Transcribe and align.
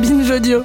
Binge 0.00 0.30
audio. 0.30 0.64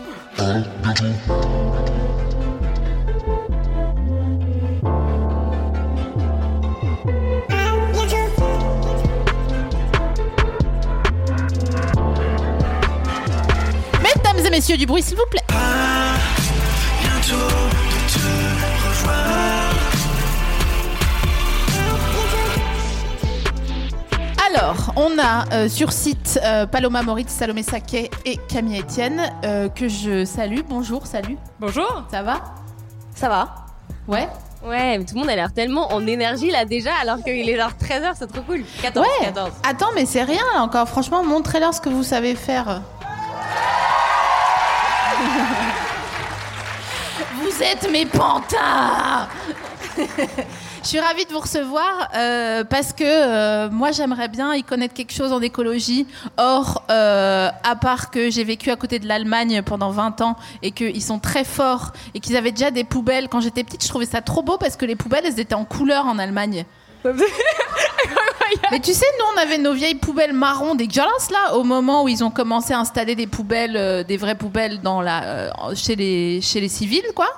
Mesdames 14.01 14.46
et 14.46 14.50
messieurs 14.51 14.77
du 14.77 14.86
bruit, 14.86 15.01
s'il 15.01 15.18
vous 15.18 15.23
plaît. 15.32 15.41
Alors, 24.64 24.93
on 24.95 25.20
a 25.20 25.43
euh, 25.52 25.68
sur 25.68 25.91
site 25.91 26.39
euh, 26.41 26.66
Paloma 26.66 27.02
Moritz, 27.02 27.29
Salomé 27.29 27.64
Saquet 27.64 28.10
et 28.24 28.37
Camille 28.47 28.79
Etienne 28.79 29.29
euh, 29.43 29.68
que 29.68 29.89
je 29.89 30.24
salue. 30.24 30.61
Bonjour, 30.65 31.06
salut. 31.06 31.36
Bonjour. 31.60 32.06
Ça 32.10 32.24
va? 32.24 32.40
Ça 33.14 33.28
va 33.28 33.56
Ouais. 34.08 34.30
Ouais, 34.66 34.98
mais 34.98 35.04
tout 35.04 35.16
le 35.16 35.20
monde 35.20 35.30
a 35.30 35.36
l'air 35.36 35.52
tellement 35.52 35.92
en 35.92 36.08
énergie 36.08 36.50
là 36.50 36.64
déjà, 36.64 36.92
alors 37.02 37.22
qu'il 37.22 37.50
est 37.50 37.58
genre 37.58 37.72
13h, 37.72 38.14
c'est 38.18 38.32
trop 38.32 38.42
cool. 38.44 38.64
14, 38.82 39.06
ouais. 39.06 39.26
14. 39.26 39.52
Attends, 39.68 39.90
mais 39.96 40.06
c'est 40.06 40.23
rien 40.23 40.44
là 40.56 40.62
encore. 40.62 40.88
Franchement, 40.88 41.26
montrez-leur 41.26 41.73
ce 41.73 41.82
que 41.82 41.90
vous 41.90 42.04
savez 42.04 42.34
faire. 42.34 42.82
vous 47.34 47.62
êtes 47.62 47.92
mes 47.92 48.06
pantins 48.06 49.28
Je 50.84 50.90
suis 50.90 51.00
ravie 51.00 51.23
de 51.23 51.32
vous 51.32 51.40
recevoir 51.40 52.10
euh, 52.14 52.66
parce 52.66 52.92
que 52.92 53.05
euh, 53.05 53.70
moi 53.70 53.92
j'aimerais 53.92 54.28
bien 54.28 54.54
y 54.54 54.64
connaître 54.64 54.94
quelque 54.94 55.14
chose 55.14 55.32
en 55.32 55.42
écologie. 55.42 56.06
Or, 56.36 56.84
euh, 56.92 57.50
à 57.64 57.76
part 57.78 58.12
que 58.12 58.30
j'ai 58.30 58.44
vécu 58.44 58.70
à 58.70 58.76
côté 58.76 59.00
de 59.00 59.08
l'Allemagne 59.08 59.62
pendant 59.62 59.92
20 59.92 60.20
ans 60.20 60.36
et 60.61 60.72
qu'ils 60.72 61.02
sont 61.02 61.20
très 61.20 61.45
forts 61.45 61.94
et 62.14 62.20
qu'ils 62.20 62.36
avaient 62.36 62.52
déjà 62.52 62.70
des 62.70 62.84
poubelles. 62.84 63.30
Quand 63.30 63.39
j'étais 63.39 63.64
petite, 63.64 63.81
je 63.81 63.88
trouvais 63.88 64.06
ça 64.06 64.22
trop 64.22 64.42
beau 64.42 64.58
parce 64.58 64.76
que 64.76 64.86
les 64.86 64.98
poubelles 64.98 65.23
elles 65.26 65.39
étaient 65.39 65.56
en 65.56 65.64
couleur 65.64 66.06
en 66.06 66.20
Allemagne. 66.20 66.66
Mais 68.72 68.80
tu 68.80 68.94
sais, 68.94 69.05
nous, 69.19 69.25
on 69.36 69.41
avait 69.41 69.58
nos 69.58 69.73
vieilles 69.73 69.95
poubelles 69.95 70.33
marron 70.33 70.75
dégueulasses 70.75 71.31
là, 71.31 71.55
au 71.55 71.63
moment 71.63 72.03
où 72.03 72.08
ils 72.08 72.23
ont 72.23 72.31
commencé 72.31 72.73
à 72.73 72.80
installer 72.80 73.16
des 73.16 73.27
poubelles, 73.27 73.77
euh, 73.77 74.03
des 74.03 74.17
vraies 74.17 74.36
poubelles 74.36 74.81
dans 74.81 75.02
la, 75.02 75.23
euh, 75.23 75.49
chez, 75.75 75.95
les, 75.95 76.41
chez 76.41 76.59
les 76.61 76.69
civils, 76.69 77.05
quoi. 77.16 77.30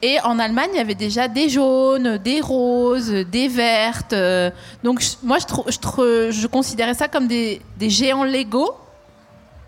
Et 0.00 0.18
en 0.24 0.38
Allemagne, 0.38 0.70
il 0.74 0.76
y 0.78 0.80
avait 0.80 0.94
déjà 0.94 1.28
des 1.28 1.48
jaunes, 1.48 2.18
des 2.18 2.40
roses, 2.40 3.10
des 3.10 3.48
vertes. 3.48 4.12
euh, 4.12 4.50
donc, 4.82 5.02
moi, 5.22 5.38
je, 5.38 6.30
je 6.30 6.46
considérais 6.46 6.94
ça 6.94 7.08
comme 7.08 7.26
des, 7.26 7.60
des 7.78 7.90
géants 7.90 8.24
Lego. 8.24 8.74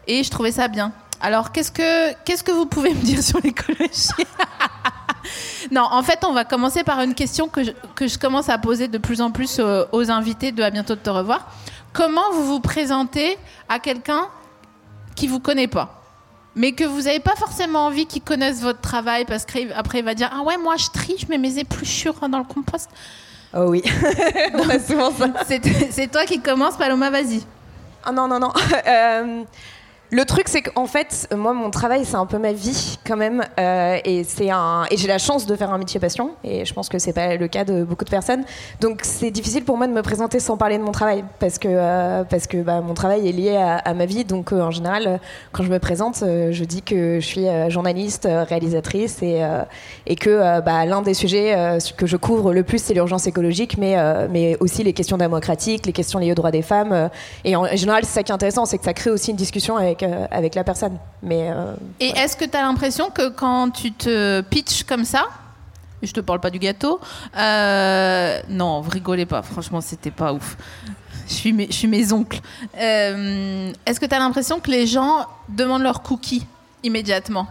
Et 0.06 0.22
je 0.22 0.30
trouvais 0.30 0.52
ça 0.52 0.68
bien. 0.68 0.92
Alors, 1.20 1.52
qu'est-ce 1.52 1.72
que, 1.72 2.12
qu'est-ce 2.24 2.44
que 2.44 2.52
vous 2.52 2.66
pouvez 2.66 2.90
me 2.92 3.00
dire 3.02 3.22
sur 3.22 3.40
l'écologie? 3.42 3.88
Non, 5.70 5.82
en 5.90 6.02
fait, 6.02 6.24
on 6.24 6.32
va 6.32 6.44
commencer 6.44 6.84
par 6.84 7.00
une 7.00 7.14
question 7.14 7.48
que 7.48 7.64
je, 7.64 7.70
que 7.94 8.06
je 8.06 8.18
commence 8.18 8.48
à 8.48 8.58
poser 8.58 8.88
de 8.88 8.98
plus 8.98 9.20
en 9.20 9.30
plus 9.30 9.58
euh, 9.58 9.84
aux 9.92 10.10
invités 10.10 10.52
de 10.52 10.62
À 10.62 10.70
bientôt 10.70 10.94
de 10.94 11.00
te 11.00 11.10
revoir. 11.10 11.50
Comment 11.92 12.32
vous 12.32 12.44
vous 12.44 12.60
présentez 12.60 13.38
à 13.68 13.78
quelqu'un 13.78 14.26
qui 15.14 15.26
vous 15.26 15.40
connaît 15.40 15.68
pas 15.68 16.00
mais 16.56 16.70
que 16.70 16.84
vous 16.84 17.02
n'avez 17.02 17.18
pas 17.18 17.34
forcément 17.34 17.86
envie 17.86 18.06
qu'il 18.06 18.22
connaisse 18.22 18.62
votre 18.62 18.80
travail 18.80 19.24
parce 19.24 19.44
qu'après 19.44 19.98
il 19.98 20.04
va 20.04 20.14
dire 20.14 20.30
ah 20.32 20.42
ouais 20.42 20.56
moi 20.56 20.76
je 20.76 20.86
trie 20.94 21.16
je 21.18 21.26
mets 21.26 21.38
mes 21.38 21.58
épluchures 21.58 22.14
dans 22.28 22.38
le 22.38 22.44
compost 22.44 22.88
Oh 23.56 23.66
oui. 23.68 23.82
On 24.54 24.68
a 24.68 24.78
souvent 24.78 25.10
ça. 25.12 25.28
c'est 25.46 25.60
c'est 25.90 26.08
toi 26.08 26.24
qui 26.26 26.40
commence 26.40 26.76
Paloma 26.76 27.10
vas-y 27.10 27.42
Ah 28.04 28.12
non, 28.12 28.26
non, 28.28 28.38
non. 28.40 28.52
Euh, 28.86 29.42
le 30.14 30.24
truc, 30.24 30.46
c'est 30.46 30.62
qu'en 30.62 30.86
fait, 30.86 31.28
moi, 31.36 31.52
mon 31.54 31.70
travail, 31.70 32.04
c'est 32.04 32.14
un 32.14 32.26
peu 32.26 32.38
ma 32.38 32.52
vie 32.52 33.00
quand 33.04 33.16
même. 33.16 33.42
euh, 33.58 33.98
et 34.04 34.22
c'est 34.22 34.48
un, 34.48 34.84
et 34.88 34.96
j'ai 34.96 35.08
la 35.08 35.18
chance 35.18 35.44
de 35.44 35.56
faire 35.56 35.72
un 35.72 35.78
métier 35.78 35.98
passion. 35.98 36.30
Et 36.44 36.64
je 36.64 36.72
pense 36.72 36.88
que 36.88 37.00
c'est 37.00 37.12
pas 37.12 37.34
le 37.34 37.48
cas 37.48 37.64
de 37.64 37.82
beaucoup 37.82 38.04
de 38.04 38.10
personnes. 38.10 38.44
Donc, 38.80 39.00
c'est 39.02 39.32
difficile 39.32 39.64
pour 39.64 39.76
moi 39.76 39.88
de 39.88 39.92
me 39.92 40.02
présenter 40.02 40.38
sans 40.38 40.56
parler 40.56 40.78
de 40.78 40.84
mon 40.84 40.92
travail. 40.92 41.24
Parce 41.40 41.58
que, 41.58 41.66
euh, 41.68 42.22
parce 42.22 42.46
que 42.46 42.58
bah, 42.58 42.80
mon 42.80 42.94
travail 42.94 43.28
est 43.28 43.32
lié 43.32 43.56
à, 43.56 43.92
ma 43.92 44.06
vie. 44.06 44.24
Donc, 44.24 44.52
euh, 44.52 44.60
en 44.60 44.70
général, 44.70 45.18
quand 45.50 45.64
je 45.64 45.70
me 45.70 45.80
présente, 45.80 46.18
je 46.20 46.64
dis 46.64 46.82
que 46.82 47.18
je 47.18 47.26
suis 47.26 47.46
journaliste, 47.68 48.28
réalisatrice 48.30 49.20
et, 49.20 49.42
et 50.06 50.14
que 50.14 50.60
bah, 50.60 50.86
l'un 50.86 51.02
des 51.02 51.14
sujets 51.14 51.78
que 51.96 52.06
je 52.06 52.16
couvre 52.16 52.52
le 52.52 52.62
plus, 52.62 52.80
c'est 52.80 52.94
l'urgence 52.94 53.26
écologique, 53.26 53.78
mais, 53.78 53.96
mais 54.28 54.56
aussi 54.60 54.84
les 54.84 54.92
questions 54.92 55.16
démocratiques, 55.16 55.86
les 55.86 55.92
questions 55.92 56.20
liées 56.20 56.32
aux 56.32 56.36
droits 56.36 56.52
des 56.52 56.62
femmes. 56.62 57.10
et 57.44 57.56
en 57.56 57.66
général, 57.74 58.04
c'est 58.04 58.12
ça 58.12 58.22
qui 58.22 58.30
est 58.30 58.34
intéressant, 58.34 58.64
c'est 58.64 58.78
que 58.78 58.84
ça 58.84 58.94
crée 58.94 59.10
aussi 59.10 59.32
une 59.32 59.36
discussion 59.36 59.76
avec, 59.76 60.03
euh, 60.04 60.26
avec 60.30 60.54
la 60.54 60.64
personne. 60.64 60.98
Mais 61.22 61.50
euh, 61.50 61.74
et 62.00 62.10
est-ce 62.10 62.36
que 62.36 62.44
tu 62.44 62.56
as 62.56 62.62
l'impression 62.62 63.10
que 63.10 63.28
quand 63.30 63.70
tu 63.70 63.92
te 63.92 64.40
pitches 64.42 64.84
comme 64.84 65.04
ça 65.04 65.24
je 66.02 66.12
te 66.12 66.20
parle 66.20 66.40
pas 66.40 66.50
du 66.50 66.58
gâteau 66.58 67.00
euh, 67.38 68.38
non 68.50 68.82
vous 68.82 68.90
rigolez 68.90 69.24
pas 69.24 69.42
franchement 69.42 69.80
c'était 69.80 70.10
pas 70.10 70.32
ouf. 70.32 70.56
Je 71.26 71.32
suis 71.32 71.52
mes, 71.54 71.66
je 71.68 71.72
suis 71.72 71.88
mes 71.88 72.12
oncles. 72.12 72.40
Euh, 72.78 73.72
est-ce 73.86 73.98
que 73.98 74.04
tu 74.04 74.14
as 74.14 74.18
l'impression 74.18 74.60
que 74.60 74.70
les 74.70 74.86
gens 74.86 75.26
demandent 75.48 75.82
leurs 75.82 76.02
cookies 76.02 76.46
immédiatement? 76.82 77.46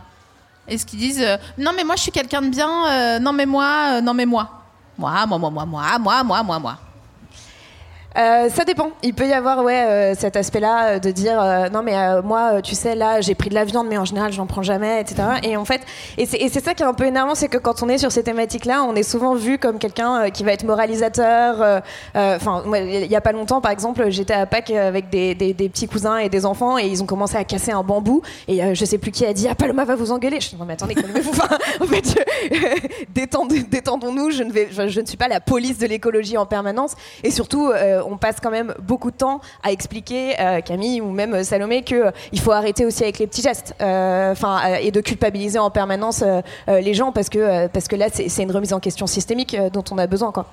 Est-ce 0.67 0.85
qu'ils 0.85 0.99
disent 0.99 1.23
euh, 1.23 1.37
non 1.57 1.71
mais 1.75 1.83
moi 1.83 1.95
je 1.95 2.03
suis 2.03 2.11
quelqu'un 2.11 2.43
de 2.43 2.49
bien, 2.49 3.19
non 3.19 3.33
mais 3.33 3.47
moi, 3.47 3.99
non 4.01 4.13
mais 4.13 4.27
moi, 4.27 4.47
moi, 4.97 5.25
moi, 5.25 5.39
moi, 5.39 5.49
moi, 5.49 5.65
moi, 5.65 5.97
moi, 5.99 6.23
moi, 6.23 6.43
moi, 6.43 6.59
moi. 6.59 6.77
Euh, 8.15 8.47
ça 8.49 8.63
dépend. 8.63 8.89
Il 9.01 9.13
peut 9.15 9.27
y 9.27 9.33
avoir 9.33 9.63
ouais 9.63 9.83
euh, 9.87 10.13
cet 10.15 10.35
aspect-là 10.37 10.85
euh, 10.85 10.99
de 10.99 11.09
dire 11.09 11.41
euh, 11.41 11.69
non 11.69 11.81
mais 11.81 11.95
moi 12.21 12.61
tu 12.61 12.75
sais 12.75 12.93
là 12.95 13.21
j'ai 13.21 13.33
pris 13.33 13.49
de 13.49 13.55
la 13.55 13.65
viande 13.65 13.87
mais 13.89 13.97
en 13.97 14.05
général 14.05 14.31
j'en 14.31 14.45
prends 14.45 14.61
jamais 14.61 15.01
etc. 15.01 15.23
Et 15.41 15.57
en 15.57 15.65
fait 15.65 15.81
et 16.17 16.25
c'est 16.27 16.63
ça 16.63 16.73
qui 16.75 16.83
est 16.83 16.85
un 16.85 16.93
peu 16.93 17.05
énervant 17.05 17.33
c'est 17.33 17.47
que 17.47 17.57
quand 17.57 17.81
on 17.81 17.89
est 17.89 17.97
sur 17.97 18.11
ces 18.11 18.21
thématiques-là 18.23 18.83
on 18.87 18.93
est 18.95 19.01
souvent 19.03 19.33
vu 19.33 19.57
comme 19.57 19.79
quelqu'un 19.79 20.29
qui 20.29 20.43
va 20.43 20.53
être 20.53 20.63
moralisateur. 20.63 21.81
Enfin 22.15 22.63
il 22.75 23.07
y 23.11 23.15
a 23.15 23.21
pas 23.21 23.31
longtemps 23.31 23.61
par 23.61 23.71
exemple 23.71 24.05
j'étais 24.09 24.33
à 24.33 24.45
Pâques 24.45 24.69
avec 24.69 25.09
des, 25.09 25.33
des, 25.33 25.53
des 25.53 25.69
petits 25.69 25.87
cousins 25.87 26.17
et 26.17 26.29
des 26.29 26.45
enfants 26.45 26.77
et 26.77 26.85
ils 26.85 27.01
ont 27.01 27.07
commencé 27.07 27.35
à 27.35 27.43
casser 27.43 27.71
un 27.71 27.83
bambou 27.83 28.21
et 28.47 28.75
je 28.75 28.85
sais 28.85 28.99
plus 28.99 29.11
qui 29.11 29.25
a 29.25 29.33
dit 29.33 29.47
ah 29.49 29.55
Paloma 29.55 29.85
va 29.85 29.95
vous 29.95 30.11
engueuler. 30.11 30.39
Je 30.39 30.49
dis 30.49 30.55
non 30.57 30.65
mais 30.65 30.73
attendez 30.73 30.93
calmez-vous. 30.95 31.31
En 31.81 31.85
fait 31.87 32.03
je- 32.07 32.87
détendons-nous 33.69 34.31
je 34.31 34.43
ne 34.43 34.51
vais 34.51 34.67
je, 34.71 34.87
je 34.87 35.01
ne 35.01 35.05
suis 35.05 35.17
pas 35.17 35.27
la 35.27 35.39
police 35.39 35.77
de 35.79 35.87
l'écologie 35.87 36.37
en 36.37 36.45
permanence 36.45 36.93
et 37.23 37.31
surtout 37.31 37.71
on 38.07 38.17
passe 38.17 38.37
quand 38.41 38.51
même 38.51 38.73
beaucoup 38.79 39.11
de 39.11 39.15
temps 39.17 39.41
à 39.63 39.71
expliquer, 39.71 40.35
euh, 40.39 40.61
Camille 40.61 41.01
ou 41.01 41.09
même 41.11 41.33
euh, 41.33 41.43
Salomé, 41.43 41.83
qu'il 41.83 42.39
faut 42.41 42.51
arrêter 42.51 42.85
aussi 42.85 43.03
avec 43.03 43.19
les 43.19 43.27
petits 43.27 43.41
gestes, 43.41 43.73
euh, 43.81 44.31
enfin, 44.31 44.59
euh, 44.65 44.75
et 44.81 44.91
de 44.91 45.01
culpabiliser 45.01 45.59
en 45.59 45.69
permanence 45.69 46.21
euh, 46.21 46.41
euh, 46.69 46.79
les 46.81 46.93
gens 46.93 47.11
parce 47.11 47.29
que, 47.29 47.39
euh, 47.39 47.67
parce 47.71 47.87
que 47.87 47.95
là, 47.95 48.07
c'est 48.11 48.43
une 48.43 48.51
remise 48.51 48.73
en 48.73 48.79
question 48.79 49.07
systémique 49.07 49.53
euh, 49.55 49.69
dont 49.69 49.83
on 49.91 49.97
a 49.97 50.07
besoin, 50.07 50.31
quoi. 50.31 50.45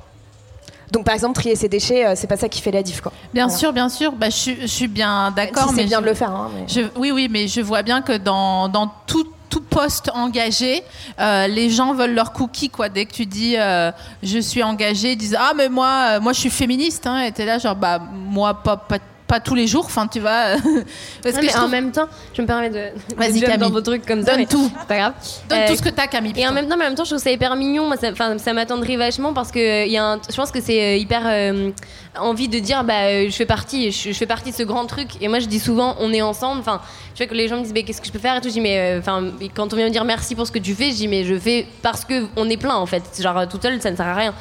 Donc, 0.92 1.04
par 1.04 1.14
exemple, 1.14 1.34
trier 1.36 1.54
ses 1.54 1.68
déchets, 1.68 2.04
euh, 2.04 2.14
c'est 2.16 2.26
pas 2.26 2.36
ça 2.36 2.48
qui 2.48 2.60
fait 2.60 2.72
la 2.72 2.82
diff, 2.82 3.00
quoi. 3.00 3.12
Bien 3.32 3.46
Voilà. 3.46 3.58
sûr, 3.58 3.72
bien 3.72 3.88
sûr. 3.88 4.10
Bah, 4.12 4.28
je, 4.28 4.34
suis- 4.36 4.60
je 4.60 4.66
suis 4.66 4.88
bien 4.88 5.30
d'accord. 5.30 5.68
si 5.68 5.76
c'est 5.76 5.84
bien 5.84 5.98
je- 5.98 6.02
de 6.04 6.08
le 6.08 6.14
faire. 6.14 6.30
hein, 6.32 6.50
mais- 6.52 6.64
Je- 6.66 6.88
oui, 6.98 7.12
oui, 7.12 7.28
mais 7.30 7.46
je 7.46 7.60
vois 7.60 7.82
bien 7.82 8.02
que 8.02 8.16
dans, 8.16 8.68
dans 8.68 8.90
tout, 9.06 9.24
tout 9.50 9.60
poste 9.60 10.10
engagé, 10.14 10.82
euh, 11.18 11.46
les 11.48 11.68
gens 11.68 11.92
veulent 11.92 12.14
leur 12.14 12.32
cookie, 12.32 12.70
quoi. 12.70 12.88
Dès 12.88 13.04
que 13.04 13.12
tu 13.12 13.26
dis 13.26 13.56
euh, 13.58 13.90
je 14.22 14.38
suis 14.38 14.62
engagé, 14.62 15.12
ils 15.12 15.16
disent 15.16 15.36
ah 15.38 15.52
mais 15.54 15.68
moi, 15.68 16.04
euh, 16.06 16.20
moi 16.20 16.32
je 16.32 16.40
suis 16.40 16.50
féministe, 16.50 17.06
hein, 17.06 17.22
et 17.22 17.32
t'es 17.32 17.44
là 17.44 17.58
genre 17.58 17.76
bah 17.76 17.98
moi 17.98 18.54
pas, 18.54 18.76
pas, 18.76 18.98
pas 19.30 19.40
tous 19.40 19.54
les 19.54 19.66
jours, 19.68 19.84
enfin 19.86 20.06
tu 20.08 20.18
vois. 20.20 20.56
Parce 21.22 21.34
Non, 21.36 21.40
que 21.40 21.46
mais 21.46 21.56
en 21.56 21.68
même 21.68 21.92
temps, 21.92 22.08
je 22.34 22.42
me 22.42 22.46
permets 22.46 22.68
de, 22.70 22.88
Vas-y, 23.16 23.40
Camille. 23.40 23.58
dans 23.58 23.70
vos 23.70 23.80
trucs 23.80 24.04
comme. 24.04 24.24
Donne 24.24 24.46
tout. 24.46 24.70
Pas 24.88 24.96
grave. 24.96 25.12
Donne 25.48 25.58
Euh, 25.60 25.68
tout 25.68 25.76
ce 25.76 25.82
que 25.82 25.88
t'as, 25.88 26.08
Camille. 26.08 26.32
Et 26.36 26.46
en 26.48 26.52
même 26.52 26.68
temps, 26.68 26.76
mais 26.76 26.84
en 26.84 26.88
même 26.88 26.96
temps, 26.96 27.04
je 27.04 27.10
trouve 27.10 27.22
ça 27.22 27.30
hyper 27.30 27.54
mignon. 27.54 27.86
Moi, 27.86 27.96
ça, 27.96 28.08
ça 28.38 28.52
m'attendrait 28.52 28.96
vachement 28.96 29.32
parce 29.32 29.52
que 29.52 29.58
euh, 29.60 29.86
y 29.86 29.96
a 29.96 30.04
un, 30.04 30.20
je 30.28 30.34
pense 30.36 30.50
que 30.50 30.60
c'est 30.60 30.82
euh, 30.82 30.96
hyper 30.96 31.22
euh, 31.26 31.70
envie 32.18 32.48
de 32.48 32.58
dire, 32.58 32.82
bah, 32.84 33.04
euh, 33.04 33.26
je 33.30 33.36
fais 33.36 33.46
partie, 33.46 33.92
je, 33.92 34.08
je 34.10 34.16
fais 34.18 34.26
partie 34.26 34.50
de 34.50 34.56
ce 34.56 34.64
grand 34.64 34.86
truc. 34.86 35.10
Et 35.20 35.28
moi, 35.28 35.38
je 35.38 35.46
dis 35.46 35.60
souvent, 35.60 35.94
on 36.00 36.12
est 36.12 36.22
ensemble. 36.22 36.60
Enfin, 36.60 36.80
je 37.14 37.18
vois 37.18 37.26
que 37.28 37.34
les 37.34 37.46
gens 37.46 37.56
me 37.58 37.62
disent, 37.62 37.72
mais 37.72 37.84
qu'est-ce 37.84 38.00
que 38.00 38.06
je 38.08 38.12
peux 38.12 38.18
faire 38.18 38.36
et 38.36 38.40
tout? 38.40 38.48
Je 38.48 38.54
dis, 38.54 38.60
mais 38.60 38.78
euh, 38.78 38.98
enfin, 38.98 39.22
quand 39.54 39.72
on 39.72 39.76
vient 39.76 39.86
me 39.86 39.90
dire 39.92 40.04
merci 40.04 40.34
pour 40.34 40.46
ce 40.46 40.52
que 40.52 40.58
tu 40.58 40.74
fais, 40.74 40.90
je 40.90 40.96
dis, 40.96 41.08
mais 41.08 41.24
je 41.24 41.38
fais 41.38 41.66
parce 41.82 42.04
que 42.04 42.26
on 42.36 42.48
est 42.50 42.56
plein 42.56 42.74
en 42.74 42.86
fait. 42.86 43.02
Genre 43.20 43.46
toute 43.48 43.62
seule, 43.62 43.80
ça 43.80 43.90
ne 43.92 43.96
sert 43.96 44.06
à 44.08 44.14
rien. 44.14 44.34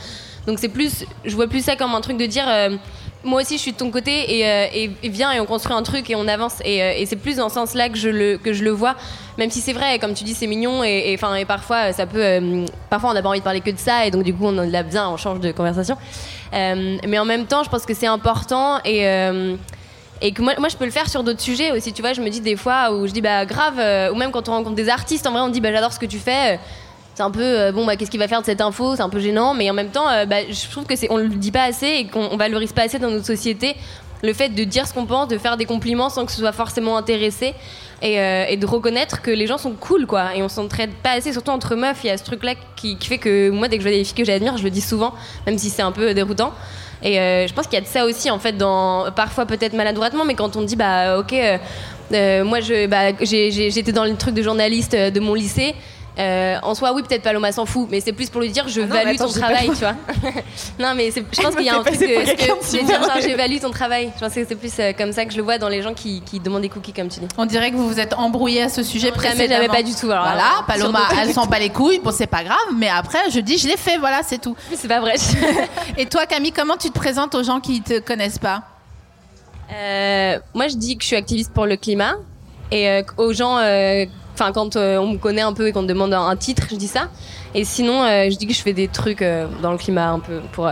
Donc 0.47 0.57
c'est 0.57 0.69
plus, 0.69 1.06
je 1.25 1.36
vois 1.36 1.47
plus 1.47 1.63
ça 1.63 1.75
comme 1.75 1.94
un 1.94 2.01
truc 2.01 2.18
de 2.18 2.25
dire. 2.25 2.45
euh, 2.47 2.75
moi 3.24 3.42
aussi, 3.42 3.57
je 3.57 3.62
suis 3.62 3.71
de 3.74 3.77
ton 3.77 3.92
côté 3.92 4.38
et, 4.38 4.48
euh, 4.48 4.66
et- 5.04 5.10
viens 5.10 5.31
et 5.33 5.39
on 5.39 5.45
construit 5.45 5.75
un 5.75 5.83
truc 5.83 6.10
et 6.10 6.16
on 6.16 6.27
avance. 6.27 6.56
Et, 6.63 6.81
euh, 6.81 7.04
c'est 7.06 7.16
plus 7.18 7.36
dans 7.38 7.50
ce 7.50 7.56
sens-là 7.56 7.89
que 7.89 7.98
je 7.98 8.10
le 8.10 8.38
que 8.38 8.54
je 8.54 8.63
le 8.63 8.71
vois. 8.71 8.95
Même 9.38 9.51
si 9.51 9.60
c'est 9.62 9.74
vrai, 9.74 10.00
comme 10.00 10.13
tu 10.13 10.24
dis, 10.24 10.33
c'est 10.33 10.48
mignon 10.48 10.83
et, 10.83 11.12
et, 11.12 11.18
'fin, 11.18 11.36
et 11.36 11.45
parfois 11.45 11.92
ça 11.94 12.06
peut. 12.06 12.24
euh, 12.24 12.66
parfois, 12.89 13.10
on 13.12 13.13
n'a 13.13 13.21
pas 13.21 13.30
envie 13.30 13.39
de 13.39 13.44
parler 13.44 13.62
que 13.62 13.71
de 13.71 13.77
ça 13.77 14.06
et 14.06 14.12
donc 14.12 14.24
du 14.24 14.33
coup, 14.33 14.45
on 14.45 14.57
en 14.57 14.74
a 14.74 14.83
besoin, 14.83 15.10
on 15.10 15.18
change 15.18 15.39
de 15.42 15.51
conversation. 15.51 15.98
Euh, 16.54 16.98
mais 17.07 17.19
en 17.19 17.25
même 17.25 17.45
temps, 17.45 17.63
je 17.63 17.69
pense 17.69 17.86
que 17.86 17.94
c'est 17.94 18.07
important 18.07 18.80
et. 18.86 19.04
et 20.22 20.31
que 20.33 20.42
moi, 20.42 20.54
moi, 20.60 20.68
je 20.68 20.75
peux 20.75 20.83
le 20.86 20.92
faire 20.92 21.10
sur 21.10 21.24
d'autres 21.24 21.39
sujets 21.42 21.72
aussi, 21.72 21.94
tu 21.94 22.01
vois. 22.01 22.12
Je 22.13 22.19
me 22.22 22.30
dis 22.30 22.42
des 22.42 22.57
fois 22.57 22.92
où 22.92 23.07
je 23.07 23.13
dis, 23.13 23.22
bah 23.22 23.45
grave, 23.45 24.12
ou 24.12 24.15
même 24.15 24.31
quand 24.31 24.50
on 24.50 24.51
rencontre 24.51 24.75
des 24.75 24.89
artistes, 24.89 25.25
en 25.27 25.31
vrai, 25.31 25.39
on 25.42 25.48
dit, 25.50 25.62
bah 25.62 25.72
j'adore 25.72 25.94
ce 25.94 26.00
que 26.00 26.06
tu 26.06 26.19
fais. 26.19 26.60
C'est 27.19 27.25
un 27.25 27.31
peu, 27.31 27.44
euh, 27.44 27.74
bon, 27.74 27.86
bah 27.86 27.98
qu'est-ce 27.98 28.10
qu'il 28.10 28.19
va 28.19 28.30
faire 28.30 28.39
de 28.39 28.45
cette 28.45 28.62
info? 28.62 28.95
C'est 28.95 29.01
un 29.01 29.10
peu 29.10 29.19
gênant, 29.19 29.54
mais 29.54 29.69
en 29.69 29.74
même 29.74 29.89
temps, 29.89 30.07
euh, 30.07 30.25
bah, 30.25 30.38
je 30.50 30.71
trouve 30.71 30.86
que 30.86 30.95
c'est, 30.95 31.12
on 31.12 31.18
le 31.18 31.27
dit 31.27 31.51
pas 31.51 31.63
assez 31.63 31.86
et 31.86 32.07
qu'on 32.07 32.30
on 32.31 32.38
valorise 32.38 32.71
pas 32.71 32.83
assez 32.83 32.98
dans 32.98 33.10
notre 33.10 33.25
société 33.25 33.75
le 34.24 34.31
fait 34.31 34.48
de 34.48 34.63
dire 34.63 34.88
ce 34.88 34.94
qu'on 34.94 35.06
pense, 35.06 35.27
de 35.27 35.38
faire 35.38 35.57
des 35.57 35.66
compliments 35.66 36.10
sans 36.10 36.25
que 36.25 36.31
ce 36.31 36.39
soit 36.39 36.54
forcément 36.54 36.95
intéressé. 36.95 37.56
Et, 38.01 38.21
euh, 38.21 38.56
de 38.56 38.66
reconnaître 38.66 39.21
que 39.21 39.31
les 39.31 39.48
gens 39.48 39.57
sont 39.57 39.74
cool 39.74 40.06
quoi 40.06 40.33
et 40.33 40.42
on 40.42 40.48
s'entraide 40.48 40.92
pas 41.04 41.12
assez 41.12 41.33
surtout 41.33 41.51
entre 41.51 41.75
meufs 41.75 42.00
il 42.06 42.07
y 42.07 42.10
a 42.10 42.18
ce 42.18 42.24
truc 42.24 42.45
là 42.45 42.54
qui, 42.77 42.98
fait 43.01 43.18
que 43.18 43.50
moi 43.50 43.68
dès 43.68 43.77
que 43.77 43.83
je 43.83 43.89
vois 43.89 43.98
des 43.98 44.06
filles 44.06 44.15
que 44.15 44.24
j'admire 44.24 44.56
je 44.56 44.63
le 44.63 44.69
dis 44.69 44.80
souvent 44.80 45.13
même 45.45 45.57
si 45.57 45.69
c'est 45.69 45.81
un 45.81 45.92
peu 45.92 46.13
déroutant 46.13 46.54
et 47.04 47.15
je 47.15 47.54
pense 47.54 47.68
qu'il 47.68 47.74
y 47.74 47.81
a 47.81 47.81
de 47.81 47.88
ça 47.88 48.06
aussi 48.06 48.31
en 48.31 48.39
fait 48.39 48.54
dans 48.54 49.12
parfois 49.12 49.45
peut-être 49.45 49.74
maladroitement 49.74 50.24
mais 50.24 50.36
quand 50.36 50.56
on 50.56 50.62
dit 50.62 50.77
bah 50.77 51.19
ok 51.19 51.36
moi 52.45 52.60
bah, 52.88 53.12
j'étais 53.22 53.92
dans 53.92 54.06
le 54.06 54.15
truc 54.15 54.33
de 54.33 54.44
journaliste 54.44 54.95
de 54.95 55.19
mon 55.19 55.33
lycée 55.33 55.75
euh, 56.19 56.57
en 56.63 56.75
soi, 56.75 56.92
oui, 56.94 57.01
peut-être 57.01 57.21
Paloma 57.24 57.51
s'en 57.54 57.66
fout, 57.66 57.88
mais 57.89 58.01
c'est 58.01 58.12
plus 58.12 58.30
pour 58.30 58.42
lui 58.42 58.50
dire 58.50 58.68
je 58.68 58.81
Ah 58.81 58.86
non, 58.86 58.94
value 58.94 59.16
attends, 59.16 59.27
ton 59.27 59.39
travail, 59.39 59.68
pas- 59.68 59.74
tu 59.74 59.80
vois. 59.80 59.95
non, 60.80 60.94
mais 60.95 61.12
c'est- 61.12 61.24
je 61.31 61.42
pense 61.42 61.56
qu'il 61.56 61.66
y 61.66 61.69
a 61.69 61.77
un 61.77 61.83
truc 61.83 61.98
de. 61.98 62.06
de 62.06 62.86
dire, 62.86 63.00
genre, 63.01 63.07
value. 63.07 63.21
j'évalue 63.24 63.57
ton 63.60 63.71
travail. 63.71 64.12
Je 64.16 64.19
pense 64.25 64.33
que 64.33 64.45
c'est 64.45 64.56
plus 64.56 64.74
euh, 64.80 64.92
comme 64.98 65.12
ça 65.13 65.24
que 65.25 65.31
je 65.31 65.38
le 65.38 65.44
vois 65.44 65.57
dans 65.57 65.69
les 65.69 65.81
gens 65.81 65.94
qui, 65.94 66.21
qui 66.21 66.39
demandent 66.39 66.62
des 66.63 66.69
cookies, 66.69 66.92
comme 66.94 67.07
tu 67.07 67.19
dis. 67.21 67.27
On 67.38 67.45
dirait 67.45 67.71
que 67.71 67.75
vous 67.77 67.88
vous 67.88 68.00
êtes 68.00 68.13
embrouillé 68.13 68.63
à 68.63 68.69
ce 68.69 68.83
sujet 68.83 69.10
Non, 69.12 69.16
précédemment. 69.16 69.50
jamais, 69.63 69.68
pas 69.69 69.81
du 69.83 69.95
tout, 69.95 70.12
alors, 70.12 70.25
voilà, 70.25 70.44
alors, 70.45 70.66
Paloma, 70.66 71.00
elle 71.21 71.31
s'en 71.33 71.45
bat 71.45 71.60
les 71.60 71.69
couilles. 71.69 72.00
Bon, 72.04 72.12
c'est 72.12 72.27
pas 72.27 72.44
grave, 72.44 72.57
mais 72.75 72.89
après, 72.89 73.30
je 73.31 73.39
dis, 73.39 73.57
je 73.57 73.68
l'ai 73.68 73.77
fait, 73.77 73.98
voilà, 73.98 74.22
c'est 74.24 74.39
tout. 74.42 74.56
Mais 74.69 74.75
c'est 74.75 74.88
pas 74.89 75.00
vrai. 75.00 75.15
Et 75.98 76.06
toi, 76.06 76.25
Camille, 76.25 76.51
comment 76.51 76.75
tu 76.77 76.89
te 76.89 77.00
présentes 77.00 77.33
aux 77.36 77.44
gens 77.44 77.60
qui 77.60 77.81
te 77.81 78.00
connaissent 78.00 78.39
pas? 78.39 78.63
Euh, 79.72 80.39
moi, 80.54 80.68
je 80.68 80.75
dis 80.75 80.98
que 80.98 81.04
je 81.04 81.07
suis 81.07 81.15
activiste 81.15 81.54
pour 81.54 81.65
le 81.65 81.77
climat. 81.77 82.15
Et 82.72 82.88
euh, 82.89 83.01
aux 83.18 83.33
gens, 83.33 83.57
euh, 83.60 84.06
enfin, 84.39 84.51
quand 84.51 84.75
euh, 84.75 84.97
on 84.97 85.07
me 85.13 85.18
connaît 85.18 85.41
un 85.41 85.53
peu 85.53 85.68
et 85.68 85.71
qu'on 85.71 85.81
me 85.81 85.88
demande 85.88 86.13
un, 86.13 86.36
titre, 86.36 86.63
je 86.69 86.75
dis 86.75 86.88
ça. 86.88 87.09
Et 87.53 87.65
sinon, 87.65 88.03
euh, 88.03 88.30
je 88.30 88.38
dis 88.38 88.47
que 88.47 88.53
je 88.53 88.62
fais 88.62 88.74
des 88.74 88.88
trucs 88.88 89.21
euh, 89.21 89.47
dans 89.62 89.71
le 89.71 89.77
climat 89.77 90.09
un 90.09 90.19
peu 90.19 90.39
pour 90.51 90.69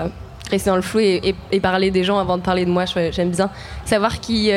rester 0.50 0.69
dans 0.69 0.75
le 0.78 0.81
flou 0.81 1.00
et, 1.00 1.36
et- 1.52 1.60
parler 1.60 1.92
des 1.92 2.04
gens 2.04 2.19
avant 2.19 2.38
de 2.38 2.44
parler 2.44 2.66
de 2.66 2.72
moi. 2.72 2.86
J'aime 2.86 3.31
bien 3.31 3.50
savoir 3.86 4.19
qui, 4.22 4.52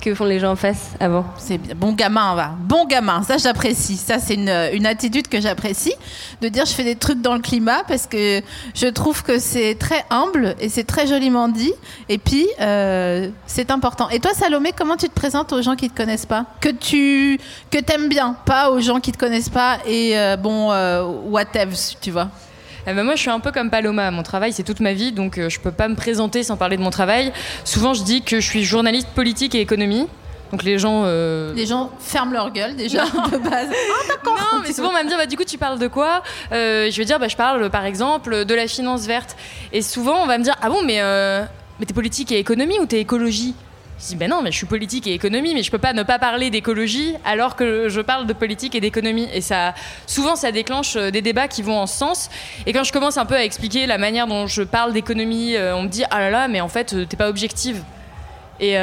que 0.00 0.14
font 0.14 0.24
les 0.24 0.38
gens 0.38 0.52
en 0.52 0.56
face 0.56 0.92
avant. 1.00 1.24
C'est. 1.38 1.58
Bon 1.74 1.92
gamin, 1.92 2.34
va. 2.34 2.54
Bon 2.60 2.86
gamin, 2.86 3.22
ça 3.22 3.38
j'apprécie. 3.38 3.96
Ça 3.96 4.18
c'est 4.18 4.34
une, 4.34 4.54
une 4.72 4.86
attitude 4.86 5.28
que 5.28 5.40
j'apprécie. 5.40 5.94
De 6.40 6.48
dire 6.48 6.64
je 6.66 6.72
fais 6.72 6.84
des 6.84 6.96
trucs 6.96 7.20
dans 7.20 7.34
le 7.34 7.40
climat 7.40 7.82
parce 7.88 8.06
que 8.06 8.42
je 8.74 8.86
trouve 8.86 9.22
que 9.22 9.38
c'est 9.38 9.74
très 9.74 10.04
humble 10.10 10.54
et 10.60 10.68
c'est 10.68 10.84
très 10.84 11.06
joliment 11.06 11.48
dit. 11.48 11.72
Et 12.08 12.18
puis 12.18 12.46
euh, 12.60 13.30
c'est 13.46 13.70
important. 13.70 14.08
Et 14.10 14.20
toi 14.20 14.32
Salomé, 14.34 14.72
comment 14.76 14.96
tu 14.96 15.08
te 15.08 15.14
présentes 15.14 15.52
aux 15.52 15.62
gens 15.62 15.76
qui 15.76 15.90
te 15.90 15.96
connaissent 15.96 16.26
pas? 16.26 16.46
Que 16.60 16.68
tu 16.68 17.38
que 17.70 17.78
t'aimes 17.78 18.08
bien, 18.08 18.36
pas 18.44 18.70
aux 18.70 18.80
gens 18.80 19.00
qui 19.00 19.12
te 19.12 19.18
connaissent 19.18 19.48
pas 19.48 19.78
et 19.86 20.18
euh, 20.18 20.36
bon 20.36 20.70
euh, 20.72 21.04
whatever, 21.04 21.74
tu 22.00 22.10
vois. 22.10 22.28
Eh 22.86 22.92
ben, 22.94 23.02
moi, 23.02 23.16
je 23.16 23.20
suis 23.20 23.30
un 23.30 23.40
peu 23.40 23.50
comme 23.52 23.68
Paloma. 23.70 24.10
Mon 24.10 24.22
travail, 24.22 24.52
c'est 24.52 24.62
toute 24.62 24.80
ma 24.80 24.92
vie, 24.92 25.10
donc 25.12 25.38
euh, 25.38 25.48
je 25.48 25.58
peux 25.58 25.72
pas 25.72 25.88
me 25.88 25.96
présenter 25.96 26.42
sans 26.42 26.56
parler 26.56 26.76
de 26.76 26.82
mon 26.82 26.90
travail. 26.90 27.32
Souvent, 27.64 27.94
je 27.94 28.02
dis 28.04 28.22
que 28.22 28.38
je 28.40 28.46
suis 28.46 28.62
journaliste 28.64 29.08
politique 29.08 29.54
et 29.54 29.60
économie. 29.60 30.06
Donc 30.52 30.62
les 30.62 30.78
gens. 30.78 31.02
euh, 31.06 31.52
Les 31.54 31.66
gens 31.66 31.90
ferment 31.98 32.30
leur 32.32 32.52
gueule 32.52 32.76
déjà 32.76 33.04
de 33.04 33.38
base. 33.38 33.68
Non, 34.24 34.60
mais 34.62 34.72
souvent 34.72 34.90
on 34.90 34.92
va 34.92 35.02
me 35.02 35.08
dire 35.08 35.16
bah, 35.18 35.26
du 35.26 35.36
coup 35.36 35.44
tu 35.44 35.58
parles 35.58 35.78
de 35.78 35.88
quoi? 35.88 36.22
Euh, 36.52 36.88
Je 36.90 36.96
vais 36.98 37.04
dire 37.04 37.18
bah, 37.18 37.26
je 37.26 37.36
parle 37.36 37.68
par 37.68 37.84
exemple 37.84 38.44
de 38.44 38.54
la 38.54 38.68
finance 38.68 39.06
verte. 39.06 39.36
Et 39.72 39.82
souvent 39.82 40.22
on 40.22 40.26
va 40.26 40.38
me 40.38 40.44
dire 40.44 40.54
ah 40.62 40.68
bon 40.70 40.82
mais 40.84 41.00
euh, 41.00 41.42
mais 41.80 41.86
t'es 41.86 41.94
politique 41.94 42.30
et 42.30 42.38
économie 42.38 42.78
ou 42.78 42.86
t'es 42.86 43.00
écologie? 43.00 43.54
Je 43.98 44.06
dis 44.08 44.16
ben 44.16 44.28
non 44.28 44.42
mais 44.42 44.52
je 44.52 44.56
suis 44.56 44.66
politique 44.66 45.06
et 45.06 45.14
économie 45.14 45.54
mais 45.54 45.62
je 45.62 45.70
peux 45.70 45.78
pas 45.78 45.92
ne 45.92 46.02
pas 46.02 46.18
parler 46.18 46.50
d'écologie 46.50 47.14
alors 47.24 47.56
que 47.56 47.88
je 47.88 48.00
parle 48.00 48.26
de 48.26 48.32
politique 48.32 48.74
et 48.74 48.80
d'économie. 48.80 49.28
Et 49.32 49.40
ça 49.40 49.74
souvent 50.06 50.36
ça 50.36 50.52
déclenche 50.52 50.96
euh, 50.96 51.10
des 51.10 51.22
débats 51.22 51.48
qui 51.48 51.62
vont 51.62 51.78
en 51.78 51.86
ce 51.86 51.96
sens. 51.96 52.30
Et 52.66 52.72
quand 52.72 52.84
je 52.84 52.92
commence 52.92 53.16
un 53.16 53.26
peu 53.26 53.34
à 53.34 53.44
expliquer 53.44 53.86
la 53.86 53.98
manière 53.98 54.26
dont 54.26 54.46
je 54.46 54.62
parle 54.62 54.92
d'économie 54.92 55.56
euh, 55.56 55.76
on 55.76 55.82
me 55.82 55.88
dit 55.88 56.04
ah 56.10 56.20
là 56.20 56.30
là 56.30 56.48
mais 56.48 56.60
en 56.60 56.68
fait 56.68 56.92
euh, 56.92 57.06
t'es 57.06 57.16
pas 57.16 57.28
objective. 57.28 57.82
Et 58.58 58.76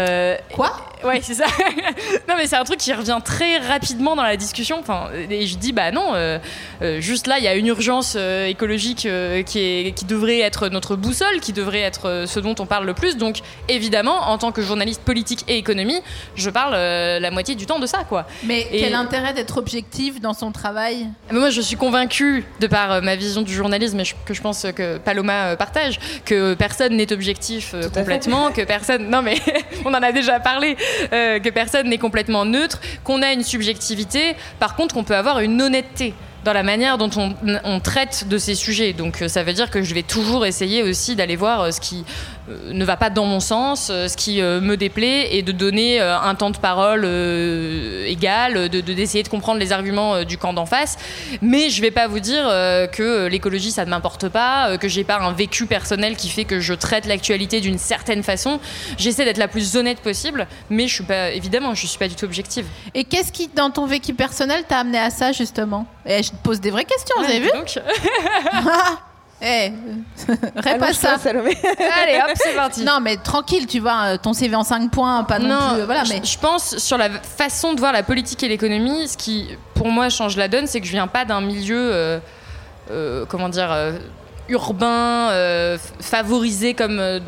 Quoi? 0.54 0.72
Ouais, 1.04 1.20
c'est 1.22 1.34
ça. 1.34 1.46
non, 2.30 2.36
mais 2.38 2.48
c'est 2.48 2.56
un 2.56 2.64
truc 2.64 2.80
qui 2.80 2.94
revient 2.94 3.20
très 3.24 3.58
rapidement 3.58 4.16
dans 4.16 4.24
la 4.24 4.38
discussion. 4.38 4.78
Enfin, 4.80 5.10
et 5.30 5.46
je 5.46 5.58
dis, 5.58 5.74
bah 5.74 5.92
non, 5.92 6.14
euh, 6.14 6.40
euh, 6.82 7.02
juste 7.02 7.28
là, 7.28 7.38
il 7.40 7.44
y 7.44 7.48
a 7.48 7.56
une 7.56 7.68
urgence 7.68 8.16
euh, 8.18 8.48
écologique 8.48 9.08
qui, 9.46 9.60
est, 9.60 9.96
qui 9.96 10.06
devrait 10.06 10.40
être 10.40 10.70
notre 10.70 10.96
boussole, 10.96 11.40
qui 11.42 11.54
devrait 11.54 11.82
être 11.82 12.26
ce 12.28 12.40
dont 12.40 12.56
on 12.60 12.66
parle 12.66 12.86
le 12.86 12.94
plus. 12.94 13.18
Donc, 13.18 13.40
évidemment, 13.68 14.30
en 14.30 14.38
tant 14.38 14.52
que 14.52 14.62
journaliste 14.62 15.02
politique 15.02 15.44
et 15.48 15.58
économie, 15.58 16.02
je 16.36 16.50
parle 16.50 16.74
la 16.74 17.32
moitié 17.32 17.56
du 17.56 17.66
temps 17.66 17.80
de 17.80 17.86
ça, 17.86 18.04
quoi. 18.08 18.26
Mais 18.44 18.68
Et- 18.72 18.80
quel 18.80 18.96
intérêt 18.96 19.34
d'être 19.34 19.58
objectif 19.58 20.22
dans 20.22 20.34
son 20.34 20.52
travail? 20.52 21.08
Mais 21.32 21.40
moi, 21.40 21.50
je 21.50 21.62
suis 21.62 21.76
convaincue, 21.76 22.46
de 22.60 22.68
par 22.68 23.02
ma 23.02 23.16
vision 23.16 23.42
du 23.42 23.54
journalisme, 23.54 24.00
et 24.00 24.04
que 24.26 24.34
je 24.34 24.42
pense 24.42 24.66
que 24.76 24.98
Paloma 24.98 25.56
partage, 25.56 26.00
que 26.26 26.54
personne 26.54 26.96
n'est 26.96 27.12
objectif 27.12 27.76
complètement, 27.94 28.52
que 28.52 28.62
personne. 28.62 29.10
Non, 29.10 29.22
mais 29.22 29.36
on 29.86 29.90
en 29.94 30.02
a 30.02 30.12
déjà 30.12 30.40
parlé, 30.40 30.78
euh, 31.12 31.40
que 31.40 31.50
personne 31.50 31.90
n'est 31.90 31.98
complètement 31.98 32.46
neutre, 32.46 32.80
qu'on 33.04 33.22
a 33.22 33.34
une 33.34 33.44
subjectivité. 33.44 34.36
Par 34.60 34.76
contre, 34.76 34.98
on 34.98 35.04
peut 35.04 35.16
avoir 35.16 35.40
une 35.40 35.62
honnêteté 35.62 36.14
dans 36.44 36.54
la 36.54 36.64
manière 36.64 36.98
dont 36.98 37.10
on, 37.16 37.36
on 37.64 37.80
traite 37.80 38.28
de 38.28 38.38
ces 38.38 38.56
sujets. 38.56 38.94
Donc 38.94 39.22
euh, 39.22 39.28
ça 39.28 39.44
veut 39.44 39.54
dire 39.54 39.70
que 39.70 39.82
je 39.82 39.94
vais 39.94 40.04
toujours 40.04 40.46
essayer 40.46 40.84
aussi 40.84 41.16
d'aller 41.16 41.36
voir 41.36 41.62
euh, 41.62 41.72
ce 41.72 41.80
qui 41.80 42.04
ne 42.48 42.84
va 42.86 42.98
pas 42.98 43.10
dans 43.10 43.26
mon 43.26 43.40
sens, 43.40 43.90
euh, 43.90 44.08
ce 44.08 44.18
qui 44.18 44.42
euh, 44.42 44.60
me 44.60 44.76
déplaît, 44.78 45.36
et 45.36 45.42
de 45.44 45.52
donner 45.52 46.02
euh, 46.02 46.18
un 46.20 46.36
temps 46.36 46.50
de 46.50 46.58
parole 46.58 47.04
euh, 47.06 48.06
égal, 48.06 48.70
de 48.70 48.82
de- 48.82 48.94
d'essayer 48.94 49.24
de, 49.24 49.30
comprendre 49.30 49.60
les 49.60 49.72
arguments 49.72 50.16
euh, 50.16 50.24
du 50.24 50.38
camp 50.38 50.54
d'en 50.54 50.66
face. 50.66 50.98
Mais 51.42 51.70
je 51.70 51.82
vais 51.82 51.92
pas 51.92 52.08
vous 52.08 52.20
dire 52.20 52.46
euh, 52.48 52.88
que 52.88 53.28
l'écologie 53.28 53.72
ça 53.72 53.86
ne 53.86 53.90
m'importe 53.90 54.28
pas, 54.30 54.70
euh, 54.70 54.78
que 54.78 54.88
j'ai 54.88 55.04
pas 55.04 55.20
un 55.20 55.32
vécu 55.32 55.66
personnel 55.66 56.16
qui 56.16 56.30
fait 56.30 56.46
que 56.46 56.60
je 56.60 56.74
traite 56.74 57.06
l'actualité 57.06 57.62
d'une 57.62 57.78
certaine 57.78 58.24
façon. 58.24 58.60
J'essaie 58.98 59.26
d'être 59.26 59.38
la 59.38 59.48
plus 59.48 59.76
honnête 59.78 60.00
possible, 60.00 60.48
mais 60.70 60.88
je 60.88 60.96
suis 60.96 61.04
pas 61.04 61.32
évidemment 61.32 61.74
je 61.76 61.88
suis 61.88 61.98
pas 61.98 62.08
du 62.08 62.16
tout 62.16 62.26
objective. 62.26 62.66
Et 62.94 63.04
qu'est-ce 63.06 63.32
qui, 63.32 63.48
dans 63.48 63.70
ton 63.70 63.86
vécu 63.86 64.14
personnel, 64.14 64.64
t'a 64.68 64.80
amené 64.80 65.00
à 65.00 65.10
ça, 65.10 65.32
justement? 65.32 65.86
Et 66.06 66.22
je 66.24 66.32
te 66.32 66.36
pose 66.44 66.60
des 66.60 66.72
vraies 66.72 66.86
questions, 66.86 67.16
vous 67.20 67.26
avez 67.26 67.40
vu? 67.40 67.50
Donc, 67.54 67.74
Eh, 69.46 69.72
réponds 70.56 70.86
Allonge-toi, 70.86 70.94
ça. 70.94 71.18
Salomé. 71.18 71.50
allez 72.02 72.18
hop 72.18 72.32
c'est 72.36 72.56
parti. 72.56 72.84
Non, 72.86 73.00
mais 73.02 73.18
tranquille, 73.18 73.68
tu 73.68 73.80
vois, 73.80 74.14
euh, 74.14 74.18
ton 74.18 74.32
CV 74.34 74.56
en 74.56 74.64
5 74.64 74.90
points, 74.90 75.24
pas 75.26 75.38
non, 75.40 75.48
Non, 75.50 75.74
plus. 75.76 75.84
Voilà, 75.84 76.04
je- 76.06 76.14
mais. 76.14 76.22
je 76.24 76.40
pense 76.40 76.78
sur 76.78 76.98
la 76.98 77.10
façon 77.10 77.74
de 77.74 77.80
voir 77.80 77.92
la 77.92 78.04
politique 78.04 78.42
et 78.44 78.48
l'économie, 78.48 79.08
ce 79.08 79.18
qui 79.18 79.50
pour 79.74 79.88
moi 79.90 80.08
change 80.10 80.38
la 80.38 80.48
donne, 80.48 80.66
c'est 80.68 80.80
que 80.80 80.88
je 80.88 80.92
viens 80.94 81.08
pas 81.08 81.26
d'un 81.26 81.42
milieu, 81.42 81.78
euh, 81.94 82.20
euh, 82.92 83.26
comment 83.28 83.50
dire, 83.50 83.70
euh, 83.72 83.92
urbain, 84.50 85.30
euh, 85.32 85.78
favorisé 86.00 86.74
comme 86.74 87.00
euh, 87.00 87.20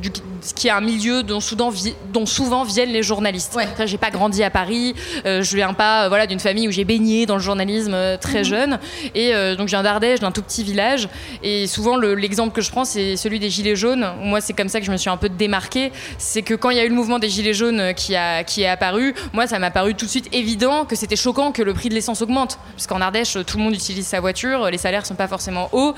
du- 0.00 0.10
ce 0.44 0.52
qui 0.54 0.68
est 0.68 0.70
un 0.70 0.80
milieu 0.82 1.22
dont 1.22 1.40
souvent, 1.40 1.70
vi- 1.70 1.94
dont 2.12 2.26
souvent 2.26 2.64
viennent 2.64 2.90
les 2.92 3.02
journalistes. 3.02 3.54
Ouais. 3.56 3.66
J'ai 3.86 3.96
pas 3.98 4.10
grandi 4.10 4.42
à 4.42 4.50
Paris, 4.50 4.94
euh, 5.24 5.42
je 5.42 5.56
viens 5.56 5.72
pas 5.72 6.04
euh, 6.04 6.08
voilà 6.08 6.26
d'une 6.26 6.38
famille 6.40 6.68
où 6.68 6.70
j'ai 6.70 6.84
baigné 6.84 7.24
dans 7.26 7.36
le 7.36 7.40
journalisme 7.42 7.94
euh, 7.94 8.16
très 8.18 8.40
Mhm. 8.40 8.44
jeune, 8.44 8.78
et 9.14 9.32
donc 9.56 9.68
je 9.68 9.72
viens 9.74 9.82
d'Ardèche, 9.82 10.20
d'un 10.20 10.30
tout 10.32 10.42
petit 10.42 10.62
village, 10.62 11.08
et 11.42 11.66
souvent 11.66 11.96
le- 11.96 12.14
l'exemple 12.14 12.52
que 12.54 12.60
je 12.60 12.70
prends 12.70 12.84
c'est 12.84 13.16
celui 13.16 13.38
des 13.38 13.48
gilets 13.50 13.74
jaunes. 13.76 14.06
Moi 14.20 14.40
c'est 14.40 14.52
comme 14.52 14.68
ça 14.68 14.80
que 14.80 14.86
je 14.86 14.92
me 14.92 14.96
suis 14.98 15.10
un 15.10 15.16
peu 15.16 15.28
démarquée, 15.30 15.92
c'est 16.18 16.42
que 16.42 16.54
quand 16.54 16.70
il 16.70 16.76
y 16.76 16.80
a 16.80 16.84
eu 16.84 16.88
le 16.88 16.94
mouvement 16.94 17.18
des 17.18 17.30
gilets 17.30 17.54
jaunes 17.54 17.94
qui 17.94 18.14
a 18.14 18.44
qui 18.44 18.62
est 18.62 18.68
apparu, 18.68 19.14
moi 19.32 19.46
ça 19.46 19.58
m'a 19.58 19.70
paru 19.70 19.94
tout 19.94 20.04
de 20.04 20.10
suite 20.10 20.28
évident 20.34 20.84
que 20.84 20.94
c'était 20.96 21.16
choquant 21.16 21.52
que 21.52 21.62
le 21.62 21.72
prix 21.72 21.88
de 21.88 21.94
l'essence 21.94 22.20
augmente, 22.22 22.58
parce 22.76 22.86
qu'en 22.86 23.00
Ardèche 23.00 23.38
tout 23.46 23.56
le 23.56 23.62
monde 23.64 23.74
utilise 23.74 24.06
sa 24.06 24.20
voiture, 24.20 24.70
les 24.70 24.78
salaires 24.78 25.06
sont 25.06 25.14
pas 25.14 25.28
forcément 25.28 25.68
hauts. 25.72 25.94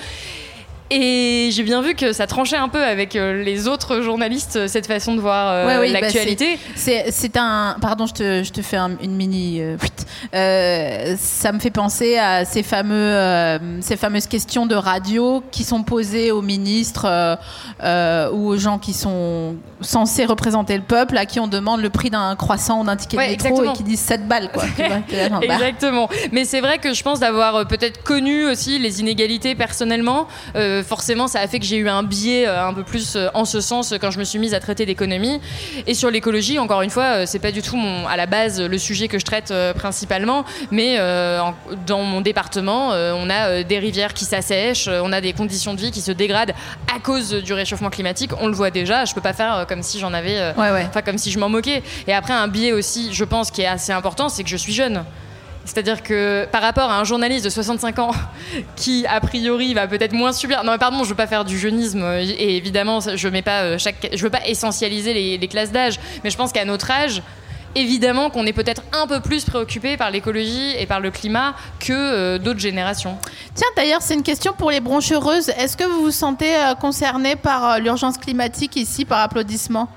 Et 0.91 1.49
j'ai 1.53 1.63
bien 1.65 1.83
vu 1.83 1.95
que 1.95 2.13
ça 2.13 2.27
tranchait 2.27 2.57
un 2.57 2.69
peu 2.69 2.83
avec 2.83 3.17
euh, 3.17 3.43
les 3.43 3.67
autres 3.67 4.03
journalistes, 4.03 4.57
euh, 4.57 4.69
cette 4.69 4.87
façon 4.87 5.15
de 5.17 5.21
voir 5.21 5.49
euh, 5.51 5.67
Ouais, 5.67 5.79
oui, 5.89 5.93
bah, 5.93 6.01
l'actualité. 6.01 6.59
C'est 6.77 7.07
c'est 7.11 7.37
un. 7.37 7.77
Pardon, 7.81 8.07
je 8.07 8.15
te, 8.15 8.43
je 8.45 8.53
te 8.53 8.63
fais 8.63 8.77
un- 8.77 8.97
une 9.03 9.17
mini. 9.17 9.61
euh. 9.61 9.77
Euh, 10.35 11.15
ça 11.19 11.53
me 11.53 11.59
fait 11.59 11.71
penser 11.71 12.19
à 12.19 12.45
ces, 12.45 12.63
fameux, 12.63 13.59
ces 13.81 13.97
fameuses 13.97 14.27
questions 14.27 14.67
de 14.67 14.75
radio 14.75 15.43
qui 15.51 15.63
sont 15.65 15.83
posées 15.83 16.31
aux 16.33 16.43
ministres 16.43 17.07
ou 18.33 18.49
aux 18.49 18.57
gens 18.57 18.79
qui 18.79 18.93
sont 18.93 19.57
censés 19.81 20.25
représenter 20.25 20.77
le 20.77 20.83
peuple, 20.83 21.19
à 21.19 21.27
qui 21.27 21.39
on 21.41 21.49
demande 21.49 21.81
le 21.81 21.91
prix 21.91 22.11
d'un 22.11 22.35
croissant 22.37 22.81
ou 22.81 22.85
d'un 22.85 22.97
ticket 22.97 23.17
Ouais, 23.19 23.27
de 23.27 23.31
métro 23.33 23.49
exactement. 23.49 23.73
et 23.75 23.77
qui 23.77 23.83
disent 23.83 24.01
7 24.01 24.27
balles. 24.27 24.51
Quoi, 24.53 24.65
bah, 24.79 25.39
Exactement. 25.43 26.09
Mais 26.33 26.45
c'est 26.45 26.61
vrai 26.61 26.79
que 26.79 26.95
je 26.95 27.03
pense 27.03 27.21
d'avoir 27.21 27.67
peut-être 27.67 28.03
connu 28.03 28.47
aussi 28.47 28.79
les 28.79 29.01
inégalités 29.01 29.55
personnellement. 29.55 30.27
Euh, 30.55 30.76
forcément, 30.83 31.27
ça 31.29 31.41
a 31.41 31.47
fait 31.49 31.59
que 31.59 31.65
j'ai 31.65 31.77
eu 31.77 31.89
un 31.89 32.03
biais 32.03 32.47
euh, 32.47 32.67
un 32.67 32.75
peu 32.75 32.83
plus 32.83 33.17
euh, 33.17 33.29
en 33.35 33.45
ce 33.45 33.61
sens 33.61 33.95
quand 34.01 34.11
je 34.11 34.19
me 34.19 34.25
suis 34.25 34.39
mise 34.39 34.55
à 34.55 34.61
traiter 34.61 34.87
d'économie. 34.87 35.41
Et 35.87 35.95
sur 35.95 36.11
l'écologie, 36.11 36.59
encore 36.59 36.83
une 36.83 36.91
fois, 36.91 37.05
euh, 37.05 37.25
c'est 37.27 37.39
pas 37.39 37.53
du 37.53 37.63
tout 37.63 37.77
mon, 37.77 38.07
à 38.07 38.17
la 38.17 38.27
base 38.27 38.61
le 38.61 38.79
sujet 38.79 39.09
que 39.09 39.19
je 39.19 39.25
traite 39.25 39.53
principalement. 39.77 40.45
Mais 40.71 40.99
en- 41.01 41.55
dans 41.87 42.03
mon 42.03 42.21
département, 42.21 42.89
on 42.91 43.31
a 43.31 43.63
des 43.63 43.79
rivières 43.79 44.15
qui 44.15 44.25
s'assèchent, 44.25 44.89
on 44.89 45.13
a 45.13 45.21
des 45.21 45.33
conditions 45.33 45.75
de 45.75 45.81
vie 45.81 45.91
qui 45.91 46.01
se 46.01 46.13
dégradent 46.13 46.53
à 46.95 46.99
cause 47.01 47.31
du 47.33 47.53
réchauffement 47.53 47.91
climatique. 47.91 48.31
On 48.41 48.47
le 48.49 48.55
voit 48.55 48.71
déjà. 48.71 49.05
Je 49.05 49.15
peux 49.15 49.21
pas 49.21 49.33
faire 49.33 49.65
comme 49.69 49.83
si 49.83 49.99
j'en 49.99 50.13
avais. 50.13 50.39
euh, 50.39 50.53
Ouais, 50.57 50.71
ouais. 50.71 50.87
Enfin, 50.89 51.03
comme 51.03 51.19
si 51.19 51.31
je 51.31 51.39
m'en 51.39 51.49
moquais. 51.49 51.83
Et 52.07 52.13
après, 52.15 52.33
un 52.33 52.49
biais 52.49 52.73
aussi, 52.73 53.13
je 53.13 53.25
pense, 53.25 53.51
qui 53.51 53.63
est 53.63 53.67
assez 53.67 53.93
important, 53.93 54.29
c'est 54.29 54.43
que 54.43 54.49
je 54.51 54.57
suis 54.57 54.73
jeune. 54.73 55.05
C'est-à-dire 55.67 56.03
que 56.03 56.47
par 56.51 56.63
rapport 56.63 56.91
à 56.91 56.99
un 56.99 57.05
journaliste 57.05 57.45
de 57.45 57.51
65 57.51 57.99
ans 57.99 58.13
qui, 58.77 59.05
a 59.07 59.21
priori, 59.21 59.75
va 59.75 59.87
peut-être 59.87 60.15
moins 60.15 60.33
subir. 60.33 60.65
Non, 60.65 60.79
pardon, 60.79 61.05
je 61.05 61.11
veux 61.11 61.15
pas 61.15 61.27
faire 61.27 61.45
du 61.45 61.59
jeunisme 61.59 62.03
euh, 62.03 62.23
et 62.23 62.57
évidemment, 62.57 63.01
je 63.01 63.29
mets 63.29 63.43
pas 63.43 63.63
euh, 63.63 63.79
chaque. 63.79 64.09
Veux 64.17 64.31
pas 64.31 64.47
essentialiser 64.47 65.13
les, 65.39 65.49
classes 65.49 65.71
d'âge, 65.71 66.01
mais 66.25 66.31
je 66.31 66.37
pense 66.37 66.53
qu'à 66.53 66.65
notre 66.65 66.91
âge, 66.91 67.23
évidemment 67.77 68.31
qu'on 68.31 68.47
est 68.47 68.53
peut-être 68.53 68.83
un 68.93 69.07
peu 69.07 69.21
plus 69.21 69.45
préoccupé 69.45 69.97
par 69.97 70.11
l'écologie 70.11 70.75
et 70.79 70.87
par 70.87 71.01
le 71.01 71.11
climat 71.11 71.55
que 71.79 71.93
euh, 71.93 72.39
d'autres 72.39 72.59
générations. 72.59 73.17
Tiens, 73.55 73.69
d'ailleurs, 73.77 74.03
c'est 74.03 74.15
une 74.15 74.23
question 74.23 74.53
pour 74.53 74.71
les 74.71 74.81
broncheuses. 74.81 75.51
Est-ce 75.51 75.77
que 75.77 75.85
vous 75.85 76.01
vous 76.03 76.11
sentez 76.11 76.57
euh, 76.57 77.37
par 77.43 77.79
l'urgence 77.79 78.19
climatique 78.19 78.77
ici 78.77 79.05
par 79.05 79.21
applaudissement? 79.21 79.89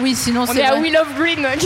Oui, 0.00 0.14
sinon 0.14 0.42
On 0.42 0.46
c'est 0.46 0.60
est 0.60 0.64
à. 0.64 0.76
We 0.76 0.92
Love 0.92 1.14
Green. 1.18 1.46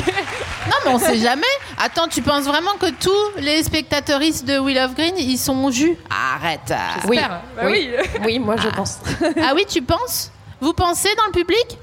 Non, 0.64 0.76
mais 0.86 0.90
on 0.92 0.98
sait 1.00 1.18
jamais. 1.18 1.42
Attends, 1.76 2.06
tu 2.06 2.22
penses 2.22 2.44
vraiment 2.44 2.74
que 2.78 2.88
tous 2.92 3.40
les 3.40 3.64
spectateuristes 3.64 4.46
de 4.46 4.58
We 4.60 4.76
Love 4.76 4.94
Green, 4.94 5.14
ils 5.18 5.36
sont 5.36 5.70
jus 5.72 5.96
Arrête. 6.08 6.72
Oui. 7.08 7.16
J'espère. 7.16 7.40
Bah 7.56 7.62
Oui. 7.66 7.90
oui. 7.98 8.20
Oui, 8.24 8.38
moi 8.38 8.54
je 8.56 8.68
pense. 8.68 8.98
Ah 9.42 9.52
oui, 9.56 9.64
tu 9.68 9.82
penses? 9.82 10.30
Vous 10.60 10.72
pensez 10.72 11.08
dans 11.16 11.26
le 11.26 11.32
public? 11.32 11.78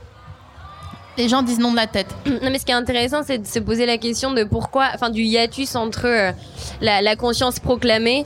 Les 1.17 1.27
gens 1.27 1.41
disent 1.41 1.59
non 1.59 1.71
de 1.71 1.75
la 1.75 1.87
tête. 1.87 2.07
Non, 2.25 2.49
mais 2.49 2.57
ce 2.57 2.65
qui 2.65 2.71
est 2.71 2.75
intéressant, 2.75 3.21
c'est 3.25 3.39
de 3.39 3.45
se 3.47 3.59
poser 3.59 3.85
la 3.85 3.97
question 3.97 4.31
de 4.31 4.45
pourquoi, 4.45 4.87
enfin, 4.95 5.09
du 5.09 5.23
hiatus 5.23 5.75
entre 5.75 6.05
euh, 6.05 6.31
la, 6.79 7.01
la 7.01 7.15
conscience 7.17 7.59
proclamée 7.59 8.25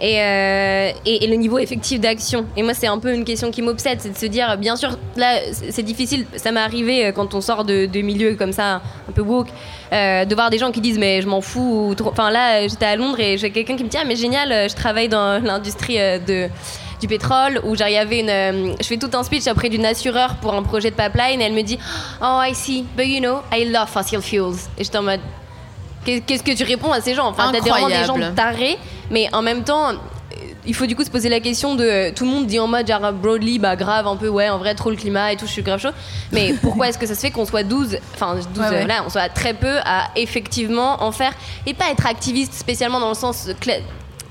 et, 0.00 0.22
euh, 0.22 0.90
et, 1.04 1.24
et 1.24 1.26
le 1.26 1.34
niveau 1.36 1.58
effectif 1.58 2.00
d'action. 2.00 2.46
Et 2.56 2.62
moi, 2.62 2.74
c'est 2.74 2.86
un 2.86 2.98
peu 2.98 3.12
une 3.12 3.24
question 3.24 3.50
qui 3.50 3.62
m'obsède, 3.62 4.00
c'est 4.00 4.12
de 4.12 4.18
se 4.18 4.26
dire, 4.26 4.56
bien 4.56 4.76
sûr, 4.76 4.96
là, 5.16 5.38
c'est 5.52 5.82
difficile, 5.82 6.26
ça 6.36 6.52
m'est 6.52 6.60
arrivé 6.60 7.06
euh, 7.06 7.12
quand 7.12 7.34
on 7.34 7.40
sort 7.40 7.64
de, 7.64 7.86
de 7.86 8.00
milieux 8.00 8.34
comme 8.34 8.52
ça, 8.52 8.82
un 9.08 9.12
peu 9.14 9.22
woke, 9.22 9.48
euh, 9.92 10.24
de 10.24 10.34
voir 10.34 10.50
des 10.50 10.58
gens 10.58 10.70
qui 10.70 10.80
disent, 10.80 10.98
mais 10.98 11.22
je 11.22 11.28
m'en 11.28 11.40
fous. 11.40 11.94
Enfin, 12.04 12.30
là, 12.30 12.66
j'étais 12.68 12.86
à 12.86 12.96
Londres 12.96 13.20
et 13.20 13.38
j'ai 13.38 13.50
quelqu'un 13.50 13.76
qui 13.76 13.84
me 13.84 13.88
dit, 13.88 13.96
ah, 14.00 14.04
mais 14.06 14.16
génial, 14.16 14.68
je 14.68 14.74
travaille 14.74 15.08
dans 15.08 15.42
l'industrie 15.44 15.96
de 15.96 16.48
du 17.00 17.06
pétrole 17.06 17.60
où 17.64 17.76
avait 17.80 18.18
une 18.18 18.74
je 18.80 18.84
fais 18.84 18.96
tout 18.96 19.10
un 19.12 19.22
speech 19.22 19.46
auprès 19.46 19.68
d'une 19.68 19.86
assureur 19.86 20.34
pour 20.40 20.54
un 20.54 20.64
projet 20.64 20.90
de 20.90 20.96
pipeline 20.96 21.40
et 21.40 21.44
elle 21.44 21.52
me 21.52 21.62
dit 21.62 21.78
oh 22.20 22.40
I 22.42 22.52
see 22.52 22.84
but 22.96 23.06
you 23.06 23.20
know 23.20 23.38
I 23.52 23.66
love 23.66 23.88
fossil 23.88 24.20
fuels 24.20 24.56
et 24.76 24.82
j'étais 24.82 24.98
en 24.98 25.04
mode 25.04 25.20
qu'est-ce 26.26 26.42
que 26.42 26.56
tu 26.56 26.64
réponds 26.64 26.92
à 26.92 27.00
ces 27.00 27.14
gens? 27.14 27.26
Enfin 27.28 27.50
t'as 27.52 27.60
des- 27.60 27.70
vraiment 27.70 27.88
des 27.88 28.04
gens 28.04 28.16
tarés 28.34 28.78
mais 29.10 29.28
en 29.32 29.42
même 29.42 29.64
temps 29.64 29.92
il 30.66 30.74
faut 30.74 30.84
du 30.86 30.94
coup 30.94 31.02
se 31.04 31.10
poser 31.10 31.28
la 31.30 31.40
question 31.40 31.74
de 31.76 32.10
tout 32.14 32.24
le 32.24 32.30
monde 32.30 32.46
dit 32.46 32.58
en 32.58 32.66
mode 32.66 32.86
genre 32.86 33.12
broadly 33.12 33.58
bah 33.58 33.74
grave 33.74 34.06
un 34.06 34.16
peu 34.16 34.28
ouais 34.28 34.50
en 34.50 34.58
vrai 34.58 34.74
trop 34.74 34.90
le 34.90 34.96
climat 34.96 35.32
et 35.32 35.36
tout 35.36 35.46
je 35.46 35.52
suis 35.52 35.62
grave 35.62 35.80
chaud. 35.80 35.90
Mais 36.32 36.52
pourquoi 36.62 36.88
est-ce 36.88 36.98
que 36.98 37.06
ça 37.06 37.14
se 37.14 37.20
fait 37.20 37.30
qu'on 37.30 37.46
soit 37.46 37.62
12 37.62 37.98
enfin 38.14 38.34
12 38.34 38.46
Ouais, 38.64 38.68
ouais. 38.70 38.82
euh, 38.82 38.86
là 38.86 39.02
on 39.06 39.08
soit 39.08 39.28
très 39.30 39.54
peu 39.54 39.78
à 39.84 40.08
effectivement 40.16 41.02
en 41.02 41.10
faire 41.12 41.32
et 41.66 41.72
pas 41.74 41.90
être 41.90 42.06
activiste 42.06 42.52
spécialement 42.52 43.00
dans 43.00 43.08
le 43.08 43.14
sens 43.14 43.48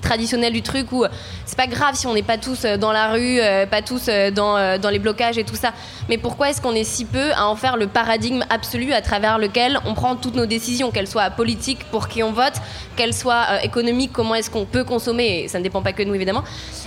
cla- 0.08 0.18
traditionnel 0.18 0.54
du 0.54 0.62
truc 0.62 0.92
où 0.92 1.04
euh, 1.04 1.10
c'est 1.46 1.58
pas 1.58 1.68
grave 1.68 1.94
si 1.94 2.08
on 2.08 2.14
n'est 2.14 2.24
pas 2.24 2.38
tous 2.38 2.66
euh, 2.66 2.78
dans 2.78 2.92
la 2.92 3.12
rue, 3.12 3.40
euh, 3.40 3.66
pas 3.66 3.82
tous 3.82 4.10
dans, 4.34 4.80
dans 4.80 4.90
les 4.90 5.00
blocages 5.00 5.38
et 5.38 5.44
tout 5.44 5.56
ça. 5.56 5.74
Mais 6.10 6.18
pourquoi 6.18 6.50
est-ce 6.50 6.62
qu'on 6.62 6.74
est 6.74 6.84
si 6.84 7.06
peu 7.06 7.32
à 7.34 7.48
en 7.48 7.56
faire 7.56 7.78
le 7.78 7.88
paradigme 7.88 8.44
absolu 8.50 8.94
à 8.94 9.02
travers 9.02 9.38
lequel 9.38 9.80
on 9.86 9.94
prend 9.94 10.16
toutes 10.16 10.36
nos 10.36 10.46
décisions, 10.46 10.92
qu'elles 10.92 11.08
soient 11.08 11.30
politiques 11.30 11.84
pour 11.92 12.08
qui 12.08 12.24
on 12.24 12.32
vote, 12.32 12.54
qu'elles 12.96 13.14
soient 13.14 13.64
économiques, 13.64 14.12
comment 14.14 14.36
est-ce 14.36 14.50
qu'on 14.50 14.66
peut 14.66 14.84
consommer, 14.84 15.44
et 15.44 15.48
ça 15.48 15.60
ne 15.60 15.64
dépend 15.64 15.82
pas 15.82 15.94
que 15.94 16.02
de 16.04 16.08
nous 16.08 16.16
évidemment, 16.16 16.44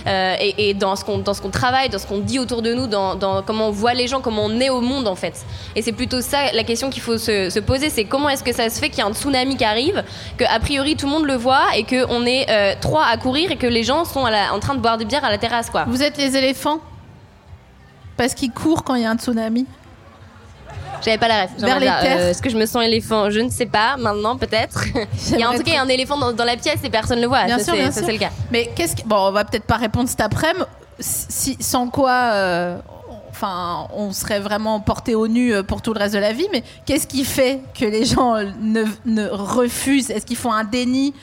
euh, 0.07 0.35
et, 0.39 0.69
et 0.69 0.73
dans 0.73 0.95
ce 0.95 1.03
qu'on 1.03 1.49
travaille, 1.51 1.89
dans 1.89 1.99
ce 1.99 2.07
qu'on 2.07 2.19
dit 2.19 2.39
autour 2.39 2.61
de 2.61 2.73
nous, 2.73 2.87
dans, 2.87 3.43
comment 3.45 3.67
on 3.67 3.71
voit 3.71 3.93
les 3.93 4.07
gens, 4.07 4.19
comment 4.19 4.45
on 4.45 4.59
est 4.59 4.69
au 4.69 4.81
monde 4.81 5.07
en 5.07 5.15
fait. 5.15 5.45
Et 5.75 5.81
c'est 5.81 5.93
plutôt 5.93 6.21
ça 6.21 6.51
la 6.53 6.63
question 6.63 6.89
qu'il 6.89 7.01
faut 7.01 7.17
se, 7.17 7.49
se 7.49 7.59
poser, 7.59 7.89
c'est 7.89 8.05
comment 8.05 8.29
est-ce 8.29 8.43
que 8.43 8.53
ça 8.53 8.69
se 8.69 8.79
fait 8.79 8.89
qu'il 8.89 8.99
y 8.99 9.01
a 9.01 9.05
un 9.05 9.13
tsunami 9.13 9.55
qui 9.57 9.63
arrive, 9.63 10.03
que 10.37 10.43
a 10.43 10.59
priori 10.59 10.95
tout 10.95 11.05
le 11.05 11.11
monde 11.13 11.25
le 11.25 11.35
voit 11.35 11.67
et 11.75 11.83
qu'on 11.83 12.25
est 12.25 12.49
euh, 12.49 12.73
trois 12.81 13.05
à 13.11 13.17
courir 13.17 13.51
et 13.51 13.57
que 13.57 13.67
les 13.67 13.83
gens 13.83 14.05
sont 14.05 14.25
à 14.25 14.31
la- 14.31 14.53
en 14.53 14.59
train 14.59 14.73
de 14.75 14.79
boire 14.79 14.97
des 14.97 15.05
bières 15.05 15.23
à 15.25 15.29
la 15.29 15.37
terrasse 15.37 15.69
quoi. 15.69 15.85
Vous 15.87 16.01
êtes 16.03 16.17
les 16.17 16.35
éléphants? 16.35 16.79
Parce 18.17 18.33
qu'ils 18.33 18.51
courent 18.51 18.83
quand 18.83 18.95
il 18.95 19.03
y 19.03 19.05
a 19.05 19.11
un 19.11 19.17
tsunami? 19.17 19.65
J'avais 21.03 21.17
pas 21.17 21.27
la 21.27 21.43
ref. 21.43 21.51
Vers 21.57 21.79
les 21.79 21.85
terres? 21.87 22.19
Est-ce 22.27 22.41
que 22.41 22.49
je 22.49 22.57
me 22.57 22.65
sens 22.67 22.83
éléphant? 22.83 23.29
Je 23.31 23.39
ne 23.39 23.49
sais 23.49 23.65
pas. 23.65 23.97
Maintenant, 23.97 24.37
peut-être. 24.37 24.83
Il 25.31 25.39
y 25.39 25.43
a 25.43 25.49
en 25.49 25.53
tout 25.53 25.63
cas 25.63 25.71
il 25.71 25.73
y 25.73 25.77
a 25.77 25.81
un 25.81 25.87
éléphant 25.87 26.15
dans, 26.17 26.31
dans 26.31 26.43
la 26.45 26.57
pièce 26.57 26.79
et 26.83 26.89
personne 26.91 27.17
ne 27.17 27.23
le 27.23 27.27
voit. 27.27 27.45
Bien 27.45 27.57
ça, 27.57 27.63
sûr, 27.63 27.73
c'est- 27.73 27.79
bien 27.79 27.91
ça, 27.91 27.97
sûr. 28.01 28.05
c'est 28.05 28.13
le 28.13 28.19
cas. 28.19 28.29
Mais 28.51 28.69
qu'est-ce 28.75 28.95
que. 28.95 29.01
Bon, 29.07 29.15
on 29.15 29.31
va 29.31 29.43
peut-être 29.43 29.65
pas 29.65 29.77
répondre 29.77 30.07
cet 30.07 30.21
après-midi. 30.21 30.63
Si, 30.99 31.57
sans 31.59 31.87
quoi. 31.87 32.11
euh, 32.33 32.77
Enfin, 33.31 33.87
on 33.95 34.11
serait 34.11 34.39
vraiment 34.41 34.79
porté 34.81 35.15
au 35.15 35.27
nu 35.27 35.51
euh, 35.53 35.63
pour 35.63 35.81
tout 35.81 35.93
le 35.93 35.99
reste 35.99 36.13
de 36.13 36.19
la 36.19 36.33
vie. 36.33 36.45
Mais 36.51 36.63
qu'est-ce 36.85 37.07
qui 37.07 37.23
fait 37.25 37.61
que 37.73 37.85
les 37.85 38.05
gens 38.05 38.35
euh, 38.35 38.43
ne, 38.59 38.83
ne 39.05 39.27
refusent? 39.29 40.11
Est-ce 40.11 40.25
qu'ils 40.27 40.37
font 40.37 40.51
un 40.51 40.65
déni 40.65 41.15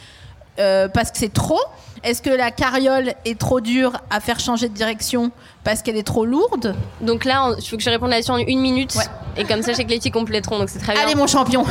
euh, 0.59 0.89
parce 0.89 1.11
que 1.11 1.19
c'est 1.19 1.33
trop 1.33 1.61
Est-ce 2.03 2.23
que 2.23 2.31
la 2.31 2.51
carriole 2.51 3.15
est 3.25 3.39
trop 3.39 3.61
dure 3.61 3.93
à 4.11 4.21
faire 4.21 4.41
changer 4.41 4.69
de 4.69 4.75
direction 4.75 5.31
parce 5.65 5.83
qu'elle 5.83 5.97
est 5.97 6.07
trop 6.07 6.25
lourde 6.25 6.75
Donc 7.01 7.25
là, 7.25 7.55
il 7.59 7.67
faut 7.67 7.77
que 7.77 7.83
je 7.83 7.91
réponde 7.91 8.11
là-dessus 8.11 8.31
en 8.31 8.39
une 8.39 8.61
minute. 8.61 8.95
Ouais. 8.95 9.05
Et 9.37 9.45
comme 9.45 9.63
ça, 9.63 9.73
je 9.73 9.77
sais 9.77 9.85
que 9.85 9.91
les 9.91 10.01
filles 10.01 10.11
compléteront. 10.11 10.59
Donc 10.59 10.69
c'est 10.69 10.79
très 10.79 10.95
bien. 10.95 11.03
Allez, 11.03 11.15
mon 11.15 11.27
champion 11.27 11.65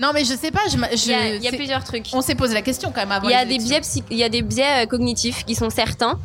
Non, 0.00 0.10
mais 0.14 0.24
je 0.24 0.34
sais 0.34 0.50
pas. 0.50 0.60
Il 0.70 1.10
y 1.10 1.14
a, 1.14 1.34
y 1.34 1.56
plusieurs 1.56 1.84
trucs. 1.84 2.06
On 2.12 2.22
s'est 2.22 2.34
posé 2.34 2.54
la 2.54 2.62
question 2.62 2.90
quand 2.94 3.00
même 3.00 3.12
avant. 3.12 3.28
Il 3.28 3.32
y 3.32 3.34
a 3.34 3.44
des 3.44 3.58
biais, 3.58 3.80
il 4.10 4.16
y 4.16 4.24
a 4.24 4.28
des 4.28 4.42
biais 4.42 4.84
euh, 4.84 4.86
cognitifs 4.86 5.44
qui 5.44 5.54
sont 5.54 5.70
certains. 5.70 6.18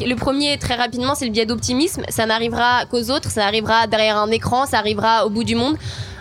Le 0.00 0.14
premier, 0.14 0.58
très 0.58 0.74
rapidement, 0.74 1.14
c'est 1.14 1.24
le 1.26 1.30
biais 1.30 1.46
d'optimisme. 1.46 2.02
Ça 2.08 2.26
n'arrivera 2.26 2.86
qu'aux 2.86 3.10
autres, 3.10 3.30
ça 3.30 3.44
arrivera 3.44 3.86
derrière 3.86 4.18
un 4.18 4.30
écran, 4.30 4.66
ça 4.66 4.78
arrivera 4.78 5.26
au 5.26 5.30
bout 5.30 5.44
du 5.44 5.54
monde. 5.54 5.76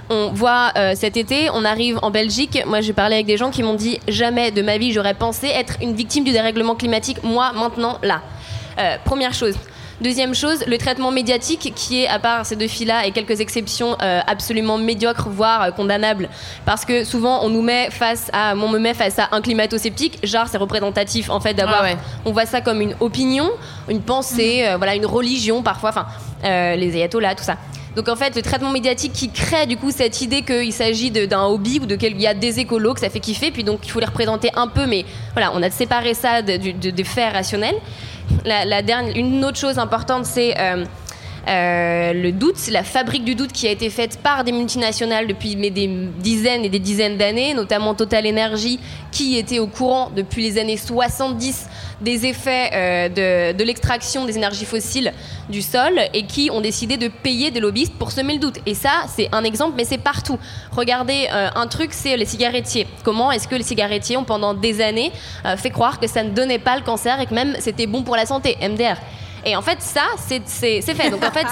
On 0.09 0.31
voit 0.33 0.71
euh, 0.77 0.93
cet 0.95 1.17
été, 1.17 1.49
on 1.53 1.63
arrive 1.65 1.99
en 2.01 2.11
Belgique. 2.11 2.61
Moi, 2.65 2.81
j'ai 2.81 2.93
parlé 2.93 3.15
avec 3.15 3.25
des 3.25 3.37
gens 3.37 3.51
qui 3.51 3.63
m'ont 3.63 3.73
dit 3.73 3.99
jamais 4.07 4.51
de 4.51 4.61
ma 4.61 4.77
vie 4.77 4.91
j'aurais 4.91 5.13
pensé 5.13 5.47
être 5.47 5.77
une 5.81 5.93
victime 5.93 6.23
du 6.23 6.31
dérèglement 6.31 6.75
climatique. 6.75 7.23
Moi, 7.23 7.51
maintenant, 7.53 7.97
là. 8.03 8.21
Euh, 8.79 8.97
première 9.05 9.33
chose. 9.33 9.55
Deuxième 10.01 10.33
chose, 10.33 10.65
le 10.67 10.77
traitement 10.77 11.11
médiatique 11.11 11.71
qui 11.75 12.03
est, 12.03 12.07
à 12.07 12.19
part 12.19 12.45
ces 12.45 12.55
deux 12.55 12.67
filles-là 12.67 13.05
et 13.05 13.11
quelques 13.11 13.39
exceptions, 13.39 13.95
euh, 14.01 14.19
absolument 14.25 14.77
médiocre, 14.77 15.29
voire 15.29 15.61
euh, 15.61 15.71
condamnable. 15.71 16.29
Parce 16.65 16.83
que 16.83 17.03
souvent, 17.03 17.45
on 17.45 17.49
nous 17.49 17.61
met 17.61 17.89
face 17.91 18.29
à, 18.33 18.53
on 18.55 18.67
me 18.69 18.79
met 18.79 18.95
face 18.95 19.19
à 19.19 19.29
un 19.31 19.39
climato-sceptique, 19.39 20.19
genre 20.25 20.47
c'est 20.49 20.57
représentatif 20.57 21.29
en 21.29 21.39
fait 21.39 21.53
d'avoir, 21.53 21.81
Ah 21.81 21.83
ouais. 21.83 21.97
on 22.25 22.31
voit 22.31 22.45
ça 22.47 22.59
comme 22.59 22.81
une 22.81 22.95
opinion, 22.99 23.49
une 23.87 24.01
pensée, 24.01 24.65
euh, 24.67 24.77
voilà, 24.77 24.95
une 24.95 25.05
religion 25.05 25.61
parfois, 25.61 25.91
enfin, 25.91 26.05
les 26.43 26.95
ayatollahs, 26.95 27.35
tout 27.35 27.43
ça. 27.43 27.57
Donc 27.95 28.09
en 28.09 28.15
fait, 28.15 28.35
le 28.35 28.41
traitement 28.41 28.71
médiatique 28.71 29.13
qui 29.13 29.29
crée 29.29 29.67
du 29.67 29.77
coup 29.77 29.91
cette 29.91 30.21
idée 30.21 30.41
qu'il 30.41 30.73
s'agit 30.73 31.11
de- 31.11 31.25
d'un 31.25 31.43
hobby 31.45 31.79
ou 31.81 31.85
de 31.85 31.95
quel 31.95 32.13
il 32.13 32.21
y 32.21 32.27
a 32.27 32.33
des 32.33 32.59
écolos 32.59 32.93
que 32.95 32.99
ça 32.99 33.09
fait 33.09 33.19
kiffer, 33.19 33.51
puis 33.51 33.63
donc 33.63 33.81
il 33.83 33.91
faut 33.91 33.99
les 33.99 34.05
représenter 34.07 34.49
un 34.55 34.67
peu, 34.67 34.87
mais 34.87 35.05
voilà, 35.33 35.51
on 35.53 35.61
a 35.61 35.69
séparé 35.69 36.13
ça 36.15 36.41
de- 36.41 36.57
du- 36.57 36.73
de- 36.73 36.89
des 36.89 37.03
faits 37.03 37.33
rationnels. 37.33 37.75
La, 38.45 38.65
la 38.65 38.81
dernière, 38.81 39.15
une 39.15 39.43
autre 39.45 39.57
chose 39.59 39.77
importante, 39.77 40.25
c'est 40.25 40.55
euh, 40.59 40.85
euh, 41.47 42.13
le 42.13 42.31
doute, 42.31 42.55
c'est 42.55 42.71
la 42.71 42.83
fabrique 42.83 43.25
du 43.25 43.35
doute 43.35 43.51
qui 43.51 43.67
a 43.67 43.71
été 43.71 43.89
faite 43.89 44.19
par 44.21 44.43
des 44.43 44.51
multinationales 44.51 45.27
depuis 45.27 45.55
des 45.55 45.87
dizaines 46.19 46.63
et 46.63 46.69
des 46.69 46.79
dizaines 46.79 47.17
d'années, 47.17 47.53
notamment 47.53 47.93
Total 47.93 48.25
Energy, 48.25 48.79
qui 49.11 49.37
était 49.37 49.59
au 49.59 49.67
courant 49.67 50.09
depuis 50.15 50.41
les 50.43 50.57
années 50.57 50.77
70 50.77 51.67
des 52.01 52.25
effets 52.25 52.69
euh, 52.73 53.53
de, 53.53 53.63
l'extraction 53.63 54.25
des 54.25 54.37
énergies 54.37 54.65
fossiles 54.65 55.13
du 55.49 55.61
sol 55.61 55.99
et 56.13 56.25
qui 56.25 56.49
ont 56.51 56.61
décidé 56.61 56.97
de 56.97 57.07
payer 57.07 57.51
des 57.51 57.59
lobbyistes 57.59 57.93
pour 57.93 58.11
semer 58.11 58.33
le 58.33 58.39
doute. 58.39 58.59
Et 58.65 58.73
ça, 58.73 59.03
c'est 59.13 59.29
un 59.31 59.43
exemple, 59.43 59.73
mais 59.77 59.85
c'est 59.85 59.97
partout. 59.97 60.39
Regardez, 60.71 61.27
euh, 61.31 61.49
un 61.55 61.67
truc, 61.67 61.91
c'est 61.93 62.15
les 62.15 62.25
cigarettiers. 62.25 62.87
Comment 63.03 63.31
est-ce 63.31 63.47
que 63.47 63.55
les 63.55 63.63
cigarettiers 63.63 64.17
ont 64.17 64.23
pendant 64.23 64.53
des 64.53 64.81
années 64.81 65.11
fait 65.57 65.69
croire 65.69 65.99
que 65.99 66.07
ça 66.07 66.23
ne 66.23 66.29
donnait 66.29 66.59
pas 66.59 66.75
le 66.75 66.83
cancer 66.83 67.19
et 67.19 67.25
que 67.25 67.33
même 67.33 67.55
c'était 67.59 67.87
bon 67.87 68.03
pour 68.03 68.15
la 68.15 68.25
santé, 68.25 68.57
MDR 68.61 68.97
et 69.45 69.55
en 69.55 69.61
fait, 69.61 69.81
ça, 69.81 70.03
c'est 70.17 70.81
fait. 70.81 71.09
Donc 71.09 71.23
en 71.23 71.31
fait, 71.31 71.47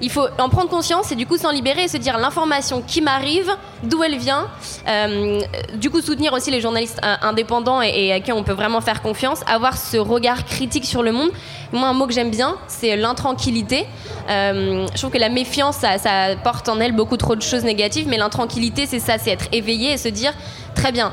il 0.00 0.10
faut 0.10 0.26
en 0.38 0.48
prendre 0.48 0.68
conscience 0.68 1.12
et 1.12 1.14
du 1.14 1.26
coup 1.26 1.36
s'en 1.36 1.50
libérer 1.50 1.84
et 1.84 1.88
se 1.88 1.96
dire 1.96 2.18
l'information 2.18 2.82
qui 2.82 3.00
m'arrive, 3.00 3.50
d'où 3.82 4.02
elle 4.02 4.18
vient. 4.18 4.48
Euh, 4.88 5.40
du 5.76 5.90
coup, 5.90 6.00
soutenir 6.00 6.32
aussi 6.32 6.50
les 6.50 6.60
journalistes 6.60 7.00
euh, 7.04 7.14
indépendants 7.22 7.80
et, 7.80 8.12
à 8.12 8.20
qui 8.20 8.32
on 8.32 8.42
peut 8.42 8.52
vraiment 8.52 8.80
faire 8.80 9.02
confiance. 9.02 9.40
Avoir 9.46 9.76
ce 9.76 9.96
regard 9.96 10.44
critique 10.44 10.84
sur 10.84 11.02
le 11.02 11.12
monde. 11.12 11.30
Moi, 11.72 11.88
un 11.88 11.92
mot 11.92 12.06
que 12.06 12.12
j'aime 12.12 12.30
bien, 12.30 12.56
c'est 12.68 12.96
l'intranquillité. 12.96 13.86
Euh, 14.28 14.86
je 14.92 14.98
trouve 14.98 15.10
que 15.10 15.18
la 15.18 15.28
méfiance, 15.28 15.76
ça, 15.76 16.36
porte 16.42 16.68
en 16.68 16.80
elle 16.80 16.92
beaucoup 16.92 17.16
trop 17.16 17.36
de 17.36 17.42
choses 17.42 17.64
négatives, 17.64 18.06
mais 18.08 18.16
l'intranquillité, 18.16 18.86
c'est 18.86 19.00
ça, 19.00 19.18
c'est 19.18 19.30
être 19.30 19.46
éveillé 19.52 19.92
et 19.92 19.96
se 19.96 20.08
dire 20.08 20.32
très 20.74 20.92
bien. 20.92 21.12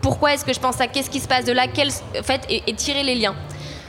pourquoi 0.00 0.34
est-ce 0.34 0.44
que 0.44 0.52
je 0.52 0.60
pense 0.60 0.80
à 0.80 0.88
qu'est-ce 0.88 1.08
qui 1.08 1.20
se 1.20 1.28
passe 1.28 1.44
de 1.44 1.52
là, 1.52 1.66
quel, 1.72 1.88
en 1.88 2.22
fait, 2.22 2.42
et 2.48 2.74
tirer 2.74 3.02
les 3.02 3.14
liens. 3.14 3.34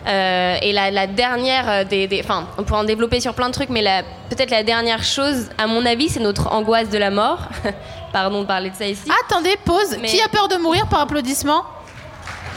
Euh, 0.07 0.57
et 0.61 0.71
la, 0.71 0.91
la 0.91 1.07
dernière 1.07 1.69
euh, 1.69 1.83
des, 1.83 2.07
des- 2.07 2.21
enfin, 2.23 2.47
on 2.57 2.63
pourrait 2.63 2.81
en 2.81 2.83
développer 2.83 3.19
sur 3.19 3.33
plein 3.33 3.47
de 3.47 3.53
trucs, 3.53 3.69
mais 3.69 3.81
la- 3.81 4.03
peut-être 4.29 4.51
la 4.51 4.61
dernière 4.63 5.03
chose, 5.03 5.49
à 5.57 5.65
mon 5.67 5.83
avis, 5.85 6.09
c'est 6.09 6.19
notre 6.19 6.51
angoisse 6.53 6.89
de 6.89 6.97
la 6.97 7.09
mort. 7.09 7.39
Pardon 8.13 8.41
de 8.41 8.45
parler 8.45 8.69
de 8.69 8.75
ça 8.75 8.85
ici. 8.85 9.09
Attendez, 9.27 9.57
pause. 9.65 9.97
Mais- 9.99 10.07
Qui 10.07 10.21
a 10.21 10.27
peur 10.29 10.47
de 10.47 10.55
mourir 10.57 10.85
par 10.87 11.01
applaudissement 11.01 11.63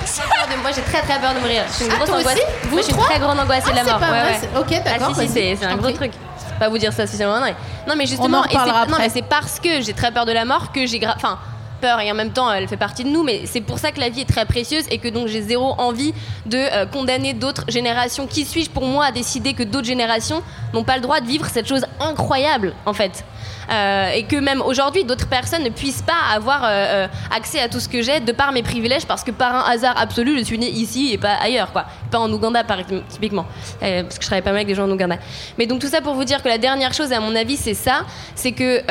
de- 0.00 0.62
moi, 0.62 0.70
j'ai 0.74 0.82
très 0.82 1.00
très 1.02 1.18
peur 1.20 1.34
de 1.34 1.40
mourir. 1.40 1.62
Je 1.68 1.72
suis 1.74 1.84
une 1.86 1.90
Ah, 1.92 1.96
grosse 1.96 2.10
angoisse. 2.10 2.38
moi, 2.70 2.80
je 2.80 2.82
suis 2.84 2.94
une 2.94 3.00
très 3.00 3.18
grande 3.18 3.38
angoissée 3.40 3.62
Ah, 3.66 3.70
de 3.72 3.76
la 3.76 3.84
c'est 3.84 3.90
mort. 3.90 3.98
pas 4.00 4.10
ouais, 4.10 4.20
vrai, 4.20 4.30
ouais. 4.30 4.38
c'est- 4.40 4.58
ok, 4.58 4.84
d'accord, 4.84 5.08
Ah, 5.10 5.20
si, 5.20 5.26
si, 5.26 5.32
c'est 5.32 5.56
c'est 5.56 5.66
un 5.66 5.76
gros 5.76 5.90
truc. 5.90 6.12
Pas 6.58 6.68
vous 6.68 6.78
dire 6.78 6.92
ça 6.92 7.06
spécialement. 7.06 7.36
Non, 7.40 7.44
mais- 7.46 7.54
non, 7.86 7.94
mais 7.96 8.06
justement, 8.06 8.42
c'est- 8.44 9.08
c'est 9.10 9.22
parce 9.22 9.60
que 9.60 9.80
j'ai 9.82 9.92
très 9.92 10.10
peur 10.10 10.24
de 10.26 10.32
la 10.32 10.44
mort 10.44 10.72
que 10.72 10.86
j'ai. 10.86 11.00
Enfin, 11.06 11.38
peur 11.80 12.00
et 12.00 12.10
en 12.10 12.14
même 12.14 12.32
temps, 12.32 12.52
elle 12.52 12.68
fait 12.68 12.76
partie 12.76 13.04
de 13.04 13.08
nous. 13.08 13.22
Mais 13.22 13.42
c'est 13.46 13.60
pour 13.60 13.78
ça 13.78 13.92
que 13.92 14.00
la 14.00 14.08
vie 14.08 14.20
est 14.20 14.28
très 14.28 14.44
précieuse 14.44 14.84
et 14.90 14.98
que 14.98 15.08
donc 15.08 15.28
j'ai 15.28 15.42
zéro 15.42 15.74
envie 15.78 16.12
de 16.46 16.58
euh, 16.58 16.86
condamner 16.86 17.32
d'autres 17.32 17.64
générations. 17.68 18.26
Qui 18.26 18.44
suis-je 18.44 18.70
pour 18.70 18.84
moi 18.84 19.06
à 19.06 19.12
décider 19.12 19.54
que 19.54 19.62
d'autres 19.62 19.86
générations 19.86 20.42
n'ont 20.74 20.84
pas 20.84 20.96
le 20.96 21.02
droit 21.02 21.20
de 21.20 21.26
vivre 21.26 21.46
cette 21.46 21.68
chose 21.68 21.84
incroyable, 22.00 22.74
en 22.86 22.92
fait? 22.92 23.24
Euh, 23.70 24.10
et 24.10 24.24
que 24.24 24.36
même 24.36 24.62
aujourd'hui 24.62 25.04
d'autres 25.04 25.28
personnes 25.28 25.62
ne 25.62 25.68
puissent 25.68 26.02
pas 26.02 26.34
avoir 26.34 26.64
euh, 26.64 26.68
euh, 26.68 27.06
accès 27.34 27.60
à 27.60 27.68
tout 27.68 27.80
ce 27.80 27.88
que 27.88 28.00
j'ai 28.00 28.20
de 28.20 28.32
par 28.32 28.52
mes 28.52 28.62
privilèges 28.62 29.04
parce 29.06 29.22
que 29.22 29.30
par 29.30 29.54
un 29.54 29.70
hasard 29.70 29.94
absolu 30.00 30.38
je 30.38 30.44
suis 30.44 30.58
née 30.58 30.70
ici 30.70 31.10
et 31.12 31.18
pas 31.18 31.34
ailleurs 31.34 31.72
quoi. 31.72 31.84
Pas 32.10 32.18
en 32.18 32.32
Ouganda 32.32 32.64
par 32.64 32.78
typiquement. 33.08 33.44
Parce 33.80 34.18
que 34.18 34.22
je 34.22 34.26
travaille 34.26 34.42
pas 34.42 34.50
mal 34.50 34.58
avec 34.58 34.68
des 34.68 34.74
gens 34.74 34.84
en 34.84 34.90
Ouganda. 34.90 35.16
Mais 35.58 35.66
donc 35.66 35.80
tout 35.80 35.88
ça 35.88 36.00
pour 36.00 36.14
vous 36.14 36.24
dire 36.24 36.42
que 36.42 36.48
la 36.48 36.58
dernière 36.58 36.94
chose 36.94 37.12
à 37.12 37.20
mon 37.20 37.34
avis 37.34 37.56
c'est 37.56 37.74
ça 37.74 38.04
c'est 38.34 38.52
que 38.52 38.82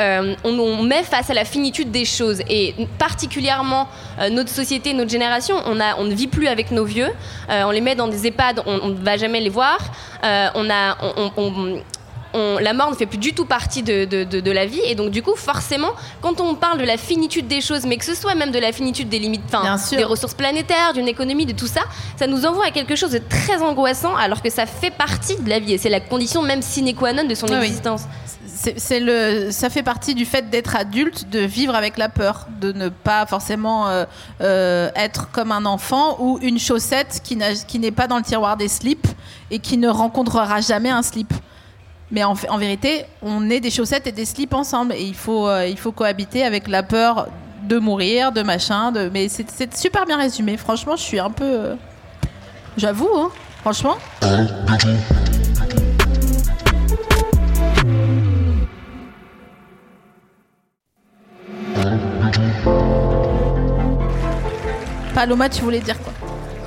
on, 0.44 0.82
met 0.84 1.02
face 1.02 1.30
à 1.30 1.34
la 1.34 1.44
finitude 1.44 1.90
des 1.90 2.04
choses. 2.04 2.40
Et 2.48 2.74
particulièrement 2.98 3.88
notre 4.30 4.50
société 4.50 4.94
notre 4.94 5.10
génération 5.10 5.56
on 5.66 5.74
ne 6.04 6.14
vit 6.14 6.28
plus 6.28 6.46
avec 6.46 6.70
nos 6.70 6.84
vieux. 6.84 7.10
On 7.48 7.70
les 7.70 7.80
met 7.80 7.96
dans 7.96 8.08
des 8.08 8.26
EHPAD 8.26 8.62
on, 8.66 8.88
ne 8.88 9.04
va 9.04 9.16
jamais 9.16 9.40
les 9.40 9.50
voir. 9.50 9.78
On 10.22 10.70
a 10.70 10.96
on- 12.34 12.58
la 12.60 12.72
mort 12.72 12.90
ne 12.90 12.94
fait 12.96 13.06
plus 13.06 13.18
du 13.18 13.32
tout 13.32 13.44
partie 13.44 13.82
de, 13.82 14.04
de- 14.04 14.24
de- 14.24 14.40
de 14.40 14.50
la 14.50 14.66
vie 14.66 14.80
et 14.84 14.94
donc 14.94 15.10
du 15.10 15.22
coup 15.22 15.34
forcément 15.36 15.90
quand 16.20 16.40
on 16.40 16.54
parle 16.54 16.78
de 16.78 16.84
la 16.84 16.96
finitude 16.96 17.48
des 17.48 17.60
choses 17.60 17.84
mais 17.86 17.96
que 17.96 18.04
ce 18.04 18.14
soit 18.14 18.34
même 18.34 18.50
de 18.50 18.58
la 18.58 18.72
finitude 18.72 19.08
des 19.08 19.18
limites 19.18 19.42
sûr. 19.78 19.96
des 19.98 20.04
ressources 20.04 20.34
planétaires 20.34 20.92
d'une 20.92 21.08
économie 21.08 21.46
de 21.46 21.52
tout 21.52 21.66
ça 21.66 21.80
ça 22.16 22.26
nous 22.26 22.44
envoie 22.44 22.66
à 22.66 22.70
quelque 22.70 22.96
chose 22.96 23.12
de 23.12 23.18
très 23.28 23.62
angoissant 23.62 24.14
alors 24.16 24.42
que 24.42 24.50
ça 24.50 24.66
fait 24.66 24.90
partie 24.90 25.36
de 25.40 25.48
la 25.48 25.58
vie 25.58 25.72
et 25.74 25.78
c'est 25.78 25.88
la 25.88 26.00
condition 26.00 26.42
même 26.42 26.62
sine 26.62 26.94
qua 26.94 27.12
non 27.12 27.24
de 27.24 27.34
son 27.34 27.46
Oui, 27.46 27.54
oui. 27.60 27.66
existence 27.66 28.02
C'est 28.46 28.78
c'est 28.80 28.98
le, 29.00 29.50
ça 29.52 29.70
fait 29.70 29.84
partie 29.84 30.14
du 30.16 30.24
fait 30.24 30.50
d'être 30.50 30.74
adulte, 30.74 31.28
de 31.30 31.38
vivre 31.40 31.74
avec 31.76 31.96
la 31.96 32.08
peur, 32.08 32.46
de 32.60 32.72
ne 32.72 32.88
pas 32.88 33.24
forcément 33.26 33.88
euh, 33.88 34.04
euh, 34.40 34.90
être 34.96 35.30
comme 35.30 35.52
un 35.52 35.64
enfant 35.64 36.16
ou 36.18 36.38
une 36.42 36.58
chaussette 36.58 37.20
qui 37.24 37.78
n'est 37.78 37.90
pas 37.92 38.06
dans 38.08 38.16
le 38.16 38.24
tiroir 38.24 38.56
des 38.56 38.66
slips 38.68 39.06
et 39.52 39.60
qui 39.60 39.76
ne 39.76 39.88
rencontrera 39.88 40.60
jamais 40.60 40.90
un 40.90 41.02
slip. 41.02 41.32
Mais 42.10 42.24
en, 42.24 42.34
en 42.48 42.58
vérité, 42.58 43.04
on 43.22 43.50
est 43.50 43.60
des 43.60 43.70
chaussettes 43.70 44.06
et 44.06 44.12
des 44.12 44.24
slips 44.24 44.54
ensemble 44.54 44.94
et 44.94 45.02
il 45.02 45.14
faut, 45.14 45.46
euh, 45.46 45.66
il 45.66 45.78
faut 45.78 45.92
cohabiter 45.92 46.42
avec 46.44 46.66
la 46.68 46.82
peur 46.82 47.28
de 47.64 47.78
mourir, 47.78 48.32
de 48.32 48.42
machin. 48.42 48.92
De... 48.92 49.10
Mais 49.12 49.28
c'est 49.28 49.50
c'est 49.50 49.76
super 49.76 50.06
bien 50.06 50.16
résumé. 50.16 50.56
Franchement, 50.56 50.96
je 50.96 51.02
suis 51.02 51.18
un 51.18 51.30
peu. 51.30 51.44
euh, 51.44 51.74
J'avoue, 52.76 53.10
hein, 53.16 53.30
franchement. 53.60 53.96
Paloma, 65.14 65.48
tu 65.48 65.62
voulais 65.62 65.80
dire 65.80 65.96
quoi? 66.00 66.12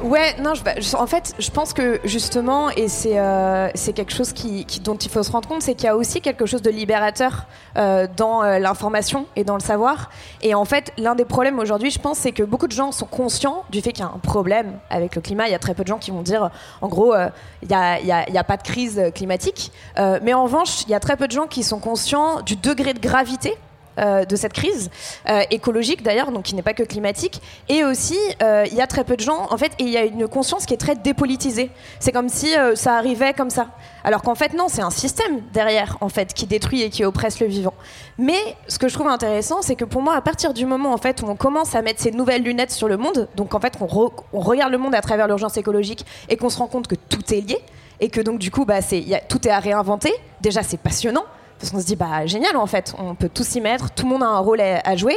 Ouais, 0.04 0.36
non, 0.42 0.54
bah, 0.66 0.72
en 0.98 1.06
fait, 1.06 1.36
je 1.38 1.52
pense 1.52 1.74
que 1.74 2.00
justement, 2.06 2.70
et 2.72 2.88
c'est 2.88 3.20
euh, 3.20 3.70
quelque 3.96 4.12
chose 4.12 4.34
qui, 4.34 4.66
dont 4.84 4.96
il 4.96 5.10
faut 5.12 5.22
se 5.22 5.32
rendre 5.32 5.48
compte, 5.48 5.62
c'est 5.62 5.76
qu'il 5.76 5.86
y 5.86 5.90
a 5.90 5.96
aussi 5.96 6.22
quelque 6.22 6.48
chose 6.48 6.64
de 6.64 6.72
libérateur 6.72 7.46
euh, 7.78 8.08
dans 8.18 8.42
euh, 8.42 8.58
l'information 8.58 9.28
et 9.36 9.44
dans 9.44 9.54
le 9.54 9.60
savoir. 9.62 10.10
Et 10.42 10.56
en 10.56 10.66
fait, 10.66 10.92
l'un 10.98 11.14
des 11.14 11.26
problèmes 11.26 11.60
aujourd'hui, 11.60 11.92
je 11.92 12.00
pense, 12.00 12.18
c'est 12.18 12.32
que 12.32 12.42
beaucoup 12.42 12.68
de 12.68 12.72
gens 12.72 12.92
sont 12.92 13.06
conscients 13.06 13.64
du 13.70 13.82
fait 13.82 13.92
qu'il 13.92 14.04
y 14.04 14.08
a 14.08 14.12
un 14.12 14.18
problème 14.20 14.80
avec 14.90 15.16
le 15.16 15.22
climat. 15.22 15.48
Il 15.48 15.52
y 15.52 15.56
a 15.56 15.60
très 15.60 15.76
peu 15.76 15.84
de 15.84 15.88
gens 15.90 16.00
qui 16.00 16.10
vont 16.10 16.24
dire, 16.24 16.50
en 16.82 16.88
gros, 16.88 17.14
il 17.62 17.68
n'y 17.68 18.08
y 18.08 18.38
a- 18.38 18.44
pas 18.44 18.58
de 18.58 18.64
crise 18.64 19.00
climatique. 19.14 19.72
Mais 19.98 20.34
en 20.34 20.44
revanche, 20.44 20.82
il 20.84 20.90
y 20.90 20.96
a 20.96 21.00
très 21.00 21.16
peu 21.16 21.28
de 21.28 21.32
gens 21.32 21.46
qui 21.48 21.64
sont 21.64 21.80
conscients 21.80 22.42
du 22.42 22.56
degré 22.56 22.94
de 22.94 23.00
gravité 23.00 23.56
euh, 23.98 24.26
de 24.26 24.36
cette 24.36 24.54
crise 24.54 24.90
euh, 25.30 25.42
écologique 25.52 26.04
d'ailleurs, 26.04 26.32
donc 26.32 26.44
qui 26.44 26.56
n'est 26.56 26.62
pas 26.62 26.74
que 26.74 26.84
climatique. 26.84 27.42
Et 27.70 27.84
aussi, 27.84 28.18
euh, 28.42 28.66
il 28.72 28.76
y 28.76 28.82
a 28.82 28.88
très 28.88 29.04
peu 29.04 29.16
de 29.16 29.22
gens, 29.22 29.48
en 29.50 29.58
fait, 29.58 29.72
et 29.80 29.84
il 29.84 29.90
y 29.90 29.98
a 29.98 30.04
une 30.06 30.28
conscience 30.28 30.66
qui 30.66 30.74
est 30.74 30.78
très 30.78 30.96
dépolitisée. 30.96 31.70
C'est 32.00 32.12
comme 32.12 32.30
si 32.30 32.54
ça 32.76 32.96
arrivait 32.96 33.34
comme 33.34 33.50
ça. 33.50 33.68
Alors 34.04 34.22
qu'en 34.24 34.36
fait, 34.36 34.54
non, 34.54 34.66
c'est 34.68 34.82
un 34.82 34.90
système 34.90 35.42
derrière, 35.54 35.98
en 36.02 36.10
fait, 36.10 36.34
qui 36.34 36.48
détruit 36.48 36.82
et 36.82 36.90
qui 36.90 37.06
oppresse 37.06 37.40
le 37.40 37.48
vivant. 37.48 37.74
Mais 38.18 38.40
ce 38.68 38.80
que 38.80 38.88
je 38.88 38.94
trouve 38.94 39.08
intéressant, 39.08 39.62
c'est 39.62 39.76
que 39.76 39.86
pour 39.86 40.02
moi, 40.02 40.16
à 40.16 40.22
partir 40.22 40.54
du 40.54 40.66
moment 40.66 40.94
en 40.94 40.98
fait 40.98 41.22
où 41.22 41.26
on 41.28 41.36
commence 41.36 41.76
à 41.76 41.82
mettre 41.82 42.02
ces 42.02 42.12
nouvelles 42.12 42.44
lunettes 42.44 42.72
sur 42.72 42.88
le 42.88 42.98
monde, 42.98 43.28
donc 43.36 43.54
en 43.54 43.60
fait, 43.60 43.74
on, 43.80 43.86
re- 43.86 44.12
on 44.34 44.40
regarde 44.40 44.72
le 44.72 44.78
monde 44.78 44.96
à 44.96 45.02
travers 45.02 45.28
l'urgence 45.28 45.58
écologique 45.58 46.06
et 46.30 46.38
qu'on 46.38 46.50
se 46.50 46.58
rend 46.58 46.68
compte 46.68 46.88
que 46.88 46.96
tout 46.96 47.34
est 47.34 47.42
lié 47.42 47.58
et 48.00 48.10
que 48.10 48.22
donc 48.22 48.40
du 48.40 48.50
coup, 48.52 48.66
bah, 48.66 48.78
a- 48.78 49.20
tout 49.22 49.48
est 49.48 49.52
à 49.52 49.60
réinventer. 49.60 50.14
Déjà, 50.42 50.64
c'est 50.64 50.78
passionnant 50.78 51.24
parce 51.62 51.72
qu'on 51.72 51.80
se 51.80 51.86
dit 51.86 51.96
bah 51.96 52.26
génial 52.26 52.58
en 52.58 52.66
fait, 52.66 52.94
on 52.98 53.14
peut 53.14 53.30
tous 53.30 53.44
s'y 53.44 53.62
mettre, 53.62 53.92
tout 53.92 54.06
le 54.06 54.10
monde 54.12 54.24
a 54.24 54.28
un 54.28 54.40
rôle 54.40 54.60
à, 54.62 54.96
jouer. 54.96 55.16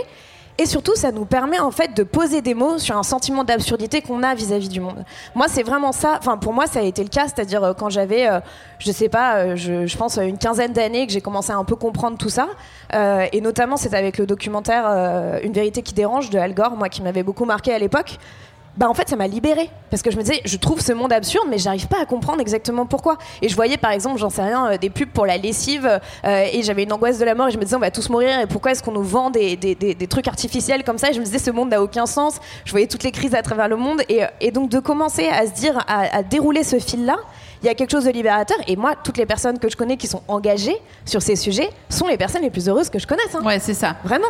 Et 0.57 0.67
surtout, 0.67 0.95
ça 0.95 1.11
nous 1.11 1.25
permet 1.25 1.59
en 1.59 1.73
fait 1.73 1.97
de 1.97 2.05
poser 2.05 2.41
des 2.41 2.55
mots 2.55 2.79
sur 2.79 2.97
un 2.97 3.03
sentiment 3.03 3.43
d'absurdité 3.43 4.03
qu'on 4.03 4.23
a 4.23 4.37
vis-à-vis 4.37 4.69
du 4.69 4.79
monde. 4.79 5.05
Moi, 5.35 5.47
c'est 5.49 5.65
vraiment 5.65 5.91
ça. 5.91 6.17
Enfin, 6.21 6.37
pour 6.37 6.53
moi, 6.53 6.69
ça 6.69 6.79
a 6.79 6.83
été 6.83 7.03
le 7.03 7.09
cas, 7.09 7.25
c'est-à-dire 7.25 7.65
euh, 7.65 7.73
quand 7.73 7.91
j'avais, 7.91 8.29
euh, 8.29 8.39
je 8.79 8.93
sais 8.93 9.09
pas, 9.09 9.39
euh, 9.39 9.57
je, 9.57 9.87
je 9.87 9.97
pense 9.97 10.17
une 10.17 10.39
quinzaine 10.39 10.73
d'années 10.73 11.09
que 11.09 11.13
j'ai 11.13 11.21
commencé 11.21 11.51
à 11.51 11.57
un 11.57 11.65
peu 11.65 11.75
comprendre 11.75 12.19
tout 12.19 12.29
ça. 12.29 12.47
Euh, 12.95 13.27
et 13.33 13.41
notamment, 13.41 13.77
c'est 13.77 13.95
avec 13.95 14.17
le 14.17 14.27
documentaire 14.27 15.41
Une 15.43 15.53
vérité 15.53 15.83
qui 15.83 15.93
dérange 15.93 16.31
de 16.31 16.39
Al 16.39 16.55
Gore, 16.55 16.77
moi 16.77 16.89
qui 16.89 17.03
m'avait 17.03 17.25
beaucoup 17.25 17.47
marqué 17.47 17.73
à 17.73 17.79
l'époque. 17.81 18.19
Bah 18.77 18.89
en 18.89 18.95
fait 18.95 19.09
ça 19.09 19.15
m'a 19.15 19.29
libérée. 19.29 19.71
Parce 19.91 20.03
que 20.03 20.11
je 20.11 20.17
me 20.17 20.23
disais 20.23 20.41
je 20.45 20.57
trouve 20.57 20.81
ce 20.81 20.93
monde 20.93 21.13
absurde 21.13 21.47
mais 21.49 21.59
j'arrive 21.59 21.87
pas 21.87 22.01
à 22.03 22.07
comprendre 22.07 22.41
exactement 22.41 22.87
pourquoi. 22.87 23.19
Et 23.41 23.49
je 23.49 23.55
voyais 23.55 23.77
par 23.77 23.93
exemple 23.93 24.19
j'en 24.19 24.31
sais 24.31 24.43
rien 24.43 24.73
euh, 24.73 24.77
des 24.79 24.91
pubs 24.91 25.09
pour 25.11 25.27
la 25.27 25.37
lessive 25.37 25.87
euh, 26.25 26.47
et 26.53 26.63
j'avais 26.65 26.83
une 26.83 26.93
angoisse 26.93 27.19
de 27.19 27.25
la 27.25 27.37
mort. 27.37 27.47
Et 27.49 27.51
je 27.53 27.59
me 27.59 27.63
disais 27.63 27.77
on 27.77 27.81
va 27.81 27.93
tous 27.93 28.09
mourir. 28.09 28.41
Et 28.41 28.47
pourquoi 28.47 28.73
est-ce 28.73 28.83
qu'on 28.83 28.91
nous 28.93 29.05
vend 29.05 29.31
des, 29.31 29.57
des, 29.57 29.77
des- 29.77 29.95
des 29.95 30.07
trucs 30.09 30.27
artificiels 30.27 30.83
comme 30.83 30.99
ça? 30.99 31.11
Et 31.11 31.13
je 31.13 31.21
me 31.21 31.25
disais 31.25 31.39
ce 31.39 31.53
monde 31.53 31.69
n'a 31.71 31.81
aucun 31.81 32.07
sens. 32.07 32.39
Je 32.65 32.73
voyais 32.73 32.89
toutes 32.89 33.05
les 33.05 33.13
crises 33.13 33.35
à 33.37 33.43
travers 33.43 33.69
le 33.69 33.77
monde. 33.77 34.03
Et, 34.09 34.23
et 34.41 34.51
donc 34.51 34.71
de 34.71 34.81
commencer 34.81 35.29
à 35.29 35.47
se 35.47 35.53
dire 35.53 35.79
à, 35.87 36.17
à 36.17 36.23
dérouler 36.25 36.65
ce 36.65 36.79
fil 36.81 37.05
là 37.05 37.17
il 37.63 37.67
y 37.67 37.71
a 37.71 37.75
quelque 37.75 37.93
chose 37.93 38.05
de 38.05 38.11
libérateur. 38.11 38.57
Et 38.67 38.75
moi 38.77 38.95
toutes 39.03 39.19
les 39.19 39.27
personnes 39.27 39.59
que 39.61 39.71
je 39.71 39.77
connais 39.77 39.97
qui 39.97 40.09
sont 40.09 40.23
engagées 40.27 40.77
sur 41.07 41.23
ces 41.23 41.37
sujets 41.37 41.71
sont 41.89 42.09
les 42.09 42.17
personnes 42.19 42.43
les 42.43 42.51
plus 42.51 42.69
heureuses 42.69 42.91
que 42.91 42.99
je 42.99 43.07
connaisse 43.07 43.35
hein. 43.35 43.43
Ouais, 43.45 43.59
c'est 43.61 43.73
ça. 43.75 43.95
vraiment 44.05 44.27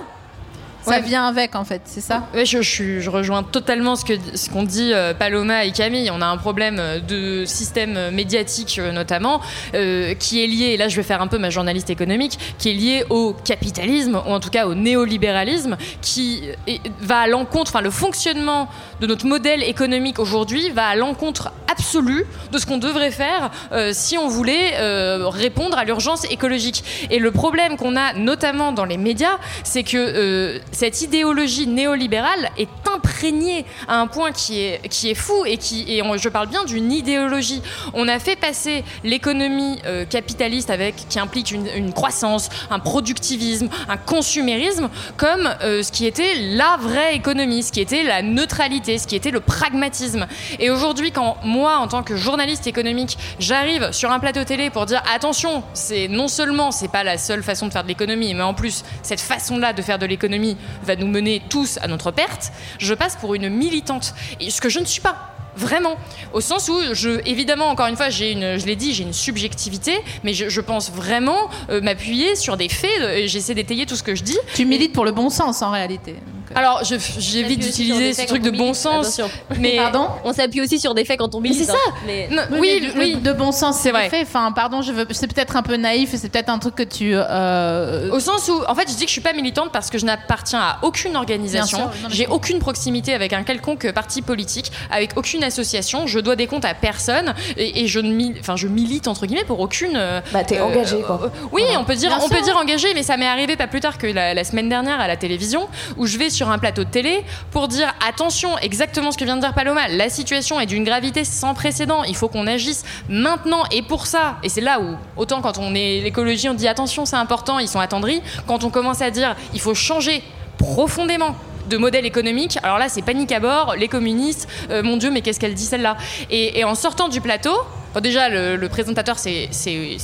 Ça 0.85 1.01
vient 1.01 1.27
avec, 1.27 1.55
en 1.57 1.65
fait, 1.65 1.83
c'est 1.85 2.01
ça 2.01 2.29
Ouais, 2.35 2.45
je, 2.45 2.61
je 2.63 2.69
suis- 2.71 3.01
je 3.01 3.11
rejoins 3.11 3.43
totalement 3.43 3.97
ce 3.97 4.05
qu'ont 4.51 4.63
dit 4.63 4.93
euh, 4.93 5.15
Paloma 5.15 5.65
et 5.65 5.73
Camille. 5.73 6.11
On 6.13 6.21
a 6.21 6.27
un 6.27 6.37
problème 6.37 6.77
euh, 6.79 7.01
de 7.01 7.45
système 7.47 7.97
euh, 7.97 8.11
médiatique 8.11 8.81
notamment 8.93 9.41
euh, 9.75 10.15
qui 10.15 10.43
est 10.43 10.47
lié. 10.47 10.67
Et 10.67 10.77
là, 10.77 10.89
je 10.89 10.97
vais 10.97 11.03
faire 11.03 11.23
un 11.23 11.27
peu 11.27 11.39
ma 11.39 11.51
journaliste 11.51 11.91
économique, 11.91 12.39
qui 12.59 12.71
est 12.71 12.75
lié 12.75 13.05
au 13.11 13.33
capitalisme 13.45 14.17
ou 14.27 14.31
en 14.31 14.41
tout 14.41 14.51
cas 14.51 14.67
au 14.67 14.75
néolibéralisme, 14.75 15.77
qui 16.03 16.43
est- 16.67 16.81
va 17.01 17.21
à 17.21 17.27
l'encontre. 17.27 17.71
Enfin, 17.71 17.81
le 17.83 17.91
fonctionnement 17.91 18.69
de 19.01 19.07
notre 19.07 19.27
modèle 19.27 19.63
économique 19.63 20.19
aujourd'hui 20.19 20.71
va 20.71 20.87
à 20.87 20.97
l'encontre 20.97 21.53
absolue 21.79 22.25
de 22.53 22.59
ce 22.59 22.67
qu'on 22.67 22.79
devrait 22.79 23.11
faire 23.11 23.51
euh, 23.73 23.91
si 23.93 24.17
on 24.19 24.29
voulait 24.29 24.75
euh, 24.75 25.29
répondre 25.29 25.77
à 25.77 25.85
l'urgence 25.85 26.25
écologique. 26.31 26.85
Et 27.11 27.19
le 27.19 27.31
problème 27.33 27.77
qu'on 27.77 27.97
a 27.97 28.13
notamment 28.15 28.73
dans 28.73 28.85
les 28.85 28.97
médias, 28.97 29.39
c'est 29.65 29.83
que 29.83 29.97
euh, 29.97 30.59
cette 30.73 31.03
idéologie 31.03 31.67
néolibérale 31.67 32.51
est 32.59 32.69
imprégnée 32.95 33.65
à 33.89 34.01
un 34.01 34.07
point 34.07 34.31
qui 34.33 34.61
est, 34.61 34.89
qui 34.89 35.11
est 35.11 35.15
fou 35.15 35.45
et 35.47 35.57
qui 35.57 35.85
et 35.89 36.03
on- 36.03 36.17
je 36.17 36.29
parle 36.29 36.49
bien 36.49 36.65
d'une 36.65 36.93
idéologie. 36.93 37.61
On 37.93 38.07
a 38.09 38.19
fait 38.19 38.37
passer 38.37 38.85
l'économie 39.03 39.79
capitaliste 40.11 40.71
avec 40.71 40.95
qui 41.09 41.19
implique 41.19 41.51
une, 41.51 41.67
une 41.75 41.93
croissance, 41.93 42.49
un 42.71 42.79
productivisme, 42.79 43.69
un 43.89 43.97
consumérisme 43.97 44.89
comme 45.17 45.49
ce 45.61 45.91
qui 45.91 46.07
était 46.07 46.35
la 46.53 46.77
vraie 46.81 47.15
économie, 47.17 47.63
ce 47.63 47.73
qui 47.73 47.81
était 47.81 48.03
la 48.05 48.23
neutralité, 48.23 48.99
ce 48.99 49.07
qui 49.07 49.17
était 49.17 49.31
le 49.33 49.41
pragmatisme. 49.41 50.27
Et 50.61 50.71
aujourd'hui, 50.71 51.11
quand 51.11 51.37
moi, 51.65 51.79
en 51.79 51.89
tant 51.89 52.03
que 52.03 52.15
journaliste 52.15 52.67
économique, 52.67 53.17
j'arrive 53.39 53.91
sur 53.91 54.13
un 54.13 54.21
plateau 54.21 54.45
télé 54.45 54.69
pour 54.69 54.85
dire 54.85 55.03
attention, 55.15 55.63
c'est 55.73 56.09
non 56.09 56.29
seulement 56.29 56.71
c'est 56.71 56.89
pas 56.89 57.03
la 57.05 57.17
seule 57.17 57.43
façon 57.43 57.69
de 57.69 57.73
faire 57.73 57.85
de 57.85 57.89
l'économie, 57.89 58.35
mais 58.35 58.43
en 58.43 58.53
plus 58.53 58.85
cette 59.03 59.23
façon-là 59.23 59.73
de 59.73 59.81
faire 59.81 59.99
de 59.99 60.05
l'économie 60.05 60.59
va 60.83 60.95
nous 60.95 61.07
mener 61.07 61.41
tous 61.49 61.79
à 61.81 61.87
notre 61.89 62.11
perte, 62.11 62.53
je 62.79 62.93
passe 62.93 63.17
pour 63.17 63.35
une 63.35 63.49
militante. 63.49 64.13
Et 64.41 64.51
ce 64.51 64.61
que 64.61 64.69
je 64.69 64.79
ne 64.79 64.85
suis 64.85 65.01
pas. 65.01 65.31
Vraiment, 65.57 65.97
au 66.35 66.43
sens 66.43 66.69
où 66.69 66.75
je, 66.93 67.21
évidemment, 67.27 67.69
encore 67.69 67.87
une 67.87 67.97
fois, 67.97 68.11
j'ai 68.11 68.33
une, 68.33 68.59
je 68.59 68.67
l'ai 68.67 68.77
dit, 68.77 68.93
j'ai 68.93 69.05
une 69.05 69.13
subjectivité, 69.15 69.93
mais 70.23 70.35
je, 70.35 70.61
pense 70.61 70.91
vraiment 70.91 71.49
euh, 71.71 71.81
m'appuyer 71.81 72.35
sur 72.35 72.57
des 72.59 72.69
faits. 72.69 72.91
euh, 73.01 73.23
J'essaie 73.27 73.55
d'étayer 73.55 73.87
tout 73.87 73.97
ce 73.97 74.03
que 74.03 74.17
je 74.17 74.25
dis. 74.25 74.37
Tu 74.55 74.67
milites 74.67 74.93
pour 74.93 75.05
le 75.07 75.13
bon 75.13 75.31
sens, 75.31 75.63
en 75.63 75.71
réalité. 75.71 76.17
Alors, 76.55 76.85
je- 76.85 76.95
j'évite 77.19 77.61
d'utiliser 77.61 78.13
ce 78.13 78.27
truc 78.27 78.43
de 78.43 78.51
bon 78.51 78.75
sens, 78.75 79.21
mais 79.59 79.77
Pardon 79.77 80.09
on 80.25 80.33
s'appuie 80.33 80.61
aussi 80.61 80.79
sur 80.79 80.95
des 80.95 81.05
faits 81.05 81.19
quand 81.19 81.35
on 81.35 81.41
milite 81.41 81.65
c'est 81.65 81.71
hein. 81.71 81.75
ça. 81.87 81.95
mais 82.07 82.29
Non, 82.31 82.43
Oui, 82.53 82.59
oui, 82.61 82.81
mais 82.83 82.91
de, 82.91 82.99
oui. 83.17 83.17
de 83.23 83.33
bon 83.33 83.53
sens, 83.53 83.79
C'est 83.81 83.91
vrai. 83.91 84.09
Enfin, 84.23 84.53
pardon, 84.53 84.83
je 84.83 84.93
veux, 84.93 85.07
c'est 85.11 85.27
peut-être 85.33 85.57
un 85.57 85.63
peu 85.63 85.77
naïf, 85.77 86.15
et 86.15 86.17
c'est 86.17 86.29
peut-être 86.29 86.49
un 86.49 86.59
truc 86.59 86.75
que 86.75 86.83
tu. 86.83 87.13
euh, 87.15 88.11
Au 88.13 88.21
sens 88.21 88.49
où, 88.49 88.61
en 88.69 88.75
fait, 88.75 88.89
je 88.89 88.95
dis 88.95 89.03
que 89.05 89.09
je 89.09 89.13
suis 89.13 89.21
pas 89.21 89.33
militante 89.33 89.71
parce 89.73 89.91
que 89.91 89.99
je 89.99 90.07
n'appartiens 90.07 90.61
à 90.61 90.79
aucune 90.83 91.17
organisation. 91.17 91.91
J'ai 92.11 92.27
aucune 92.27 92.59
proximité 92.59 93.15
avec 93.15 93.33
un 93.33 93.43
quelconque 93.43 93.91
parti 93.93 94.23
politique, 94.23 94.71
avec 94.91 95.11
aucune 95.17 95.43
association. 95.45 96.07
Je 96.07 96.19
dois 96.21 96.37
des 96.37 96.47
comptes 96.47 96.65
à 96.65 96.75
personne 96.75 97.35
et, 97.57 97.83
et 97.83 97.87
je 97.87 98.01
ne 98.01 98.13
mil- 98.13 98.37
enfin, 98.41 98.57
je 98.57 98.69
milite 98.69 99.09
entre 99.09 99.27
guillemets 99.27 99.45
pour 99.45 99.61
aucune. 99.61 99.97
euh, 99.97 100.21
bah 100.33 100.45
t'es 100.45 100.59
euh, 100.59 100.65
engagé 100.65 101.01
quoi 101.01 101.21
euh, 101.25 101.29
oui, 101.53 101.63
on 101.79 101.85
peut 101.85 101.95
dire, 101.95 102.11
Bien 102.11 102.19
on 102.23 102.29
sûr. 102.29 102.37
peut 102.37 102.43
dire 102.45 102.57
engagé, 102.57 102.89
mais 102.95 103.03
ça 103.03 103.17
m'est 103.17 103.27
arrivé 103.27 103.57
pas 103.57 103.67
plus 103.67 103.81
tard 103.81 103.99
que 103.99 104.07
la, 104.07 104.35
la 104.35 104.45
semaine 104.45 104.69
dernière 104.69 105.01
à 105.01 105.09
la 105.09 105.17
télévision, 105.17 105.69
où 105.97 106.07
je 106.07 106.19
vais 106.19 106.31
sur 106.31 106.44
sur 106.45 106.51
un 106.51 106.59
plateau 106.59 106.85
de 106.85 106.91
télé 106.91 107.25
pour 107.51 107.69
dire 107.69 107.95
attention, 108.07 108.59
exactement 108.59 109.11
ce 109.13 109.17
que 109.17 109.25
vient 109.25 109.37
de 109.37 109.41
dire 109.41 109.55
Paloma, 109.55 109.89
la 109.89 110.11
situation 110.11 110.61
est 110.61 110.67
d'une 110.67 110.85
gravité 110.85 111.25
sans 111.25 111.55
précédent, 111.55 112.05
il 112.05 112.15
faut 112.15 112.29
qu'on 112.29 112.47
agisse 112.47 112.85
maintenant 113.09 113.63
et 113.71 113.81
pour 113.81 114.07
ça. 114.07 114.37
Et 114.43 114.51
c'est 114.51 114.61
là 114.61 114.79
où, 114.79 114.97
autant 115.17 115.41
quand 115.41 115.57
on 115.57 115.75
est 115.75 116.03
l'écologie, 116.03 116.51
on 116.51 116.55
dit 116.55 116.69
attention, 116.69 117.07
c'est 117.07 117.17
important, 117.17 117.59
ils 117.61 117.69
sont 117.69 117.81
attendris. 117.81 118.21
Quand 118.47 118.63
on 118.63 118.69
commence 118.69 119.01
à 119.01 119.11
dire 119.11 119.37
il 119.55 119.61
faut 119.61 119.75
changer 119.75 120.23
profondément 120.59 121.35
de 121.71 121.79
modèle 121.79 122.05
économique. 122.05 122.59
Alors 122.63 122.79
là, 122.79 122.91
c'est 122.91 123.01
panique 123.01 123.33
à 123.33 123.41
bord, 123.41 123.75
les 123.79 123.89
communistes, 123.89 124.47
euh, 124.71 124.83
mon 124.83 124.99
Dieu, 124.99 125.11
mais 125.11 125.23
qu'est-ce 125.23 125.41
qu'elle 125.41 125.55
dit 125.55 125.65
celle-là? 125.65 125.97
Et, 126.31 126.63
en 126.63 126.75
sortant 126.75 127.09
du 127.09 127.23
plateau, 127.23 127.55
déjà, 128.03 128.29
le, 128.29 128.57
le 128.57 128.69
présentateur 128.69 129.19
s'est 129.19 129.49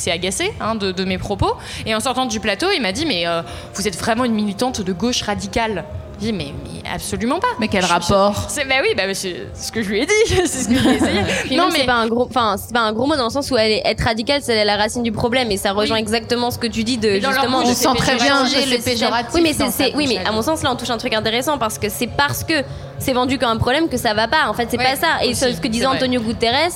agacé 0.07 0.53
hein, 0.59 0.75
de, 0.75 0.91
de, 0.91 1.05
mes 1.05 1.19
propos. 1.19 1.53
Et 1.85 1.95
en 1.95 2.01
sortant 2.01 2.25
du 2.25 2.41
plateau, 2.41 2.69
il 2.75 2.81
m'a 2.81 2.93
dit 2.93 3.05
Mais 3.05 3.27
euh, 3.27 3.43
vous 3.75 3.87
êtes 3.87 3.99
vraiment 3.99 4.25
une 4.25 4.33
militante 4.33 4.81
de 4.81 4.93
gauche 4.95 5.21
radicale. 5.21 5.85
Mais, 6.23 6.33
mais, 6.33 6.53
absolument 6.93 7.39
pas. 7.39 7.49
Mais 7.59 7.69
quel 7.69 7.83
je, 7.83 7.89
rapport 7.89 8.49
je, 8.49 8.69
Bah 8.69 8.77
oui, 8.83 8.95
bah, 8.97 9.03
c'est 9.15 9.49
ce 9.55 9.73
que 9.73 9.83
je 9.83 9.89
lui 9.89 10.01
ai 10.01 10.07
dit. 10.07 10.13
c'est 10.27 10.47
ce 10.47 10.69
que 10.69 10.75
je 10.75 10.81
lui 10.81 10.91
ai 10.91 10.97
essayé. 10.97 11.21
non, 11.57 11.69
mais 11.73 11.81
c'est 11.81 11.87
pas 11.87 11.95
un 11.95 12.09
gros, 12.09 12.27
enfin 12.29 12.57
c'est 12.59 12.73
pas 12.73 12.81
un 12.81 12.93
gros 12.93 13.07
mot 13.07 13.17
dans 13.17 13.25
le 13.25 13.31
sens 13.31 13.51
où 13.51 13.57
elle 13.57 13.73
est, 13.73 13.83
être 13.85 14.03
radicale, 14.03 14.41
c'est 14.43 14.65
la 14.65 14.77
racine 14.77 15.03
du 15.03 15.13
problème 15.13 15.51
et 15.51 15.57
ça 15.57 15.73
rejoint 15.73 15.97
oui. 15.97 16.03
exactement 16.03 16.51
ce 16.51 16.59
que 16.59 16.67
tu 16.67 16.85
dis 16.85 16.99
de 16.99 17.15
justement. 17.15 17.65
Je 17.65 17.73
sens 17.73 17.97
très 17.97 18.17
bien 18.17 18.45
le 18.45 18.83
péjoratif. 18.83 19.35
Oui, 19.35 19.41
mais 19.43 19.53
c'est, 19.53 19.95
oui, 19.95 20.07
mais 20.09 20.19
à 20.27 20.33
mon 20.33 20.43
sens 20.43 20.63
là, 20.63 20.71
on 20.73 20.77
touche 20.77 20.91
un 20.91 20.99
truc 20.99 21.15
intéressant 21.15 21.59
parce 21.59 21.79
que 21.79 21.89
c'est 21.89 22.07
parce 22.07 22.45
que 22.45 22.55
c'est 22.99 23.13
vendu 23.13 23.39
comme 23.39 23.51
un 23.51 23.57
problème 23.57 23.89
que 23.89 23.97
ça 23.97 24.13
va 24.15 24.29
pas. 24.29 24.49
En 24.49 24.53
fait, 24.53 24.69
c'est 24.71 24.77
pas 24.77 24.97
ça. 24.97 25.25
Et 25.25 25.31
aussi, 25.31 25.55
ce 25.55 25.61
que 25.61 25.69
disait 25.69 25.85
c'est 25.85 25.89
vrai. 25.89 25.97
Antonio 25.97 26.21
Guterres, 26.21 26.73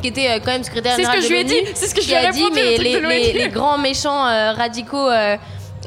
qui 0.00 0.08
était 0.08 0.30
euh, 0.30 0.38
quand 0.42 0.52
même 0.52 0.64
secrétaire 0.64 0.94
C'est 0.96 1.04
ce 1.04 1.10
général 1.10 1.20
que 1.20 1.24
je 1.26 1.32
lui 1.32 1.40
ai 1.40 1.44
dit, 1.44 1.70
c'est 1.74 1.86
ce 1.86 1.94
que 1.94 2.00
je 2.00 2.06
lui 2.06 2.14
ai 2.14 2.26
a 2.26 2.30
dit, 2.30 2.44
mais 2.54 2.76
les, 2.78 3.48
grands 3.48 3.78
méchants 3.78 4.26
euh, 4.26 4.52
radicaux. 4.52 5.10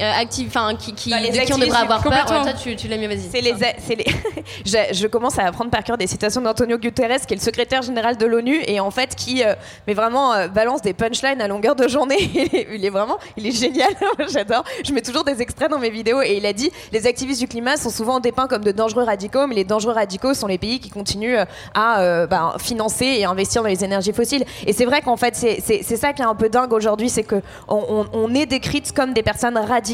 Euh, 0.00 0.12
actifs, 0.20 0.48
enfin 0.48 0.74
qui, 0.76 0.92
qui, 0.94 1.10
les 1.10 1.30
de 1.30 1.38
qui 1.44 1.52
on 1.52 1.58
devrait 1.58 1.78
avoir 1.80 2.02
peur. 2.02 2.12
complètement. 2.12 2.44
Ouais, 2.44 2.52
toi, 2.52 2.60
tu, 2.60 2.76
tu 2.76 2.88
l'as 2.88 2.96
mieux, 2.96 3.08
vas-y. 3.08 3.28
C'est 3.30 3.40
les, 3.40 3.54
c'est 3.78 3.94
les... 3.96 4.04
je, 4.64 4.94
je 4.94 5.06
commence 5.06 5.38
à 5.38 5.44
apprendre 5.46 5.70
par 5.70 5.82
cœur 5.84 5.98
des 5.98 6.06
citations 6.06 6.40
d'Antonio 6.40 6.78
Guterres, 6.78 7.20
qui 7.26 7.34
est 7.34 7.36
le 7.36 7.42
secrétaire 7.42 7.82
général 7.82 8.16
de 8.16 8.26
l'ONU, 8.26 8.60
et 8.66 8.80
en 8.80 8.90
fait 8.90 9.14
qui, 9.14 9.42
euh, 9.44 9.54
mais 9.86 9.94
vraiment 9.94 10.32
euh, 10.34 10.48
balance 10.48 10.82
des 10.82 10.92
punchlines 10.92 11.40
à 11.40 11.48
longueur 11.48 11.74
de 11.76 11.86
journée. 11.88 12.16
il, 12.34 12.40
est, 12.56 12.68
il 12.72 12.84
est 12.84 12.90
vraiment, 12.90 13.18
il 13.36 13.46
est 13.46 13.52
génial. 13.52 13.90
J'adore. 14.32 14.64
Je 14.84 14.92
mets 14.92 15.02
toujours 15.02 15.24
des 15.24 15.40
extraits 15.42 15.70
dans 15.70 15.78
mes 15.78 15.90
vidéos, 15.90 16.22
et 16.22 16.36
il 16.36 16.46
a 16.46 16.52
dit 16.52 16.70
les 16.92 17.06
activistes 17.06 17.40
du 17.40 17.48
climat 17.48 17.76
sont 17.76 17.90
souvent 17.90 18.20
dépeints 18.20 18.46
comme 18.48 18.64
de 18.64 18.72
dangereux 18.72 19.04
radicaux, 19.04 19.46
mais 19.46 19.54
les 19.54 19.64
dangereux 19.64 19.92
radicaux 19.94 20.34
sont 20.34 20.46
les 20.46 20.58
pays 20.58 20.80
qui 20.80 20.90
continuent 20.90 21.38
à 21.74 22.00
euh, 22.00 22.26
bah, 22.26 22.54
financer 22.58 23.06
et 23.06 23.24
investir 23.24 23.62
dans 23.62 23.68
les 23.68 23.84
énergies 23.84 24.12
fossiles. 24.12 24.44
Et 24.66 24.72
c'est 24.72 24.84
vrai 24.84 25.02
qu'en 25.02 25.16
fait, 25.16 25.34
c'est 25.34 25.82
ça 25.96 26.12
qui 26.12 26.22
est 26.22 26.24
un 26.26 26.34
peu 26.34 26.48
dingue 26.48 26.72
aujourd'hui, 26.72 27.08
c'est 27.08 27.22
que 27.24 27.36
on, 27.68 27.82
on- 27.88 28.06
on 28.12 28.34
est 28.34 28.46
décrites 28.46 28.92
comme 28.92 29.12
des 29.12 29.22
personnes 29.22 29.56
radicales, 29.56 29.89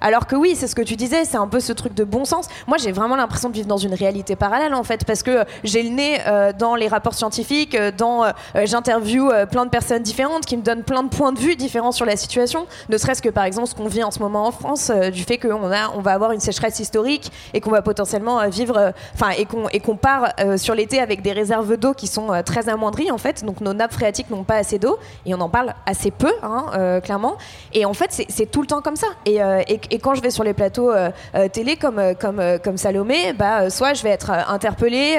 alors 0.00 0.26
que 0.26 0.36
oui, 0.36 0.54
c'est 0.56 0.66
ce 0.66 0.74
que 0.74 0.82
tu 0.82 0.96
disais, 0.96 1.24
c'est 1.24 1.36
un 1.36 1.46
peu 1.46 1.60
ce 1.60 1.72
truc 1.72 1.94
de 1.94 2.04
bon 2.04 2.24
sens. 2.24 2.46
Moi, 2.66 2.78
j'ai 2.78 2.92
vraiment 2.92 3.16
l'impression 3.16 3.48
de 3.48 3.54
vivre 3.54 3.66
dans 3.66 3.76
une 3.76 3.94
réalité 3.94 4.36
parallèle, 4.36 4.74
en 4.74 4.84
fait, 4.84 5.04
parce 5.04 5.22
que 5.22 5.44
j'ai 5.64 5.82
le 5.82 5.90
nez 5.90 6.18
euh, 6.26 6.52
dans 6.52 6.74
les 6.74 6.88
rapports 6.88 7.14
scientifiques, 7.14 7.74
euh, 7.74 7.90
dans 7.96 8.24
euh, 8.24 8.30
euh, 8.56 8.62
j'interviewe 8.66 9.30
euh, 9.30 9.46
plein 9.46 9.64
de 9.64 9.70
personnes 9.70 10.02
différentes 10.02 10.44
qui 10.46 10.56
me 10.56 10.62
donnent 10.62 10.84
plein 10.84 11.02
de 11.02 11.08
points 11.08 11.32
de 11.32 11.38
vue 11.38 11.56
différents 11.56 11.92
sur 11.92 12.06
la 12.06 12.16
situation, 12.16 12.66
ne 12.88 12.98
serait-ce 12.98 13.22
que 13.22 13.28
par 13.28 13.44
exemple 13.44 13.68
ce 13.68 13.74
qu'on 13.74 13.88
vit 13.88 14.02
en 14.02 14.10
ce 14.10 14.18
moment 14.18 14.46
en 14.46 14.52
France, 14.52 14.90
euh, 14.90 15.10
du 15.10 15.22
fait 15.24 15.38
qu'on 15.38 15.62
on 15.62 16.00
va 16.00 16.12
avoir 16.12 16.32
une 16.32 16.40
sécheresse 16.40 16.80
historique 16.80 17.30
et 17.54 17.60
qu'on 17.60 17.70
va 17.70 17.82
potentiellement 17.82 18.40
euh, 18.40 18.48
vivre, 18.48 18.76
euh, 18.76 18.90
enfin, 19.14 19.30
et 19.36 19.44
qu'on 19.44 19.68
et 19.68 19.80
qu'on 19.80 19.96
part 19.96 20.32
euh, 20.40 20.56
sur 20.56 20.74
l'été 20.74 21.00
avec 21.00 21.22
des 21.22 21.32
réserves 21.32 21.76
d'eau 21.76 21.94
qui 21.94 22.06
sont 22.06 22.32
euh, 22.32 22.42
très 22.42 22.68
amoindries, 22.68 23.10
en 23.10 23.18
fait, 23.18 23.44
donc 23.44 23.60
nos 23.60 23.72
nappes 23.72 23.92
phréatiques 23.92 24.30
n'ont 24.30 24.44
pas 24.44 24.56
assez 24.56 24.78
d'eau 24.78 24.98
et 25.26 25.34
on 25.34 25.40
en 25.40 25.48
parle 25.48 25.74
assez 25.86 26.10
peu, 26.10 26.32
hein, 26.42 26.66
euh, 26.74 27.00
clairement. 27.00 27.36
Et 27.72 27.84
en 27.84 27.94
fait, 27.94 28.24
c'est 28.28 28.50
tout 28.50 28.60
le 28.60 28.66
temps 28.66 28.80
comme 28.82 28.96
ça. 28.96 29.06
Et, 29.26 29.42
euh, 29.42 29.62
et- 29.68 29.80
et 29.90 29.98
quand 29.98 30.14
je 30.14 30.22
vais 30.22 30.30
sur 30.30 30.44
les 30.44 30.54
plateaux 30.54 30.90
euh, 30.90 31.10
euh, 31.34 31.48
télé 31.48 31.76
comme, 31.76 32.00
comme, 32.20 32.42
comme 32.64 32.76
Salomé, 32.76 33.32
bah, 33.34 33.68
soit 33.70 33.94
je 33.94 34.02
vais 34.02 34.10
être 34.10 34.30
interpellée, 34.30 35.18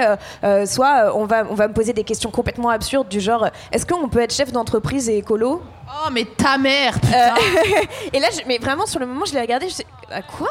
soit 0.66 1.12
on, 1.16 1.26
va, 1.26 1.44
on 1.50 1.56
va 1.56 1.68
me 1.68 1.74
poser 1.74 1.94
des 1.94 2.04
questions 2.04 2.32
complètement 2.32 2.70
absurdes 2.70 3.08
du 3.10 3.20
genre 3.20 3.48
est-ce 3.72 3.86
qu'on 3.86 4.10
peut 4.10 4.20
être 4.22 4.34
chef 4.34 4.52
d'entreprise 4.52 5.10
et 5.10 5.18
écolo? 5.18 5.62
Oh, 5.88 6.10
mais 6.12 6.26
ta 6.26 6.58
mère, 6.58 6.94
putain. 7.00 7.36
Et 8.14 8.20
là, 8.20 8.28
je- 8.32 8.48
mais 8.48 8.58
vraiment, 8.58 8.86
sur 8.86 9.00
le 9.00 9.06
moment, 9.06 9.26
je 9.26 9.34
l'ai 9.34 9.42
regardé, 9.42 9.68
je 9.68 9.74
sais 9.74 9.86
à 10.12 10.22
quoi? 10.22 10.48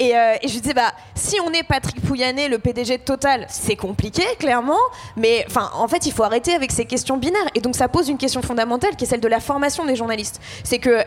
Et, 0.00 0.16
euh, 0.16 0.34
et 0.40 0.48
je 0.48 0.58
disais, 0.58 0.72
bah, 0.72 0.92
si 1.14 1.36
on 1.46 1.52
est 1.52 1.62
Patrick 1.62 2.00
Pouyanné, 2.00 2.48
le 2.48 2.58
PDG 2.58 2.96
de 2.96 3.02
Total, 3.02 3.46
c'est 3.50 3.76
compliqué, 3.76 4.22
clairement. 4.38 4.78
Mais 5.14 5.46
en 5.74 5.86
fait, 5.88 6.06
il 6.06 6.12
faut 6.12 6.22
arrêter 6.22 6.54
avec 6.54 6.72
ces 6.72 6.86
questions 6.86 7.18
binaires. 7.18 7.46
Et 7.54 7.60
donc, 7.60 7.76
ça 7.76 7.86
pose 7.86 8.08
une 8.08 8.16
question 8.16 8.40
fondamentale 8.40 8.96
qui 8.96 9.04
est 9.04 9.06
celle 9.06 9.20
de 9.20 9.28
la 9.28 9.40
formation 9.40 9.84
des 9.84 9.96
journalistes. 9.96 10.40
C'est 10.64 10.78
que, 10.78 11.04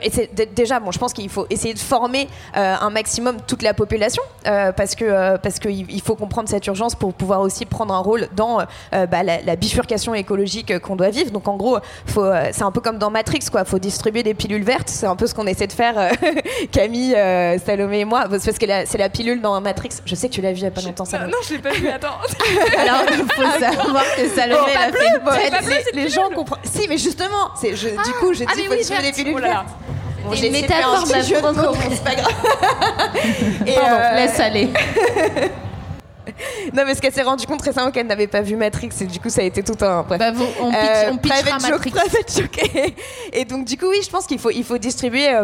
déjà, 0.53 0.79
bon, 0.79 0.91
je 0.91 0.99
pense 0.99 1.12
qu'il 1.12 1.27
faut 1.29 1.47
essayer 1.49 1.73
de 1.73 1.79
former 1.79 2.27
euh, 2.56 2.75
un 2.79 2.91
maximum 2.91 3.38
toute 3.47 3.63
la 3.63 3.73
population, 3.73 4.21
euh, 4.45 4.71
parce 4.71 4.93
que 4.93 5.38
parce 5.38 5.58
qu'il 5.58 5.89
il 5.89 6.01
faut 6.01 6.15
comprendre 6.15 6.47
cette 6.47 6.67
urgence 6.67 6.93
pour 6.93 7.13
pouvoir 7.13 7.41
aussi 7.41 7.65
prendre 7.65 7.95
un 7.95 7.99
rôle 7.99 8.27
dans 8.36 8.60
bah, 8.91 9.23
la, 9.23 9.56
bifurcation 9.56 10.13
écologique 10.13 10.77
qu'on 10.79 10.95
doit 10.95 11.10
vivre. 11.10 11.32
Donc, 11.32 11.47
en 11.47 11.58
gros, 11.58 11.79
c'est 12.51 12.62
un 12.62 12.71
peu 12.71 12.82
comme 12.82 12.99
dans 12.99 13.10
Matrix, 13.10 13.45
quoi. 13.51 13.65
Faut 13.65 13.79
distribuer 13.79 14.21
des 14.21 14.36
pilules 14.36 14.63
vertes. 14.63 14.89
C'est 14.89 15.08
un 15.08 15.15
peu 15.15 15.25
ce 15.25 15.34
qu'on 15.34 15.47
essaie 15.47 15.67
de 15.67 15.73
faire, 15.73 16.12
Camille, 16.71 17.15
Salomé 17.65 18.01
et 18.01 18.06
moi. 18.06 18.25
Parce 18.29 18.45
que 18.45 18.65
la- 18.67 18.82
c'est 18.85 18.97
la 18.97 19.09
pilule 19.09 19.41
dans 19.41 19.59
Matrix. 19.61 19.89
Je 20.05 20.15
sais 20.15 20.29
que 20.29 20.33
tu 20.33 20.41
l'as 20.41 20.51
vu 20.51 20.59
il 20.59 20.63
y 20.63 20.67
a 20.67 20.71
pas 20.71 20.81
longtemps, 20.81 21.05
Salomé. 21.05 21.31
Non, 21.31 21.37
je 21.47 21.53
l'ai 21.53 21.59
pas 21.59 21.71
vu, 21.71 21.87
attends. 21.89 22.17
Alors, 22.77 23.01
il 23.11 23.17
faut 23.17 23.59
savoir 23.59 24.03
que 24.15 24.27
Salomé, 24.29 24.71
Bon, 24.73 24.79
a 24.81 24.89
bleu, 24.91 24.99
fait 24.99 25.47
une 25.49 25.67
tête. 25.67 25.85
les, 25.93 26.01
les 26.03 26.09
gens 26.09 26.29
comprennent. 26.29 26.59
Si, 26.63 26.87
mais 26.87 26.97
justement, 26.97 27.49
du 27.61 28.11
coup, 28.19 28.33
j'ai 28.33 28.45
ah, 28.47 28.53
dit 28.55 28.61
mais 28.61 28.65
faut 28.65 28.71
oui, 28.71 28.77
distribuer 28.77 29.03
des 29.11 29.13
pilules 29.13 29.33
Oh 29.37 29.39
là 29.39 29.47
là. 29.47 29.65
Bon, 30.25 30.33
j'ai 30.33 30.49
métaphore 30.49 31.03
de 31.05 31.11
la 31.11 31.21
jeu 31.21 31.35
c'est 31.35 32.03
pas 32.03 32.15
grave. 32.15 32.33
Et, 33.67 33.73
Pardon, 33.73 33.89
euh, 33.99 34.15
laisse 34.15 34.39
aller. 34.39 34.69
Non, 36.73 36.83
mais 36.85 36.95
ce 36.95 37.01
qu'elle 37.01 37.13
s'est 37.13 37.21
rendu 37.21 37.45
compte 37.45 37.61
récemment 37.61 37.91
qu'elle 37.91 38.07
n'avait 38.07 38.27
pas 38.27 38.41
vu 38.41 38.55
Matrix, 38.55 38.89
et 39.01 39.05
du 39.05 39.19
coup, 39.19 39.29
ça 39.29 39.41
a 39.41 39.43
été 39.43 39.61
tout 39.61 39.75
un. 39.83 40.03
Bref. 40.03 40.17
Bah, 40.19 40.31
vous- 40.31 40.45
on, 40.61 40.69
pitch, 40.71 40.79
Euh, 40.79 41.11
on 41.11 41.17
pitchera 41.17 41.59
Matrix. 41.59 41.93
joke. 42.37 42.57
Et, 42.75 42.95
et 43.33 43.45
donc, 43.45 43.65
du 43.65 43.77
coup, 43.77 43.87
oui, 43.89 43.99
je 44.03 44.09
pense 44.09 44.25
qu'il 44.25 44.39
faut, 44.39 44.49
il 44.49 44.63
faut 44.63 44.77
distribuer. 44.77 45.29
euh, 45.29 45.43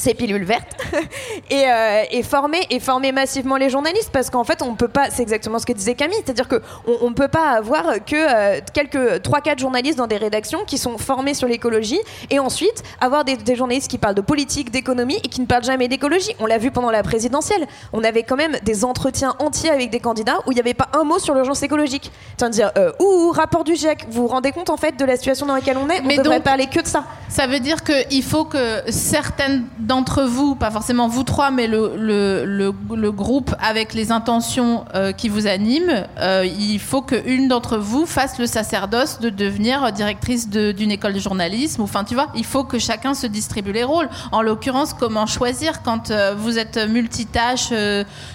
ces 0.00 0.14
pilules 0.14 0.44
vertes 0.44 0.76
et, 1.50 1.64
euh, 1.66 2.02
et 2.10 2.22
former 2.22 2.60
et 2.70 2.80
former 2.80 3.12
massivement 3.12 3.56
les 3.56 3.70
journalistes 3.70 4.10
parce 4.12 4.30
qu'en 4.30 4.44
fait 4.44 4.62
on 4.62 4.74
peut 4.74 4.88
pas 4.88 5.10
c'est 5.10 5.22
exactement 5.22 5.58
ce 5.58 5.66
que 5.66 5.72
disait 5.72 5.94
Camille 5.94 6.16
c'est-à-dire 6.24 6.48
que 6.48 6.60
on, 6.86 7.06
on 7.08 7.12
peut 7.12 7.28
pas 7.28 7.50
avoir 7.50 7.84
que 8.04 8.14
euh, 8.16 8.60
quelques 8.72 9.22
3 9.22 9.40
4 9.40 9.58
journalistes 9.58 9.98
dans 9.98 10.06
des 10.06 10.16
rédactions 10.16 10.64
qui 10.66 10.78
sont 10.78 10.98
formés 10.98 11.34
sur 11.34 11.48
l'écologie 11.48 12.00
et 12.30 12.38
ensuite 12.38 12.82
avoir 13.00 13.24
des, 13.24 13.36
des 13.36 13.56
journalistes 13.56 13.90
qui 13.90 13.98
parlent 13.98 14.14
de 14.14 14.20
politique 14.20 14.70
d'économie 14.70 15.16
et 15.22 15.28
qui 15.28 15.40
ne 15.40 15.46
parlent 15.46 15.64
jamais 15.64 15.88
d'écologie. 15.88 16.34
On 16.38 16.46
l'a 16.46 16.58
vu 16.58 16.70
pendant 16.70 16.90
la 16.90 17.02
présidentielle. 17.02 17.66
On 17.92 18.02
avait 18.04 18.22
quand 18.22 18.36
même 18.36 18.56
des 18.62 18.84
entretiens 18.84 19.34
entiers 19.38 19.70
avec 19.70 19.90
des 19.90 20.00
candidats 20.00 20.38
où 20.46 20.52
il 20.52 20.54
n'y 20.54 20.60
avait 20.60 20.74
pas 20.74 20.88
un 20.92 21.04
mot 21.04 21.18
sur 21.18 21.34
l'urgence 21.34 21.62
écologique. 21.62 22.10
C'est 22.36 22.44
à 22.44 22.48
dire 22.48 22.70
euh, 22.76 22.92
ouh 23.00 23.30
rapport 23.32 23.64
du 23.64 23.74
GIEC. 23.76 24.06
Vous 24.08 24.22
vous 24.22 24.28
rendez 24.28 24.52
compte 24.52 24.70
en 24.70 24.76
fait 24.76 24.96
de 24.98 25.04
la 25.04 25.16
situation 25.16 25.46
dans 25.46 25.54
laquelle 25.54 25.76
on 25.78 25.88
est? 25.88 26.00
Mais 26.02 26.18
on 26.18 26.22
devrait 26.22 26.36
donc- 26.36 26.44
parler 26.44 26.66
que 26.66 26.80
de 26.80 26.86
ça. 26.86 27.04
Ça 27.28 27.46
veut 27.46 27.60
dire 27.60 27.82
qu'il 27.84 28.22
faut 28.22 28.44
que 28.44 28.82
certaines 28.88 29.64
d'entre 29.90 30.22
vous, 30.22 30.54
pas 30.54 30.70
forcément 30.70 31.08
vous 31.08 31.24
trois, 31.24 31.50
mais 31.50 31.66
le, 31.66 33.10
groupe 33.10 33.52
avec 33.58 33.92
les 33.92 34.12
intentions 34.12 34.84
euh, 34.94 35.10
qui 35.10 35.28
vous 35.28 35.48
animent, 35.48 36.06
euh, 36.20 36.46
il 36.46 36.78
faut 36.78 37.02
qu'une 37.02 37.48
d'entre 37.48 37.76
vous 37.76 38.06
fasse 38.06 38.38
le 38.38 38.46
sacerdoce 38.46 39.18
de 39.18 39.30
devenir 39.30 39.90
directrice 39.90 40.48
d'une 40.48 40.92
école 40.92 41.12
de 41.14 41.18
journalisme. 41.18 41.80
ou 41.80 41.84
Enfin, 41.84 42.04
tu 42.04 42.14
vois, 42.14 42.28
il 42.36 42.44
faut 42.44 42.62
que 42.62 42.78
chacun 42.78 43.14
se 43.14 43.26
distribue 43.26 43.72
les 43.72 43.82
rôles. 43.82 44.08
En 44.30 44.42
l'occurrence, 44.42 44.94
comment 44.94 45.26
choisir 45.26 45.82
quand 45.82 46.12
euh, 46.12 46.36
vous 46.38 46.56
êtes 46.56 46.78
multitâche 46.88 47.72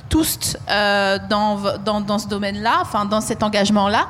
tous 0.09 0.57
dans, 0.67 1.57
dans, 1.85 2.01
dans 2.01 2.19
ce 2.19 2.27
domaine-là, 2.27 2.79
enfin 2.81 3.05
dans 3.05 3.21
cet 3.21 3.43
engagement-là. 3.43 4.07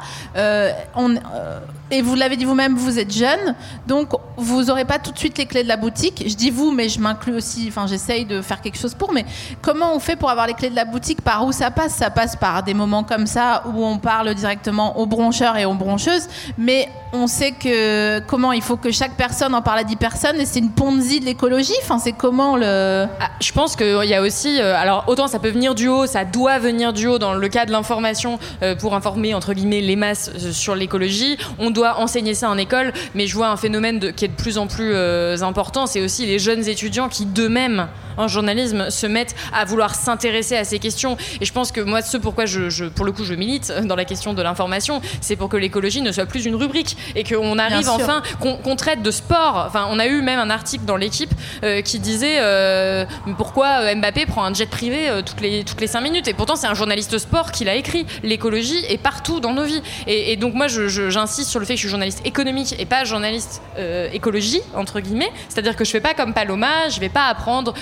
Et 1.91 2.02
vous 2.02 2.15
l'avez 2.15 2.36
dit 2.36 2.45
vous-même, 2.45 2.76
vous 2.76 3.00
êtes 3.00 3.13
jeune, 3.13 3.56
donc 3.88 4.10
vous 4.38 4.63
n'aurez 4.63 4.86
pas 4.86 5.00
tout 5.00 5.12
de 5.12 5.17
suite 5.17 5.38
les 5.38 5.45
clés 5.45 5.63
de 5.63 5.67
la 5.67 5.78
boutique. 5.78 6.24
Je 6.28 6.36
dis 6.36 6.50
vous, 6.50 6.71
mais 6.71 6.89
je 6.89 7.00
m'inclus 7.00 7.36
aussi, 7.36 7.65
enfin 7.67 7.88
j'essaye 7.88 8.26
de 8.26 8.41
faire 8.41 8.62
quelque 8.62 8.78
chose 8.78 8.95
pour, 8.95 9.13
mais 9.13 9.26
comment 9.62 9.95
on 9.95 10.00
fait 10.00 10.15
pour 10.15 10.30
avoir 10.30 10.48
les 10.48 10.54
clés 10.54 10.69
de 10.69 10.76
la 10.76 10.86
boutique? 10.86 11.21
Par 11.21 11.45
où 11.45 11.52
ça 11.52 11.71
passe? 11.71 11.95
Ça 11.95 12.10
passe 12.10 12.36
par 12.36 12.63
des 12.63 12.74
moments 12.74 13.04
comme 13.04 13.28
ça 13.28 13.63
où 13.67 13.86
on 13.86 13.98
parle 13.98 14.34
directement 14.34 14.98
aux 15.00 15.06
broncheurs 15.06 15.58
et 15.58 15.65
aux 15.65 15.74
broncheuses, 15.74 16.28
mais 16.58 16.89
on 17.15 17.28
sait 17.28 17.52
que 17.52 18.19
comment 18.28 18.52
il 18.52 18.62
faut 18.62 18.78
que 18.78 18.91
chaque 18.91 19.15
personne 19.15 19.56
en 19.56 19.62
parle 19.62 19.80
à 19.80 19.84
10 19.84 19.95
personnes 19.95 20.39
et 20.39 20.45
c'est 20.45 20.60
une 20.60 20.71
ponzi 20.71 21.19
de 21.19 21.26
l'écologie. 21.26 21.74
Enfin, 21.82 21.98
c'est 22.00 22.12
comment 22.12 22.58
le. 22.58 23.06
Ah, 23.19 23.30
je 23.39 23.52
pense 23.52 23.76
qu'il 23.76 24.06
y 24.06 24.13
a 24.13 24.21
aussi, 24.21 24.60
euh, 24.60 24.76
alors 24.76 25.06
autant 25.08 25.28
ça 25.28 25.39
peut 25.39 25.50
venir 25.50 25.76
du 25.76 25.88
haut, 25.88 26.06
ça 26.06 26.26
doit 26.26 26.60
venir 26.60 26.93
du 26.93 27.08
haut 27.08 27.19
dans 27.19 27.34
le 27.34 27.48
cas 27.48 27.65
de 27.65 27.71
l'information 27.71 28.39
euh, 28.63 28.76
pour 28.76 28.95
informer 28.95 29.34
entre 29.34 29.54
guillemets 29.54 29.82
les 29.82 29.95
masses 29.95 30.30
euh, 30.36 30.52
sur 30.52 30.76
l'écologie. 30.76 31.38
Doit 31.75 31.99
enseigner 31.99 32.33
ça 32.33 32.49
en 32.49 32.57
école, 32.57 32.91
mais 33.13 33.27
je 33.27 33.35
vois 33.35 33.49
un 33.49 33.57
phénomène 33.57 34.13
qui 34.13 34.25
est 34.25 34.29
de 34.29 34.33
plus 34.33 34.57
en 34.57 34.65
plus 34.65 34.93
euh, 34.93 35.39
important, 35.41 35.85
c'est 35.85 36.01
aussi 36.01 36.25
les 36.25 36.39
jeunes 36.39 36.67
étudiants 36.67 37.09
qui 37.09 37.25
d'eux-mêmes 37.27 37.88
en 38.17 38.28
journalisme 38.28 38.89
se 38.89 39.08
mettent 39.08 39.36
à 39.54 39.65
vouloir 39.65 39.95
s'intéresser 39.95 40.56
à 40.58 40.63
ces 40.63 40.80
questions. 40.80 41.17
Et 41.41 41.45
je 41.45 41.54
pense 41.54 41.71
que 41.71 41.82
moi, 41.82 42.01
ce 42.01 42.17
pourquoi 42.17 42.45
je, 42.45 42.69
je- 42.69 42.86
pour 42.86 43.06
le 43.06 43.12
coup, 43.12 43.23
je 43.23 43.34
milite 43.34 43.71
dans 43.86 43.95
la 43.95 44.06
question 44.06 44.34
de 44.34 44.41
l'information, 44.41 45.01
c'est 45.21 45.36
pour 45.36 45.49
que 45.49 45.58
l'écologie 45.58 46.01
ne 46.01 46.12
soit 46.12 46.25
plus 46.25 46.45
une 46.45 46.56
rubrique 46.56 46.97
et 47.15 47.23
qu'on 47.23 47.58
arrive 47.60 47.88
enfin, 47.89 48.21
qu'on 48.39 48.75
traite 48.75 49.01
de 49.01 49.12
sport. 49.12 49.65
Enfin, 49.67 49.88
on 49.89 49.99
a 49.99 50.08
eu 50.08 50.21
même 50.21 50.39
un 50.39 50.49
article 50.49 50.86
dans 50.86 50.95
l'équipe 50.97 51.32
euh, 51.63 51.82
qui 51.82 51.99
disait 51.99 52.38
euh, 52.39 53.06
pourquoi 53.38 53.82
euh, 53.82 53.95
Mbappé 53.95 54.25
prend 54.25 54.43
un 54.43 54.54
jet 54.54 54.65
privé 54.69 55.10
euh, 55.10 55.21
toutes 55.21 55.41
les 55.41 55.63
toutes 55.63 55.82
les 55.82 55.88
cinq 55.88 56.01
minutes. 56.01 56.28
Et 56.28 56.34
pourtant, 56.34 56.56
c'est 56.56 56.67
un 56.67 56.73
journaliste 56.73 57.17
sport 57.17 57.51
qui 57.51 57.63
l'a 57.65 57.75
écrit. 57.75 58.06
L'écologie 58.23 58.84
est 58.89 58.97
partout 58.97 59.39
dans 59.39 59.54
nos 59.54 59.63
vies. 59.63 59.82
Et, 60.08 60.32
et 60.32 60.36
donc 60.38 60.54
moi, 60.54 60.67
j'insiste 60.67 61.49
sur 61.49 61.60
le 61.60 61.65
fait 61.65 61.73
que 61.73 61.78
je 61.78 61.82
suis 61.82 61.89
journaliste 61.89 62.21
économique 62.25 62.75
et 62.80 62.86
pas 62.86 63.04
journaliste 63.04 63.62
écologie 64.13 64.62
entre 64.75 64.99
guillemets. 64.99 65.32
C'est-à-dire 65.49 65.75
que 65.75 65.86
je 65.86 65.91
fais 65.91 65.99
pas 66.01 66.13
comme 66.13 66.34
Paloma, 66.34 66.89
je 66.89 66.99
vais 66.99 67.10
pas 67.10 67.25
apprendre 67.28 67.73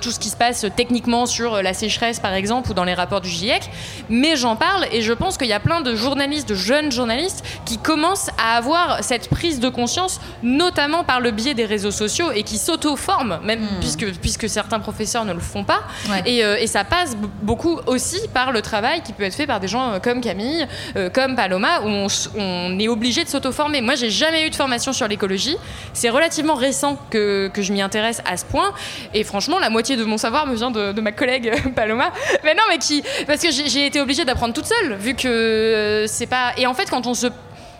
tout 0.00 0.10
ce 0.10 0.18
qui 0.18 0.28
se 0.28 0.36
passe 0.36 0.64
techniquement 0.76 1.26
sur 1.26 1.54
euh, 1.54 1.62
la 1.62 1.74
sécheresse 1.74 2.20
par 2.20 2.34
exemple 2.34 2.70
ou 2.70 2.74
dans 2.74 2.84
les 2.84 2.94
rapports 2.94 3.20
du 3.20 3.28
GIEC, 3.28 3.70
mais 4.08 4.36
j'en 4.36 4.56
parle 4.56 4.86
et 4.92 5.02
je 5.02 5.12
pense 5.12 5.36
qu'il 5.36 5.48
y 5.48 5.52
a 5.52 5.60
plein 5.60 5.80
de 5.80 5.94
journalistes, 5.94 6.48
de 6.48 6.54
jeunes 6.54 6.92
journalistes 6.92 7.44
qui 7.64 7.78
commencent 7.78 8.30
à 8.38 8.56
avoir 8.56 9.02
cette 9.02 9.28
prise 9.28 9.60
de 9.60 9.68
conscience, 9.68 10.20
notamment 10.42 11.04
par 11.04 11.20
le 11.20 11.30
biais 11.30 11.54
des 11.54 11.64
réseaux 11.64 11.90
sociaux 11.90 12.30
et 12.32 12.42
qui 12.42 12.58
s'auto-forment, 12.58 13.40
même 13.44 13.66
puisque, 13.80 14.12
puisque 14.20 14.48
certains 14.48 14.80
professeurs 14.80 15.24
ne 15.24 15.32
le 15.32 15.40
font 15.40 15.64
pas. 15.64 15.80
Ouais. 16.08 16.22
Et, 16.26 16.44
euh, 16.44 16.56
et 16.58 16.66
ça 16.66 16.84
passe 16.84 17.16
beaucoup 17.42 17.80
aussi 17.86 18.20
par 18.32 18.52
le 18.52 18.62
travail 18.62 19.02
qui 19.02 19.12
peut 19.12 19.24
être 19.24 19.34
fait 19.34 19.46
par 19.46 19.60
des 19.60 19.68
gens 19.68 19.92
euh, 19.92 19.98
comme 19.98 20.20
Camille, 20.20 20.66
euh, 20.96 21.10
comme 21.10 21.36
Paloma, 21.36 21.80
où 21.82 22.06
on 22.36 22.78
est 22.78 22.88
obligé 22.88 23.24
de 23.24 23.28
s'auto-former. 23.28 23.80
Moi, 23.80 23.94
j'ai 23.94 24.10
jamais 24.10 24.46
eu 24.46 24.50
de 24.50 24.54
formation 24.54 24.92
sur 24.92 25.08
l'écologie. 25.08 25.56
C'est 25.92 26.10
relativement 26.10 26.54
récent 26.54 26.98
que, 27.10 27.50
que 27.52 27.62
je 27.62 27.72
m'y 27.72 27.82
intéresse 27.82 28.22
à 28.24 28.36
ce 28.36 28.44
point. 28.44 28.72
Et 29.14 29.24
franchement, 29.24 29.58
la 29.58 29.70
moitié 29.72 29.96
de 29.96 30.04
mon 30.04 30.18
savoir 30.18 30.46
me 30.46 30.54
vient 30.54 30.70
de, 30.70 30.92
de 30.92 31.00
ma 31.00 31.12
collègue 31.12 31.48
euh, 31.52 31.70
Paloma. 31.74 32.12
Mais 32.44 32.54
non, 32.54 32.62
mais 32.68 32.78
qui. 32.78 33.02
Parce 33.26 33.42
que 33.42 33.50
j'ai 33.50 33.86
été 33.86 34.00
obligée 34.00 34.24
d'apprendre 34.24 34.54
toute 34.54 34.66
seule, 34.66 34.94
vu 34.94 35.14
que 35.14 35.26
euh, 35.28 36.06
c'est 36.06 36.26
pas. 36.26 36.52
Et 36.56 36.66
en 36.66 36.74
fait, 36.74 36.88
quand 36.88 37.06
on 37.06 37.14
se 37.14 37.26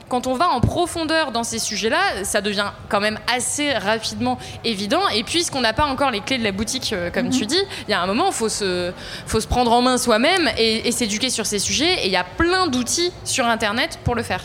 quand 0.08 0.26
on 0.26 0.34
va 0.34 0.50
en 0.50 0.60
profondeur 0.60 1.32
dans 1.32 1.42
ces 1.42 1.58
sujets-là, 1.58 2.22
ça 2.24 2.42
devient 2.42 2.70
quand 2.90 3.00
même 3.00 3.18
assez 3.34 3.72
rapidement 3.72 4.36
évident. 4.62 5.08
Et 5.08 5.24
puisqu'on 5.24 5.62
n'a 5.62 5.72
pas 5.72 5.86
encore 5.86 6.10
les 6.10 6.20
clés 6.20 6.36
de 6.36 6.44
la 6.44 6.52
boutique, 6.52 6.92
euh, 6.92 7.10
comme 7.10 7.30
tu 7.30 7.46
dis, 7.46 7.62
il 7.88 7.90
y 7.90 7.94
a 7.94 8.02
un 8.02 8.06
moment, 8.06 8.26
il 8.26 8.34
faut 8.34 8.50
se, 8.50 8.92
faut 9.26 9.40
se 9.40 9.46
prendre 9.46 9.72
en 9.72 9.80
main 9.80 9.96
soi-même 9.96 10.50
et, 10.58 10.86
et 10.86 10.92
s'éduquer 10.92 11.30
sur 11.30 11.46
ces 11.46 11.58
sujets. 11.58 12.04
Et 12.04 12.06
il 12.08 12.12
y 12.12 12.16
a 12.16 12.24
plein 12.24 12.66
d'outils 12.66 13.10
sur 13.24 13.46
Internet 13.46 14.00
pour 14.04 14.14
le 14.14 14.22
faire. 14.22 14.42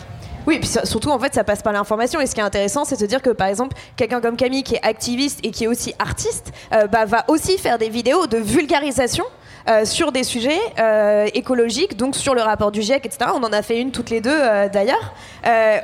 Oui, 0.48 0.60
puis 0.60 0.70
surtout 0.84 1.10
en 1.10 1.18
fait, 1.18 1.34
ça 1.34 1.44
passe 1.44 1.60
par 1.60 1.74
l'information. 1.74 2.22
Et 2.22 2.26
ce 2.26 2.34
qui 2.34 2.40
est 2.40 2.44
intéressant, 2.44 2.86
c'est 2.86 2.98
de 2.98 3.04
dire 3.04 3.20
que 3.20 3.28
par 3.28 3.48
exemple, 3.48 3.76
quelqu'un 3.96 4.22
comme 4.22 4.34
Camille, 4.34 4.62
qui 4.62 4.76
est 4.76 4.82
activiste 4.82 5.40
et 5.42 5.50
qui 5.50 5.64
est 5.64 5.66
aussi 5.66 5.92
artiste, 5.98 6.52
euh, 6.72 6.86
bah, 6.86 7.04
va 7.04 7.26
aussi 7.28 7.58
faire 7.58 7.76
des 7.76 7.90
vidéos 7.90 8.26
de 8.26 8.38
vulgarisation. 8.38 9.26
Euh, 9.68 9.84
sur 9.84 10.12
des 10.12 10.24
sujets 10.24 10.58
euh, 10.78 11.26
écologiques, 11.34 11.96
donc 11.96 12.16
sur 12.16 12.34
le 12.34 12.40
rapport 12.40 12.70
du 12.72 12.80
GIEC, 12.80 13.04
etc. 13.04 13.30
On 13.34 13.42
en 13.42 13.52
a 13.52 13.60
fait 13.60 13.78
une 13.78 13.90
toutes 13.90 14.08
les 14.08 14.20
deux 14.22 14.30
euh, 14.32 14.68
d'ailleurs, 14.68 15.12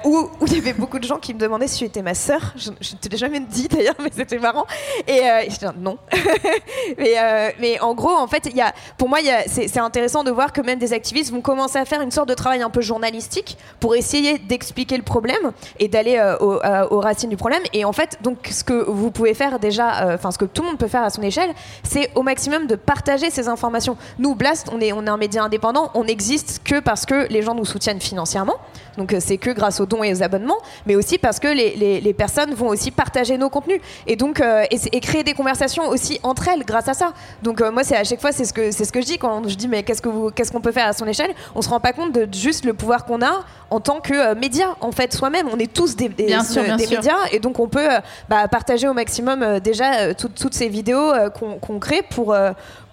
où, 0.04 0.30
il 0.46 0.54
y 0.54 0.58
avait 0.58 0.72
beaucoup 0.72 0.98
de 0.98 1.04
gens 1.04 1.18
qui 1.18 1.34
me 1.34 1.38
demandaient 1.38 1.68
si 1.68 1.78
tu 1.80 1.84
étais 1.84 2.00
ma 2.02 2.14
sœur. 2.14 2.54
Je, 2.56 2.70
ne 2.70 2.98
te 2.98 3.08
l'ai 3.08 3.16
jamais 3.16 3.40
dit 3.40 3.68
d'ailleurs, 3.68 3.94
mais 4.02 4.10
c'était 4.14 4.38
marrant. 4.38 4.64
Et 5.06 5.20
je 5.48 5.58
dis 5.58 5.66
non. 5.78 5.98
mais, 6.98 7.14
mais 7.60 7.80
en 7.80 7.94
gros, 7.94 8.14
en 8.14 8.26
fait, 8.26 8.48
y 8.54 8.60
a, 8.60 8.72
pour 8.96 9.08
moi, 9.08 9.18
c'est 9.46 9.78
intéressant 9.78 10.24
de 10.24 10.30
voir 10.30 10.52
que 10.52 10.60
même 10.60 10.78
des 10.78 10.92
activistes 10.92 11.32
vont 11.32 11.40
commencer 11.40 11.78
à 11.78 11.84
faire 11.84 12.00
une 12.00 12.10
sorte 12.10 12.28
de 12.28 12.34
travail 12.34 12.62
un 12.62 12.70
peu 12.70 12.80
journalistique 12.80 13.58
pour 13.80 13.94
essayer 13.94 14.38
d'expliquer 14.38 14.96
le 14.96 15.02
problème 15.02 15.52
et 15.78 15.88
d'aller 15.88 16.18
au- 16.40 16.60
aux 16.90 17.00
racines 17.00 17.30
du 17.30 17.36
problème. 17.36 17.62
Et 17.72 17.84
en 17.84 17.92
fait, 17.92 18.18
donc, 18.22 18.48
ce 18.50 18.64
que 18.64 18.84
vous 18.88 19.10
pouvez 19.10 19.34
faire 19.34 19.58
déjà, 19.58 20.14
enfin, 20.14 20.30
ce 20.30 20.38
que 20.38 20.44
tout 20.44 20.62
le 20.62 20.68
monde 20.68 20.78
peut 20.78 20.88
faire 20.88 21.02
à 21.02 21.10
son 21.10 21.22
échelle, 21.22 21.50
c'est 21.82 22.10
au 22.14 22.22
maximum 22.22 22.66
de 22.66 22.76
partager 22.76 23.30
ces 23.30 23.48
informations. 23.48 23.73
Nous, 24.18 24.34
Blast, 24.34 24.68
on 24.72 24.80
est, 24.80 24.92
on 24.92 25.04
est 25.06 25.10
un 25.10 25.16
média 25.16 25.42
indépendant, 25.44 25.90
on 25.94 26.04
n'existe 26.04 26.60
que 26.64 26.80
parce 26.80 27.06
que 27.06 27.26
les 27.30 27.42
gens 27.42 27.54
nous 27.54 27.64
soutiennent 27.64 28.00
financièrement. 28.00 28.56
Donc, 28.96 29.12
euh, 29.12 29.18
c'est 29.20 29.38
que 29.38 29.50
grâce 29.50 29.80
aux 29.80 29.86
dons 29.86 30.04
et 30.04 30.12
aux 30.12 30.22
abonnements, 30.22 30.58
mais 30.86 30.94
aussi 30.94 31.18
parce 31.18 31.40
que 31.40 31.48
les, 31.48 31.74
les- 31.76 32.00
les 32.00 32.14
personnes 32.14 32.54
vont 32.54 32.68
aussi 32.68 32.90
partager 32.90 33.36
nos 33.38 33.48
contenus 33.50 33.80
et 34.06 34.14
donc 34.16 34.40
euh, 34.40 34.64
et, 34.70 35.00
créer 35.00 35.24
des 35.24 35.34
conversations 35.34 35.88
aussi 35.88 36.20
entre 36.22 36.48
elles 36.48 36.64
grâce 36.64 36.88
à 36.88 36.94
ça. 36.94 37.12
Donc, 37.42 37.60
euh, 37.60 37.72
moi, 37.72 37.82
c'est 37.84 37.96
à 37.96 38.04
chaque 38.04 38.20
fois, 38.20 38.30
c'est 38.32 38.44
ce 38.44 38.52
que 38.52 38.70
c'est 38.70 38.84
ce 38.84 38.92
que 38.92 39.00
je 39.00 39.06
dis 39.06 39.18
quand 39.18 39.48
je 39.48 39.54
dis 39.56 39.66
mais 39.68 39.82
qu'est-ce 39.82 40.00
que 40.02 40.08
vous, 40.08 40.30
qu'est-ce 40.30 40.52
qu'on 40.52 40.60
peut 40.60 40.72
faire 40.72 40.86
à 40.88 40.92
son 40.92 41.06
échelle? 41.06 41.32
On 41.56 41.62
se 41.62 41.68
rend 41.68 41.80
pas 41.80 41.92
compte 41.92 42.12
de 42.12 42.28
juste 42.32 42.64
le 42.64 42.72
pouvoir 42.74 43.04
qu'on 43.04 43.20
a 43.22 43.44
en 43.70 43.80
tant 43.80 44.00
que 44.00 44.14
euh, 44.14 44.34
média 44.36 44.76
en 44.80 44.92
fait 44.92 45.12
soi-même. 45.12 45.48
On 45.52 45.58
est 45.58 45.72
tous 45.72 45.96
des, 45.96 46.08
des, 46.08 46.26
Bien 46.26 46.44
sûr, 46.44 46.62
bien 46.62 46.76
des 46.76 46.86
sûr. 46.86 46.98
médias 46.98 47.16
et 47.32 47.40
donc 47.40 47.58
on 47.58 47.66
peut 47.68 47.88
bah, 48.28 48.46
partager 48.48 48.86
au 48.86 48.92
maximum 48.94 49.58
déjà 49.60 50.14
toutes- 50.14 50.34
toutes 50.36 50.54
ces 50.54 50.68
vidéos 50.68 51.12
qu'on 51.60 51.78
crée 51.80 52.02
pour, 52.02 52.36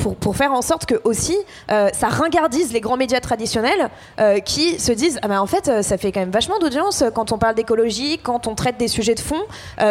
pour, 0.01 0.35
faire 0.35 0.53
en 0.53 0.61
sorte 0.61 0.85
que 0.85 0.95
aussi 1.03 1.35
euh, 1.71 1.89
ça 1.93 2.07
ringardise 2.07 2.73
les 2.73 2.81
grands 2.81 2.97
médias 2.97 3.19
traditionnels 3.19 3.89
euh, 4.19 4.39
qui 4.39 4.79
se 4.79 4.91
disent 4.91 5.19
ah 5.21 5.27
bah, 5.27 5.41
en 5.41 5.45
fait 5.45 5.67
euh, 5.67 5.81
ça 5.81 5.97
fait 5.97 6.11
quand 6.11 6.19
même 6.19 6.31
vachement 6.31 6.57
d'audience 6.59 7.03
quand 7.13 7.31
on 7.31 7.37
parle 7.37 7.55
d'écologie, 7.55 8.19
quand 8.21 8.47
on 8.47 8.55
traite 8.55 8.77
des 8.77 8.87
sujets 8.87 9.15
de 9.15 9.19
fond. 9.19 9.41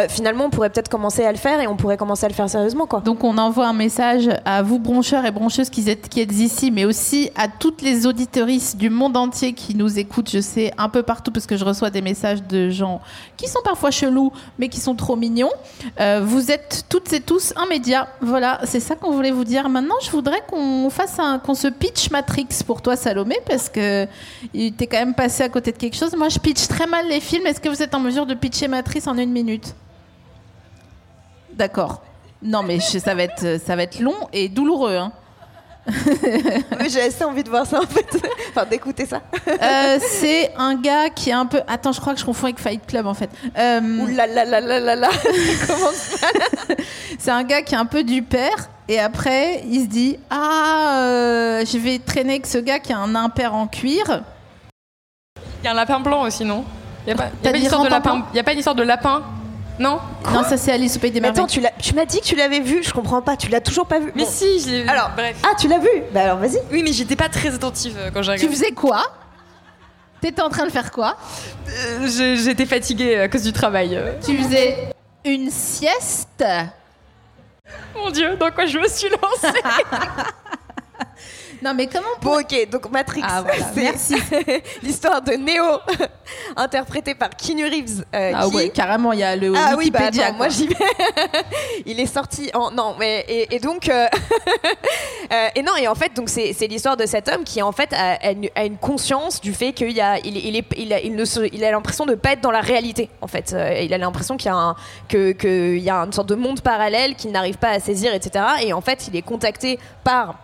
finalement 0.09 0.45
on 0.45 0.49
pourrait 0.49 0.69
peut-être 0.69 0.89
commencer 0.89 1.23
à 1.23 1.31
le 1.31 1.37
faire 1.37 1.59
et 1.61 1.67
on 1.67 1.75
pourrait 1.75 1.97
commencer 1.97 2.25
à 2.25 2.29
le 2.29 2.33
faire 2.33 2.49
sérieusement 2.49 2.85
quoi. 2.85 2.99
Donc 3.01 3.23
on 3.23 3.37
envoie 3.37 3.67
un 3.67 3.73
message 3.73 4.29
à 4.45 4.61
vous 4.61 4.79
broncheurs 4.79 5.25
et 5.25 5.31
broncheuses 5.31 5.69
qui 5.69 5.89
êtes, 5.89 6.09
qui 6.09 6.21
êtes 6.21 6.33
ici, 6.33 6.71
mais 6.71 6.85
aussi 6.85 7.29
à 7.35 7.47
toutes 7.47 7.81
les 7.81 8.05
auditorices 8.05 8.75
du 8.75 8.89
monde 8.89 9.15
entier 9.17 9.53
qui 9.53 9.75
nous 9.75 9.99
écoutent, 9.99 10.29
je 10.29 10.41
sais, 10.41 10.71
un 10.77 10.89
peu 10.89 11.03
partout, 11.03 11.31
parce 11.31 11.45
que 11.45 11.57
je 11.57 11.65
reçois 11.65 11.89
des 11.89 12.01
messages 12.01 12.43
de 12.43 12.69
gens 12.69 13.01
qui 13.37 13.47
sont 13.47 13.61
parfois 13.63 13.91
chelous, 13.91 14.31
mais 14.59 14.69
qui 14.69 14.79
sont 14.79 14.95
trop 14.95 15.15
mignons. 15.15 15.51
Vous 16.21 16.51
êtes 16.51 16.85
toutes 16.89 17.13
et 17.13 17.21
tous 17.21 17.53
un 17.55 17.65
média. 17.67 18.07
Voilà, 18.21 18.59
c'est 18.63 18.79
ça 18.79 18.95
qu'on 18.95 19.11
voulait 19.11 19.31
vous 19.31 19.43
dire. 19.43 19.69
Maintenant, 19.69 19.95
je 20.03 20.11
voudrais 20.11 20.41
qu'on 20.47 20.89
fasse 20.89 21.17
qu'on 21.43 21.53
se 21.55 21.67
pitch 21.67 22.09
Matrix 22.11 22.47
pour 22.65 22.81
toi, 22.81 22.95
Salomé, 22.95 23.37
parce 23.47 23.69
que 23.69 24.07
il 24.53 24.73
t'es 24.73 24.87
quand 24.87 24.97
même 24.99 25.13
passé 25.15 25.43
à 25.43 25.49
côté 25.49 25.71
de 25.71 25.77
quelque 25.77 25.95
chose. 25.95 26.15
Moi, 26.15 26.29
je 26.29 26.39
pitch 26.39 26.67
très 26.67 26.87
mal 26.87 27.07
les 27.07 27.19
films. 27.19 27.45
Est-ce 27.47 27.59
que 27.61 27.69
vous 27.69 27.81
êtes 27.81 27.93
en 27.95 27.99
mesure 27.99 28.25
de 28.25 28.33
pitcher 28.33 28.67
Matrix 28.67 29.03
en 29.07 29.17
une 29.17 29.31
minute? 29.31 29.73
D'accord. 31.53 32.01
Non, 32.41 32.63
mais 32.63 32.79
je- 32.79 32.97
ça 32.99 33.13
va 33.13 33.23
être, 33.23 33.59
ça 33.63 33.75
va 33.75 33.83
être 33.83 33.99
long 33.99 34.15
et 34.33 34.49
douloureux. 34.49 34.95
hein. 34.95 35.11
J'ai 36.89 37.01
assez 37.01 37.23
envie 37.23 37.43
de 37.43 37.49
voir 37.49 37.65
ça 37.65 37.79
en 37.79 37.87
fait, 37.87 38.05
enfin 38.49 38.65
d'écouter 38.65 39.05
ça. 39.05 39.21
Euh, 39.47 39.97
c'est 39.99 40.51
un 40.57 40.75
gars 40.75 41.09
qui 41.09 41.31
est 41.31 41.33
un 41.33 41.45
peu. 41.47 41.61
Attends, 41.67 41.91
je 41.91 41.99
crois 41.99 42.13
que 42.13 42.19
je 42.19 42.25
confonds 42.25 42.45
avec 42.45 42.59
Fight 42.59 42.85
Club 42.85 43.07
en 43.07 43.13
fait. 43.15 43.29
Euh, 43.57 43.81
Ouh 43.81 44.07
là 44.07 44.27
là 44.27 44.45
là 44.45 44.61
là 44.61 44.79
là 44.79 44.95
là. 44.95 45.09
C'est 47.19 47.31
un 47.31 47.43
gars 47.43 47.61
qui 47.61 47.75
est 47.75 47.77
un 47.77 47.85
peu 47.85 48.03
du 48.03 48.23
père 48.23 48.69
et 48.87 48.99
après 48.99 49.63
il 49.67 49.81
se 49.81 49.87
dit 49.87 50.17
ah 50.29 50.99
euh, 51.01 51.65
je 51.65 51.77
vais 51.77 51.99
traîner 51.99 52.33
avec 52.33 52.47
ce 52.47 52.57
gars 52.57 52.79
qui 52.79 52.93
a 52.93 52.97
un 52.97 53.13
impair 53.15 53.53
en 53.53 53.67
cuir. 53.67 54.23
Il 55.61 55.65
y 55.65 55.67
a 55.67 55.71
un 55.71 55.75
lapin 55.75 55.99
blanc 55.99 56.23
aussi, 56.23 56.43
non? 56.45 56.63
Il 57.05 57.07
n'y 57.07 57.13
a, 57.13 57.15
pas- 57.15 57.25
y 57.25 57.27
a 57.27 57.31
T'as 57.43 57.49
pas 57.49 57.49
une 57.49 57.55
dit 57.61 57.63
histoire 57.63 57.83
de 57.83 57.89
rampant 57.89 58.13
lapin. 58.15 58.27
Il 58.33 58.37
y 58.37 58.39
a 58.39 58.43
pas 58.43 58.51
une 58.53 58.59
histoire 58.59 58.75
de 58.75 58.83
lapin? 58.83 59.23
Non 59.81 59.99
non, 60.31 60.43
ça 60.43 60.57
c'est 60.57 60.71
Alice 60.71 60.95
au 60.95 60.99
pays 60.99 61.11
des 61.11 61.19
Mais 61.19 61.27
merveilles. 61.27 61.43
attends, 61.43 61.51
tu 61.51 61.59
l'as- 61.59 61.71
tu 61.81 61.95
m'as 61.95 62.05
dit 62.05 62.19
que 62.21 62.25
tu 62.25 62.35
l'avais 62.35 62.59
vu, 62.59 62.83
je 62.83 62.93
comprends 62.93 63.21
pas, 63.21 63.35
tu 63.35 63.49
l'as 63.49 63.61
toujours 63.61 63.87
pas 63.87 63.99
vu. 63.99 64.11
Mais 64.15 64.23
Bon. 64.23 64.29
si, 64.29 64.59
j'ai. 64.65 64.87
Alors, 64.87 65.11
bref. 65.15 65.35
Ah, 65.43 65.55
tu 65.59 65.67
l'as 65.67 65.79
vu 65.79 65.89
Bah 66.13 66.23
alors 66.23 66.37
vas-y. 66.37 66.59
Oui, 66.71 66.83
mais 66.83 66.93
j'étais 66.93 67.15
pas 67.15 67.29
très 67.29 67.53
attentive 67.53 67.95
euh, 67.97 68.11
quand 68.13 68.21
j'ai 68.21 68.33
tu 68.35 68.45
regardé. 68.45 68.55
faisais 68.55 68.71
quoi 68.71 69.03
T'étais 70.21 70.41
en 70.43 70.49
train 70.49 70.65
de 70.65 70.71
faire 70.71 70.91
quoi 70.91 71.17
Euh, 71.67 72.35
J'étais 72.37 72.67
fatiguée 72.67 73.17
à 73.21 73.27
cause 73.27 73.41
du 73.43 73.53
travail. 73.53 73.95
euh. 73.95 74.13
Tu 74.23 74.37
faisais 74.37 74.93
une 75.25 75.49
sieste. 75.49 76.43
Mon 77.95 78.11
Dieu, 78.11 78.35
dans 78.37 78.51
quoi 78.51 78.65
je 78.67 78.77
me 78.77 78.87
suis 78.87 79.09
lancée 79.09 79.57
Non 81.63 81.73
mais 81.75 81.87
comment 81.87 82.07
Bon, 82.21 82.39
ok, 82.39 82.69
donc 82.71 82.89
Matrix, 82.91 83.21
Ah, 83.23 83.41
voilà, 83.43 83.65
merci. 83.75 84.15
l'histoire 84.83 85.21
de 85.21 85.33
Neo, 85.33 85.79
interprété 86.55 87.13
par 87.13 87.29
Keanu 87.29 87.65
Reeves. 87.65 88.03
euh, 88.15 88.31
Ah 88.35 88.45
qui... 88.49 88.55
ouais, 88.55 88.69
carrément 88.69 89.13
il 89.13 89.19
y 89.19 89.23
a 89.23 89.35
le 89.35 89.53
Ah 89.55 89.75
oui, 89.77 89.91
bah 89.91 89.99
attends, 90.07 90.33
moi 90.33 90.49
j'y 90.49 90.67
vais. 90.67 90.75
Il 91.85 91.99
est 91.99 92.05
sorti 92.07 92.49
en 92.53 92.71
non, 92.71 92.95
mais 92.99 93.25
et, 93.27 93.55
et 93.55 93.59
donc 93.59 93.89
euh, 93.89 94.07
euh, 95.31 95.47
et 95.55 95.61
non 95.61 95.75
et 95.77 95.87
en 95.87 95.95
fait 95.95 96.15
donc 96.15 96.29
c'est 96.29 96.53
l'histoire 96.67 96.97
de 96.97 97.05
cet 97.05 97.29
homme 97.29 97.43
qui 97.43 97.61
en 97.61 97.71
fait 97.71 97.93
a, 97.93 98.17
a 98.55 98.63
une, 98.63 98.77
conscience 98.77 99.39
du 99.41 99.53
fait 99.53 99.73
qu'il 99.73 99.99
a 100.01 100.17
il, 100.19 100.37
il 100.37 100.55
est 100.55 100.65
il 100.77 100.91
a, 100.93 100.99
il 100.99 101.15
ne 101.15 101.25
se- 101.25 101.47
il 101.53 101.63
a 101.63 101.71
l'impression 101.71 102.05
de 102.05 102.15
pas 102.15 102.33
être 102.33 102.41
dans 102.41 102.51
la 102.51 102.61
réalité 102.61 103.09
en 103.21 103.27
fait. 103.27 103.55
Il 103.81 103.93
a 103.93 103.97
l'impression 103.97 104.37
qu'il 104.37 104.47
y 104.47 104.53
a 104.53 104.55
un 104.57 104.75
que 105.07 105.31
que 105.33 105.75
il 105.75 105.83
y 105.83 105.89
a 105.89 105.97
une 105.97 106.13
sorte 106.13 106.29
de 106.29 106.35
monde 106.35 106.61
parallèle 106.61 107.15
qu'il 107.15 107.31
n'arrive 107.31 107.57
pas 107.57 107.69
à 107.69 107.79
saisir 107.79 108.13
etc. 108.13 108.43
Et 108.63 108.73
en 108.73 108.81
fait 108.81 109.07
il 109.07 109.15
est 109.15 109.21
contacté 109.21 109.79
par 110.03 110.35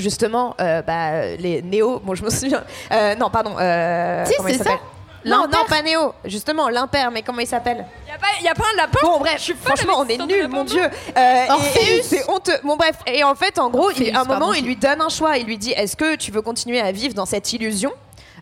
justement 0.00 0.54
euh, 0.60 0.82
bah, 0.82 1.26
les 1.38 1.62
Néo 1.62 2.00
bon 2.02 2.14
je 2.14 2.24
me 2.24 2.30
souviens 2.30 2.64
euh, 2.92 3.14
non 3.14 3.30
pardon 3.30 3.54
euh, 3.60 4.24
Si, 4.26 4.34
comment 4.36 4.48
il 4.48 4.52
c'est 4.56 4.64
s'appelle 4.64 4.78
ça. 5.24 5.30
non 5.30 5.46
non 5.52 5.64
pas 5.68 5.82
Néo 5.82 6.14
justement 6.24 6.68
l'impair 6.68 7.10
mais 7.10 7.22
comment 7.22 7.40
il 7.40 7.46
s'appelle 7.46 7.84
Il 8.06 8.10
y 8.10 8.14
a, 8.14 8.18
pas- 8.18 8.42
y 8.42 8.48
a 8.48 8.54
pas 8.54 8.64
un 8.72 8.76
lapin 8.76 8.98
Bon 9.02 9.18
bref, 9.20 9.34
Je 9.38 9.42
suis 9.42 9.52
folle 9.54 9.76
franchement 9.76 9.94
on 9.98 10.06
est 10.08 10.18
nuls, 10.18 10.48
mon 10.48 10.64
dieu. 10.64 10.82
Euh, 10.82 11.44
et- 11.46 11.50
Orpheus. 11.50 11.80
et 11.98 12.02
C'est 12.02 12.28
honteux. 12.30 12.58
Bon 12.64 12.76
bref, 12.76 12.96
et 13.06 13.22
en 13.24 13.34
fait 13.34 13.58
en 13.58 13.68
gros, 13.70 13.90
il, 13.90 14.02
Orpheus, 14.08 14.16
à 14.16 14.20
un 14.20 14.24
moment 14.24 14.38
pardon. 14.46 14.54
il 14.54 14.64
lui 14.64 14.76
donne 14.76 15.00
un 15.00 15.08
choix. 15.08 15.36
Il 15.38 15.46
lui 15.46 15.58
dit 15.58 15.72
est-ce 15.72 15.96
que 15.96 16.16
tu 16.16 16.30
veux 16.32 16.42
continuer 16.42 16.80
à 16.80 16.90
vivre 16.92 17.14
dans 17.14 17.26
cette 17.26 17.52
illusion 17.52 17.92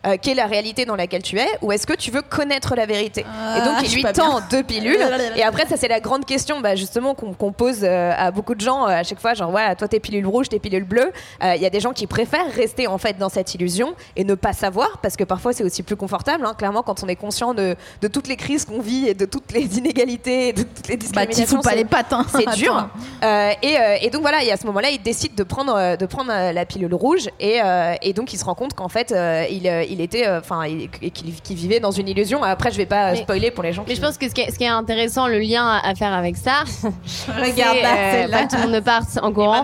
euh, 0.05 0.17
qu'est 0.21 0.33
la 0.33 0.45
réalité 0.45 0.85
dans 0.85 0.95
laquelle 0.95 1.21
tu 1.23 1.37
es, 1.39 1.47
ou 1.61 1.71
est-ce 1.71 1.85
que 1.87 1.93
tu 1.93 2.11
veux 2.11 2.21
connaître 2.21 2.75
la 2.75 2.85
vérité 2.85 3.21
Et 3.21 3.61
donc 3.61 3.75
Ah, 3.77 3.81
il 3.83 3.93
lui 3.93 4.03
tend 4.03 4.39
deux 4.49 4.63
pilules. 4.63 4.97
et 5.35 5.43
après, 5.43 5.65
ça 5.67 5.75
c'est 5.77 5.87
la 5.87 5.99
grande 5.99 6.25
question, 6.25 6.59
bah, 6.61 6.75
justement, 6.75 7.13
qu'on 7.15 7.51
pose 7.51 7.79
euh, 7.83 8.11
à 8.17 8.31
beaucoup 8.31 8.55
de 8.55 8.61
gens 8.61 8.85
euh, 8.85 8.91
à 8.91 9.03
chaque 9.03 9.19
fois, 9.19 9.33
genre 9.33 9.51
voilà, 9.51 9.75
toi 9.75 9.87
t'es 9.87 9.99
pilule 9.99 10.25
rouge, 10.25 10.49
t'es 10.49 10.59
pilule 10.59 10.83
bleue. 10.83 11.11
Euh, 11.43 11.55
Il 11.55 11.61
y 11.61 11.65
a 11.65 11.69
des 11.69 11.79
gens 11.79 11.91
qui 11.93 12.07
préfèrent 12.07 12.51
rester 12.55 12.87
en 12.87 12.97
fait 12.97 13.17
dans 13.17 13.29
cette 13.29 13.53
illusion 13.55 13.93
et 14.15 14.23
ne 14.23 14.35
pas 14.35 14.53
savoir, 14.53 14.97
parce 15.01 15.15
que 15.17 15.23
parfois 15.23 15.53
c'est 15.53 15.63
aussi 15.63 15.83
plus 15.83 15.95
confortable. 15.95 16.45
hein. 16.45 16.53
Clairement, 16.57 16.81
quand 16.83 17.03
on 17.03 17.07
est 17.07 17.15
conscient 17.15 17.53
de, 17.53 17.75
de 18.01 18.07
toutes 18.07 18.27
les 18.27 18.35
crises 18.37 18.65
qu'on 18.65 18.79
vit 18.81 19.07
et 19.07 19.13
de 19.13 19.25
toutes 19.25 19.51
les 19.51 19.77
inégalités, 19.77 20.49
et 20.49 20.53
de 20.53 20.63
toutes 20.63 20.87
les 20.87 20.95
Bah, 20.97 21.25
discriminations, 21.25 21.57
fous 21.57 21.61
pas 21.63 21.69
c'est- 21.71 21.75
les 21.75 21.85
pattes. 21.85 22.13
hein. 22.13 22.25
c'est 22.29 22.49
dur. 22.55 22.89
Et, 23.61 23.75
et 24.01 24.09
donc 24.09 24.21
voilà, 24.21 24.43
et 24.43 24.51
à 24.51 24.57
ce 24.57 24.65
moment-là, 24.67 24.89
il 24.89 25.01
décide 25.01 25.35
de 25.35 25.43
prendre, 25.43 25.97
de 25.97 26.05
prendre 26.05 26.29
la 26.31 26.65
pilule 26.65 26.93
rouge 26.93 27.29
et, 27.39 27.59
et 28.01 28.13
donc 28.13 28.33
il 28.33 28.37
se 28.37 28.45
rend 28.45 28.55
compte 28.55 28.73
qu'en 28.73 28.89
fait, 28.89 29.13
il, 29.49 29.67
il 29.89 30.01
était, 30.01 30.27
enfin, 30.29 30.63
qu'il 31.13 31.33
qu'il 31.41 31.55
vivait 31.55 31.79
dans 31.79 31.91
une 31.91 32.07
illusion. 32.07 32.43
Après, 32.43 32.71
je 32.71 32.77
vais 32.77 32.85
pas 32.85 33.11
euh, 33.11 33.15
spoiler 33.15 33.51
pour 33.51 33.63
les 33.63 33.73
gens. 33.73 33.83
Mais 33.87 33.93
qui- 33.93 33.99
je 33.99 34.05
pense 34.05 34.17
que 34.17 34.29
ce 34.29 34.33
qui 34.33 34.41
est, 34.41 34.51
ce 34.51 34.57
qui 34.57 34.63
est 34.63 34.67
intéressant, 34.67 35.27
le 35.27 35.39
lien 35.39 35.67
à, 35.83 35.95
faire 35.95 36.13
avec 36.13 36.37
ça, 36.37 36.63
Regarde 37.27 37.77
c'est 37.77 37.81
là, 37.83 37.95
euh, 37.97 38.27
pas 38.29 38.43
que 38.45 38.49
tout 38.51 38.55
le 38.57 38.61
monde 38.63 38.71
ne 38.73 38.79
parte 38.79 39.07
en 39.21 39.31
courant. 39.31 39.63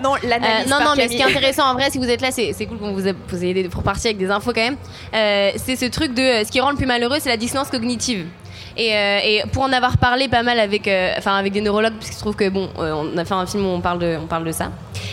non, 0.68 0.78
par 0.78 0.80
non, 0.80 0.92
mais 0.96 1.08
ce 1.08 1.12
qui 1.14 1.18
est 1.18 1.22
intéressant 1.24 1.64
en 1.70 1.74
vrai, 1.74 1.90
si 1.90 1.98
vous 1.98 2.08
êtes 2.08 2.20
là, 2.20 2.30
c'est 2.30 2.66
cool 2.66 2.78
qu'on 2.78 2.92
vous, 2.92 3.02
vous 3.28 3.44
ayez 3.44 3.54
des- 3.54 3.68
pour 3.68 3.82
partir 3.82 4.08
avec 4.10 4.18
des 4.18 4.30
infos 4.30 4.52
quand 4.52 4.60
même. 4.60 4.76
Euh, 5.14 5.50
c'est 5.56 5.76
ce 5.76 5.86
truc 5.86 6.14
de 6.14 6.22
euh, 6.22 6.44
ce 6.44 6.50
qui 6.50 6.60
rend 6.60 6.70
le 6.70 6.76
plus 6.76 6.86
malheureux, 6.86 7.18
c'est 7.20 7.28
la 7.30 7.36
dissonance 7.36 7.68
cognitive. 7.68 8.26
Et, 8.76 8.94
euh, 8.94 9.18
et 9.24 9.42
pour 9.52 9.62
en 9.62 9.72
avoir 9.72 9.96
parlé 9.96 10.28
pas 10.28 10.42
mal 10.42 10.60
avec, 10.60 10.86
euh, 10.86 11.14
enfin 11.16 11.34
avec 11.36 11.52
des 11.52 11.62
neurologues, 11.62 11.94
parce 11.94 12.06
qu'il 12.06 12.16
se 12.16 12.20
trouve 12.20 12.36
que 12.36 12.48
bon, 12.48 12.68
euh, 12.78 12.92
on 12.92 13.16
a 13.16 13.24
fait 13.24 13.34
un 13.34 13.46
film 13.46 13.64
où 13.64 13.70
on 13.70 13.80
parle 13.80 13.98
de, 13.98 14.18
on 14.22 14.26
parle 14.26 14.44
de 14.44 14.52
ça. 14.52 14.70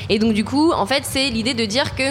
Et 0.09 0.19
donc 0.19 0.33
du 0.33 0.43
coup, 0.43 0.71
en 0.73 0.85
fait, 0.85 1.03
c'est 1.03 1.29
l'idée 1.29 1.53
de 1.53 1.65
dire 1.65 1.95
que 1.95 2.03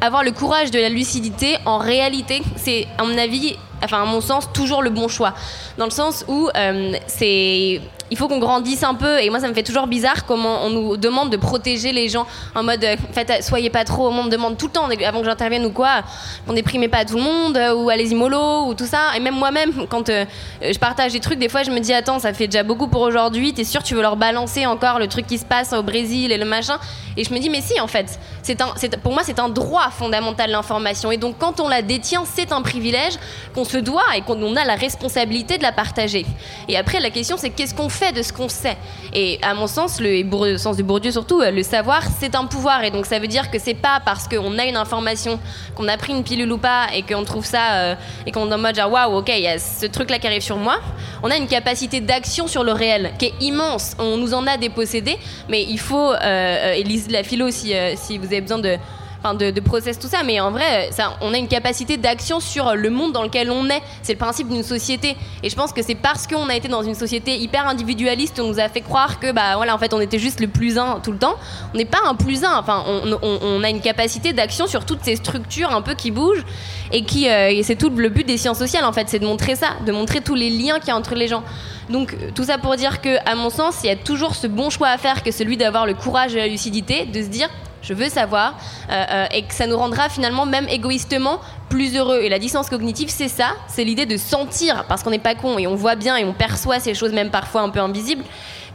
avoir 0.00 0.22
le 0.22 0.30
courage 0.30 0.70
de 0.70 0.78
la 0.78 0.88
lucidité, 0.88 1.56
en 1.64 1.78
réalité, 1.78 2.42
c'est 2.56 2.86
à 2.98 3.04
mon 3.04 3.16
avis, 3.16 3.56
enfin 3.82 4.02
à 4.02 4.04
mon 4.04 4.20
sens, 4.20 4.48
toujours 4.52 4.82
le 4.82 4.90
bon 4.90 5.08
choix. 5.08 5.34
Dans 5.76 5.84
le 5.84 5.90
sens 5.90 6.24
où 6.28 6.48
euh, 6.56 6.92
c'est 7.06 7.80
il 8.10 8.16
faut 8.16 8.28
qu'on 8.28 8.38
grandisse 8.38 8.82
un 8.82 8.94
peu 8.94 9.20
et 9.20 9.30
moi 9.30 9.40
ça 9.40 9.48
me 9.48 9.54
fait 9.54 9.62
toujours 9.62 9.86
bizarre 9.86 10.24
comment 10.26 10.64
on 10.64 10.70
nous 10.70 10.96
demande 10.96 11.30
de 11.30 11.36
protéger 11.36 11.92
les 11.92 12.08
gens 12.08 12.26
en 12.54 12.62
mode 12.62 12.82
euh, 12.84 12.96
en 13.10 13.12
fait 13.12 13.42
soyez 13.42 13.70
pas 13.70 13.84
trop 13.84 14.08
on 14.08 14.24
me 14.24 14.30
demande 14.30 14.56
tout 14.56 14.66
le 14.66 14.72
temps 14.72 14.88
avant 15.06 15.20
que 15.20 15.26
j'intervienne 15.26 15.64
ou 15.66 15.70
quoi 15.70 16.02
on 16.46 16.52
déprimez 16.52 16.88
pas 16.88 17.04
tout 17.04 17.16
le 17.16 17.22
monde 17.22 17.56
euh, 17.56 17.74
ou 17.74 17.90
allez-y 17.90 18.14
mollo 18.14 18.66
ou 18.66 18.74
tout 18.74 18.86
ça. 18.86 19.16
Et 19.16 19.20
même 19.20 19.34
moi-même 19.34 19.86
quand 19.88 20.08
euh, 20.08 20.24
je 20.62 20.78
partage 20.78 21.12
des 21.12 21.20
trucs 21.20 21.38
des 21.38 21.48
fois 21.48 21.62
je 21.62 21.70
me 21.70 21.80
dis 21.80 21.92
attends 21.92 22.18
ça 22.18 22.32
fait 22.32 22.46
déjà 22.46 22.62
beaucoup 22.62 22.88
pour 22.88 23.02
aujourd'hui 23.02 23.52
t'es 23.52 23.64
sûr 23.64 23.82
tu 23.82 23.94
veux 23.94 24.02
leur 24.02 24.16
balancer 24.16 24.66
encore 24.66 24.98
le 24.98 25.08
truc 25.08 25.26
qui 25.26 25.38
se 25.38 25.44
passe 25.44 25.72
au 25.72 25.82
Brésil 25.82 26.32
et 26.32 26.38
le 26.38 26.44
machin? 26.44 26.78
Et 27.16 27.24
je 27.24 27.32
me 27.34 27.38
dis 27.38 27.50
mais 27.50 27.60
si 27.60 27.78
en 27.80 27.88
fait 27.88 28.18
c'est 28.42 28.60
un 28.62 28.68
pour 29.02 29.12
moi 29.12 29.22
c'est 29.24 29.38
un 29.38 29.48
droit 29.48 29.90
fondamental 29.90 30.50
l'information. 30.50 31.10
Et 31.10 31.16
donc 31.16 31.36
quand 31.38 31.60
on 31.60 31.68
la 31.68 31.82
détient 31.82 32.24
c'est 32.24 32.52
un 32.52 32.62
privilège 32.62 33.14
qu'on 33.54 33.64
se 33.68 33.78
doit 33.78 34.16
et 34.16 34.22
qu'on 34.22 34.42
on 34.42 34.56
a 34.56 34.64
la 34.64 34.74
responsabilité 34.74 35.58
de 35.58 35.62
la 35.62 35.72
partager. 35.72 36.24
Et 36.68 36.76
après 36.76 37.00
la 37.00 37.10
question 37.10 37.36
c'est 37.36 37.50
qu'est-ce 37.50 37.74
qu'on 37.74 37.88
fait 37.88 38.12
de 38.12 38.22
ce 38.22 38.32
qu'on 38.32 38.48
sait? 38.48 38.76
Et 39.12 39.38
à 39.42 39.54
mon 39.54 39.66
sens 39.66 40.00
le, 40.00 40.56
sens 40.58 40.76
de 40.76 40.82
Bourdieu 40.82 41.10
surtout 41.10 41.40
euh, 41.40 41.50
le 41.50 41.62
savoir 41.62 42.02
c'est 42.18 42.34
un 42.34 42.46
pouvoir. 42.46 42.84
Et 42.84 42.90
donc 42.90 43.06
ça 43.06 43.18
veut 43.18 43.26
dire 43.26 43.50
que 43.50 43.58
c'est 43.58 43.74
pas 43.74 44.00
parce 44.04 44.26
qu'on 44.28 44.58
a 44.58 44.64
une 44.64 44.76
information 44.76 45.38
qu'on 45.74 45.88
a 45.88 45.96
pris 45.96 46.12
une 46.12 46.24
pilule 46.24 46.52
ou 46.52 46.58
pas 46.58 46.86
et 46.94 47.02
qu'on 47.02 47.24
trouve 47.24 47.44
ça 47.44 47.72
euh, 47.72 47.94
et 48.26 48.32
qu'on 48.32 48.50
est 48.50 48.54
en 48.54 48.58
mode 48.58 48.74
genre 48.74 48.90
waouh 48.90 49.18
ok 49.18 49.30
il 49.34 49.42
y 49.42 49.48
a 49.48 49.58
ce 49.58 49.86
truc 49.86 50.10
là 50.10 50.18
qui 50.18 50.26
arrive 50.26 50.42
sur 50.42 50.56
moi. 50.56 50.78
On 51.22 51.30
a 51.30 51.36
une 51.36 51.48
capacité 51.48 52.00
d'action 52.00 52.46
sur 52.46 52.64
le 52.64 52.72
réel 52.72 53.12
qui 53.18 53.26
est 53.26 53.34
immense. 53.40 53.94
On 53.98 54.16
nous 54.16 54.34
en 54.34 54.46
a 54.46 54.56
dépossédé 54.56 55.18
mais 55.48 55.64
il 55.64 55.78
faut 55.78 56.12
euh, 56.12 56.16
euh, 56.22 56.72
et 56.72 56.82
lisez 56.82 57.10
la 57.10 57.22
philo 57.22 57.50
si, 57.50 57.72
si 57.96 58.18
vous 58.18 58.26
avez 58.26 58.40
besoin 58.40 58.58
de 58.58 58.76
enfin 59.22 59.34
de, 59.34 59.60
process 59.60 59.98
tout 59.98 60.08
ça 60.08 60.22
mais 60.24 60.40
en 60.40 60.50
vrai 60.50 60.90
on 61.20 61.34
a 61.34 61.38
une 61.38 61.48
capacité 61.48 61.96
d'action 61.96 62.40
sur 62.40 62.74
le 62.74 62.90
monde 62.90 63.12
dans 63.12 63.22
lequel 63.22 63.50
on 63.50 63.68
est. 63.68 63.82
C'est 64.02 64.12
le 64.12 64.18
principe 64.18 64.48
d'une 64.48 64.62
société. 64.62 65.16
Et 65.42 65.50
je 65.50 65.56
pense 65.56 65.72
que 65.72 65.82
c'est 65.82 65.94
parce 65.94 66.26
qu'on 66.26 66.48
a 66.48 66.56
été 66.56 66.68
dans 66.68 66.82
une 66.82 66.94
société 66.94 67.36
hyper 67.36 67.66
individualiste 67.66 68.40
on 68.40 68.48
nous 68.48 68.60
a 68.60 68.68
fait 68.68 68.80
croire 68.80 69.20
que 69.20 69.32
bah 69.32 69.56
voilà 69.56 69.74
en 69.74 69.78
fait 69.78 69.92
on 69.94 70.00
était 70.00 70.18
juste 70.18 70.40
le 70.40 70.48
plus 70.48 70.78
un 70.78 71.00
tout 71.00 71.12
le 71.12 71.18
temps. 71.18 71.36
On 71.74 71.76
n'est 71.76 71.84
pas 71.84 71.98
un 72.06 72.14
plus 72.14 72.44
un. 72.44 72.58
Enfin 72.58 72.84
on, 72.86 73.62
a 73.62 73.70
une 73.70 73.80
capacité 73.80 74.32
d'action 74.32 74.66
sur 74.66 74.84
toutes 74.84 75.02
ces 75.02 75.16
structures 75.16 75.72
un 75.72 75.82
peu 75.82 75.94
qui 75.94 76.10
bougent 76.10 76.44
et 76.92 77.04
qui 77.04 77.28
euh, 77.28 77.48
et 77.48 77.62
c'est 77.62 77.76
tout 77.76 77.90
le 77.90 78.08
but 78.08 78.26
des 78.26 78.36
sciences 78.36 78.58
sociales 78.58 78.84
en 78.84 78.92
fait 78.92 79.08
c'est 79.08 79.18
de 79.18 79.26
montrer 79.26 79.56
ça 79.56 79.68
de 79.84 79.92
montrer 79.92 80.20
tous 80.20 80.34
les 80.34 80.50
liens 80.50 80.78
qu'il 80.78 80.88
y 80.88 80.90
a 80.92 80.96
entre 80.96 81.14
les 81.14 81.28
gens. 81.28 81.42
Donc 81.90 82.16
tout 82.34 82.44
ça 82.44 82.58
pour 82.58 82.76
dire 82.76 83.00
que 83.00 83.16
à 83.28 83.34
mon 83.34 83.50
sens 83.50 83.78
il 83.82 83.88
y 83.88 83.90
a 83.90 83.96
toujours 83.96 84.34
ce 84.34 84.46
bon 84.46 84.70
choix 84.70 84.88
à 84.88 84.98
faire 84.98 85.22
que 85.22 85.30
celui 85.30 85.56
d'avoir 85.56 85.86
le 85.86 85.94
courage 85.94 86.34
et 86.34 86.38
la 86.38 86.48
lucidité 86.48 87.06
de 87.06 87.22
se 87.22 87.28
dire 87.28 87.48
je 87.82 87.94
veux 87.94 88.08
savoir, 88.08 88.58
euh, 88.90 89.04
euh, 89.10 89.26
et 89.32 89.42
que 89.42 89.54
ça 89.54 89.66
nous 89.66 89.76
rendra 89.76 90.08
finalement, 90.08 90.46
même 90.46 90.68
égoïstement, 90.68 91.40
plus 91.68 91.96
heureux. 91.96 92.20
Et 92.22 92.28
la 92.28 92.38
distance 92.38 92.68
cognitive, 92.68 93.08
c'est 93.10 93.28
ça, 93.28 93.50
c'est 93.68 93.84
l'idée 93.84 94.06
de 94.06 94.16
sentir, 94.16 94.84
parce 94.88 95.02
qu'on 95.02 95.10
n'est 95.10 95.18
pas 95.18 95.34
con 95.34 95.58
et 95.58 95.66
on 95.66 95.74
voit 95.74 95.94
bien 95.94 96.16
et 96.16 96.24
on 96.24 96.32
perçoit 96.32 96.80
ces 96.80 96.94
choses, 96.94 97.12
même 97.12 97.30
parfois 97.30 97.62
un 97.62 97.70
peu 97.70 97.80
invisibles, 97.80 98.24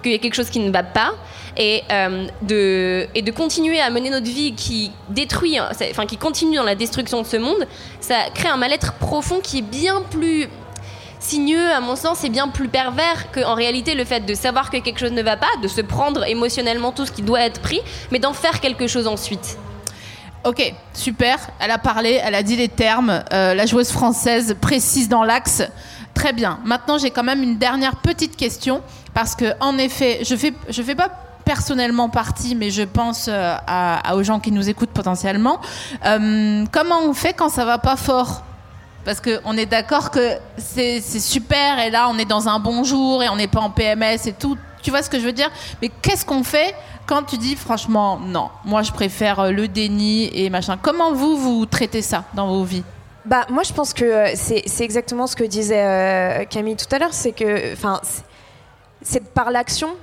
qu'il 0.01 0.11
y 0.11 0.15
a 0.15 0.17
quelque 0.17 0.35
chose 0.35 0.49
qui 0.49 0.59
ne 0.59 0.71
va 0.71 0.83
pas, 0.83 1.13
et, 1.57 1.83
euh, 1.91 2.27
de, 2.41 3.07
et 3.15 3.21
de 3.21 3.31
continuer 3.31 3.79
à 3.79 3.89
mener 3.89 4.09
notre 4.09 4.25
vie 4.25 4.53
qui 4.53 4.91
détruit, 5.09 5.57
hein, 5.57 5.69
enfin 5.91 6.05
qui 6.05 6.17
continue 6.17 6.57
dans 6.57 6.63
la 6.63 6.75
destruction 6.75 7.21
de 7.21 7.27
ce 7.27 7.37
monde, 7.37 7.67
ça 7.99 8.15
crée 8.33 8.49
un 8.49 8.57
mal-être 8.57 8.93
profond 8.93 9.39
qui 9.39 9.59
est 9.59 9.63
bien 9.63 10.01
plus 10.09 10.47
signeux, 11.23 11.71
à 11.71 11.79
mon 11.79 11.95
sens, 11.95 12.23
et 12.23 12.29
bien 12.29 12.47
plus 12.47 12.67
pervers 12.67 13.31
qu'en 13.31 13.55
réalité 13.55 13.95
le 13.95 14.05
fait 14.05 14.21
de 14.21 14.33
savoir 14.33 14.69
que 14.69 14.77
quelque 14.77 14.99
chose 14.99 15.11
ne 15.11 15.21
va 15.21 15.37
pas, 15.37 15.47
de 15.61 15.67
se 15.67 15.81
prendre 15.81 16.23
émotionnellement 16.27 16.91
tout 16.91 17.05
ce 17.05 17.11
qui 17.11 17.21
doit 17.21 17.41
être 17.41 17.61
pris, 17.61 17.79
mais 18.11 18.19
d'en 18.19 18.33
faire 18.33 18.59
quelque 18.59 18.87
chose 18.87 19.07
ensuite. 19.07 19.57
Ok, 20.43 20.73
super. 20.93 21.37
Elle 21.59 21.71
a 21.71 21.77
parlé, 21.77 22.19
elle 22.21 22.35
a 22.35 22.43
dit 22.43 22.57
les 22.57 22.67
termes. 22.67 23.23
Euh, 23.31 23.53
la 23.53 23.65
joueuse 23.65 23.91
française 23.91 24.57
précise 24.59 25.07
dans 25.07 25.23
l'axe. 25.23 25.63
Très 26.13 26.33
bien. 26.33 26.59
Maintenant, 26.65 26.97
j'ai 26.97 27.11
quand 27.11 27.23
même 27.23 27.41
une 27.41 27.57
dernière 27.57 27.95
petite 27.95 28.35
question 28.35 28.81
parce 29.13 29.35
que, 29.35 29.53
en 29.61 29.77
effet, 29.77 30.19
je 30.23 30.35
fais, 30.35 30.53
je 30.67 30.83
fais 30.83 30.95
pas 30.95 31.09
personnellement 31.45 32.09
partie, 32.09 32.55
mais 32.55 32.71
je 32.71 32.83
pense 32.83 33.29
euh, 33.29 33.55
aux 34.13 34.23
gens 34.23 34.39
qui 34.39 34.51
nous 34.51 34.69
écoutent 34.69 34.91
potentiellement. 34.91 35.59
Euh, 36.05 36.65
comment 36.71 36.99
on 37.03 37.13
fait 37.13 37.33
quand 37.33 37.49
ça 37.49 37.63
va 37.63 37.77
pas 37.77 37.95
fort? 37.95 38.43
Parce 39.05 39.21
qu'on 39.21 39.57
est 39.57 39.65
d'accord 39.65 40.11
que 40.11 40.37
c'est 40.57 41.01
super 41.01 41.79
et 41.79 41.89
là 41.89 42.09
on 42.09 42.17
est 42.17 42.25
dans 42.25 42.47
un 42.47 42.59
bon 42.59 42.83
jour 42.83 43.23
et 43.23 43.29
on 43.29 43.35
n'est 43.35 43.47
pas 43.47 43.61
en 43.61 43.69
PMS 43.69 44.27
et 44.27 44.33
tout. 44.33 44.57
Tu 44.81 44.89
vois 44.89 45.01
ce 45.01 45.09
que 45.09 45.19
je 45.19 45.25
veux 45.25 45.31
dire? 45.31 45.49
Mais 45.81 45.89
qu'est-ce 46.01 46.25
qu'on 46.25 46.43
fait 46.43 46.75
quand 47.05 47.23
tu 47.23 47.37
dis 47.37 47.55
franchement 47.55 48.19
non, 48.19 48.49
moi 48.65 48.81
je 48.81 48.91
préfère 48.91 49.39
euh, 49.39 49.51
le 49.51 49.67
déni 49.67 50.29
et 50.33 50.49
machin. 50.49 50.77
Comment 50.81 51.13
vous 51.13 51.37
vous 51.37 51.65
traitez 51.65 52.01
ça 52.01 52.23
dans 52.33 52.47
vos 52.47 52.63
vies? 52.63 52.83
Bah, 53.25 53.45
moi, 53.49 53.63
je 53.63 53.71
pense 53.71 53.93
que 53.93 54.03
euh, 54.03 54.31
c'est 54.35 54.83
exactement 54.83 55.27
ce 55.27 55.35
que 55.35 55.45
disait 55.45 55.81
euh, 55.81 56.45
Camille 56.45 56.75
tout 56.75 56.93
à 56.93 56.99
l'heure, 56.99 57.13
c'est 57.13 57.31
que, 57.31 57.71
enfin, 57.71 58.01
c'est 59.01 59.23
par 59.33 59.49
l'action 59.49 59.95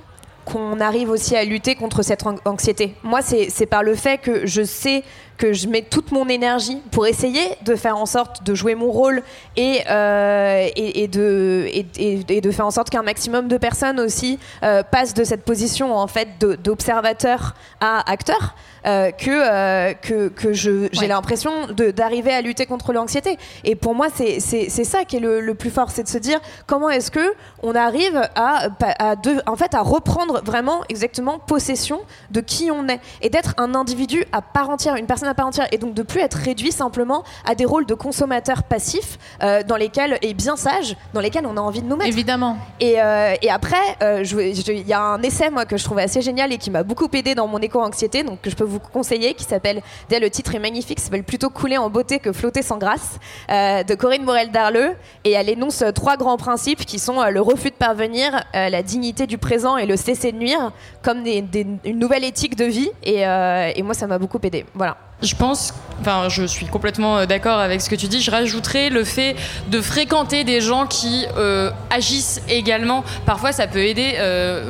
qu'on 0.45 0.79
arrive 0.79 1.09
aussi 1.09 1.35
à 1.35 1.43
lutter 1.43 1.75
contre 1.75 2.01
cette 2.03 2.25
an- 2.25 2.35
anxiété. 2.45 2.95
Moi, 3.03 3.19
c'est 3.21 3.65
par 3.65 3.83
le 3.83 3.95
fait 3.95 4.17
que 4.17 4.45
je 4.45 4.63
sais 4.63 5.03
que 5.37 5.53
je 5.53 5.67
mets 5.67 5.81
toute 5.81 6.11
mon 6.11 6.27
énergie 6.29 6.79
pour 6.91 7.07
essayer 7.07 7.41
de 7.63 7.75
faire 7.75 7.97
en 7.97 8.05
sorte 8.05 8.43
de 8.43 8.53
jouer 8.53 8.75
mon 8.75 8.91
rôle 8.91 9.23
et, 9.57 9.79
euh, 9.89 10.67
et, 10.75 11.01
et 11.03 11.07
de, 11.07 11.65
et, 11.73 12.41
de 12.41 12.51
faire 12.51 12.67
en 12.67 12.71
sorte 12.71 12.91
qu'un 12.91 13.01
maximum 13.01 13.47
de 13.47 13.57
personnes 13.57 13.99
aussi 13.99 14.37
euh, 14.61 14.83
passent 14.83 15.15
de 15.15 15.23
cette 15.23 15.43
position 15.43 15.95
en 15.95 16.05
fait 16.05 16.27
d'observateur 16.63 17.55
à 17.79 18.09
acteur. 18.11 18.55
euh, 18.87 19.11
que, 19.11 19.29
euh, 19.29 19.93
que, 19.93 20.29
que 20.29 20.53
j'ai 20.53 20.89
Ouais. 20.99 21.07
l'impression 21.07 21.51
d'arriver 21.95 22.33
à 22.33 22.41
lutter 22.41 22.65
contre 22.65 22.93
l'anxiété. 22.93 23.37
Et 23.63 23.75
pour 23.75 23.93
moi, 23.93 24.07
c'est 24.15 24.39
ça 24.39 25.05
qui 25.05 25.17
est 25.17 25.19
le, 25.19 25.39
le 25.39 25.53
plus 25.53 25.69
fort, 25.69 25.91
c'est 25.91 26.01
de 26.01 26.07
se 26.07 26.17
dire 26.17 26.39
comment 26.65 26.89
est-ce 26.89 27.11
que 27.11 27.33
on 27.61 27.75
arrive 27.75 28.19
à, 28.33 28.69
à, 28.97 29.15
de- 29.15 29.39
en 29.45 29.55
fait, 29.55 29.75
à 29.75 29.81
reprendre 29.81 30.30
vraiment 30.39 30.81
exactement 30.89 31.39
possession 31.39 32.01
de 32.31 32.41
qui 32.41 32.71
on 32.71 32.87
est 32.87 32.99
et 33.21 33.29
d'être 33.29 33.53
un 33.57 33.75
individu 33.75 34.25
à 34.31 34.41
part 34.41 34.69
entière, 34.69 34.95
une 34.95 35.05
personne 35.05 35.27
à 35.27 35.33
part 35.33 35.47
entière, 35.47 35.67
et 35.71 35.77
donc 35.77 35.93
de 35.93 36.03
plus 36.03 36.21
être 36.21 36.35
réduit 36.35 36.71
simplement 36.71 37.23
à 37.45 37.55
des 37.55 37.65
rôles 37.65 37.85
de 37.85 37.93
consommateurs 37.93 38.63
passifs 38.63 39.17
euh, 39.43 39.63
dans 39.63 39.75
lesquels 39.75 40.17
et 40.21 40.33
bien 40.33 40.55
sages, 40.55 40.95
dans 41.13 41.21
lesquels 41.21 41.45
on 41.45 41.57
a 41.57 41.61
envie 41.61 41.81
de 41.81 41.87
nous 41.87 41.95
mettre. 41.95 42.09
Évidemment. 42.09 42.57
Et, 42.79 43.01
euh, 43.01 43.35
et 43.41 43.49
après, 43.49 43.75
euh, 44.01 44.23
il 44.23 44.87
y 44.87 44.93
a 44.93 45.01
un 45.01 45.21
essai 45.21 45.49
moi 45.49 45.65
que 45.65 45.77
je 45.77 45.83
trouve 45.83 45.99
assez 45.99 46.21
génial 46.21 46.51
et 46.53 46.57
qui 46.57 46.71
m'a 46.71 46.83
beaucoup 46.83 47.07
aidé 47.13 47.35
dans 47.35 47.47
mon 47.47 47.59
éco-anxiété, 47.59 48.23
donc 48.23 48.41
que 48.41 48.49
je 48.49 48.55
peux 48.55 48.63
vous 48.63 48.79
conseiller, 48.79 49.33
qui 49.33 49.43
s'appelle, 49.43 49.81
déjà 50.09 50.19
le 50.19 50.29
titre 50.29 50.55
est 50.55 50.59
magnifique, 50.59 50.99
ça 50.99 51.05
s'appelle 51.05 51.23
plutôt 51.23 51.49
couler 51.49 51.77
en 51.77 51.89
beauté 51.89 52.19
que 52.19 52.31
flotter 52.31 52.61
sans 52.61 52.77
grâce, 52.77 53.19
de 53.49 53.95
Corinne 53.95 54.23
Morel 54.23 54.51
Darleux, 54.51 54.91
et 55.23 55.31
elle 55.31 55.49
énonce 55.49 55.83
trois 55.95 56.17
grands 56.17 56.37
principes 56.37 56.85
qui 56.85 56.99
sont 56.99 57.23
le 57.23 57.41
refus 57.41 57.69
de 57.69 57.75
parvenir, 57.75 58.43
la 58.53 58.83
dignité 58.83 59.27
du 59.27 59.37
présent 59.37 59.77
et 59.77 59.85
le 59.85 59.95
cesser 59.97 60.20
de 60.29 60.37
nuire, 60.37 60.71
comme 61.01 61.25
une 61.25 61.97
nouvelle 61.97 62.23
éthique 62.23 62.55
de 62.55 62.65
vie. 62.65 62.91
Et, 63.03 63.25
euh, 63.25 63.71
et 63.75 63.81
moi, 63.81 63.95
ça 63.95 64.05
m'a 64.05 64.19
beaucoup 64.19 64.39
aidé. 64.43 64.65
Voilà. 64.75 64.97
Je 65.23 65.35
pense, 65.35 65.73
enfin, 66.01 66.29
je 66.29 66.43
suis 66.43 66.65
complètement 66.65 67.17
euh, 67.19 67.25
d'accord 67.25 67.57
avec 67.59 67.81
ce 67.81 67.89
que 67.89 67.95
tu 67.95 68.07
dis. 68.07 68.21
Je 68.21 68.29
rajouterais 68.31 68.89
le 68.89 69.03
fait 69.03 69.35
de 69.69 69.81
fréquenter 69.81 70.43
des 70.43 70.61
gens 70.61 70.85
qui 70.85 71.25
euh, 71.37 71.71
agissent 71.89 72.41
également. 72.49 73.03
Parfois, 73.25 73.51
ça 73.51 73.65
peut 73.65 73.83
aider. 73.83 74.13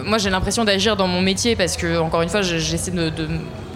Moi, 0.06 0.18
j'ai 0.18 0.30
l'impression 0.30 0.64
d'agir 0.64 0.96
dans 0.96 1.08
mon 1.08 1.22
métier 1.22 1.56
parce 1.58 1.76
que, 1.76 1.98
encore 2.00 2.22
une 2.22 2.30
fois, 2.30 2.42
je- 2.42 2.58
j'essaie 2.58 2.92
de 2.92 3.12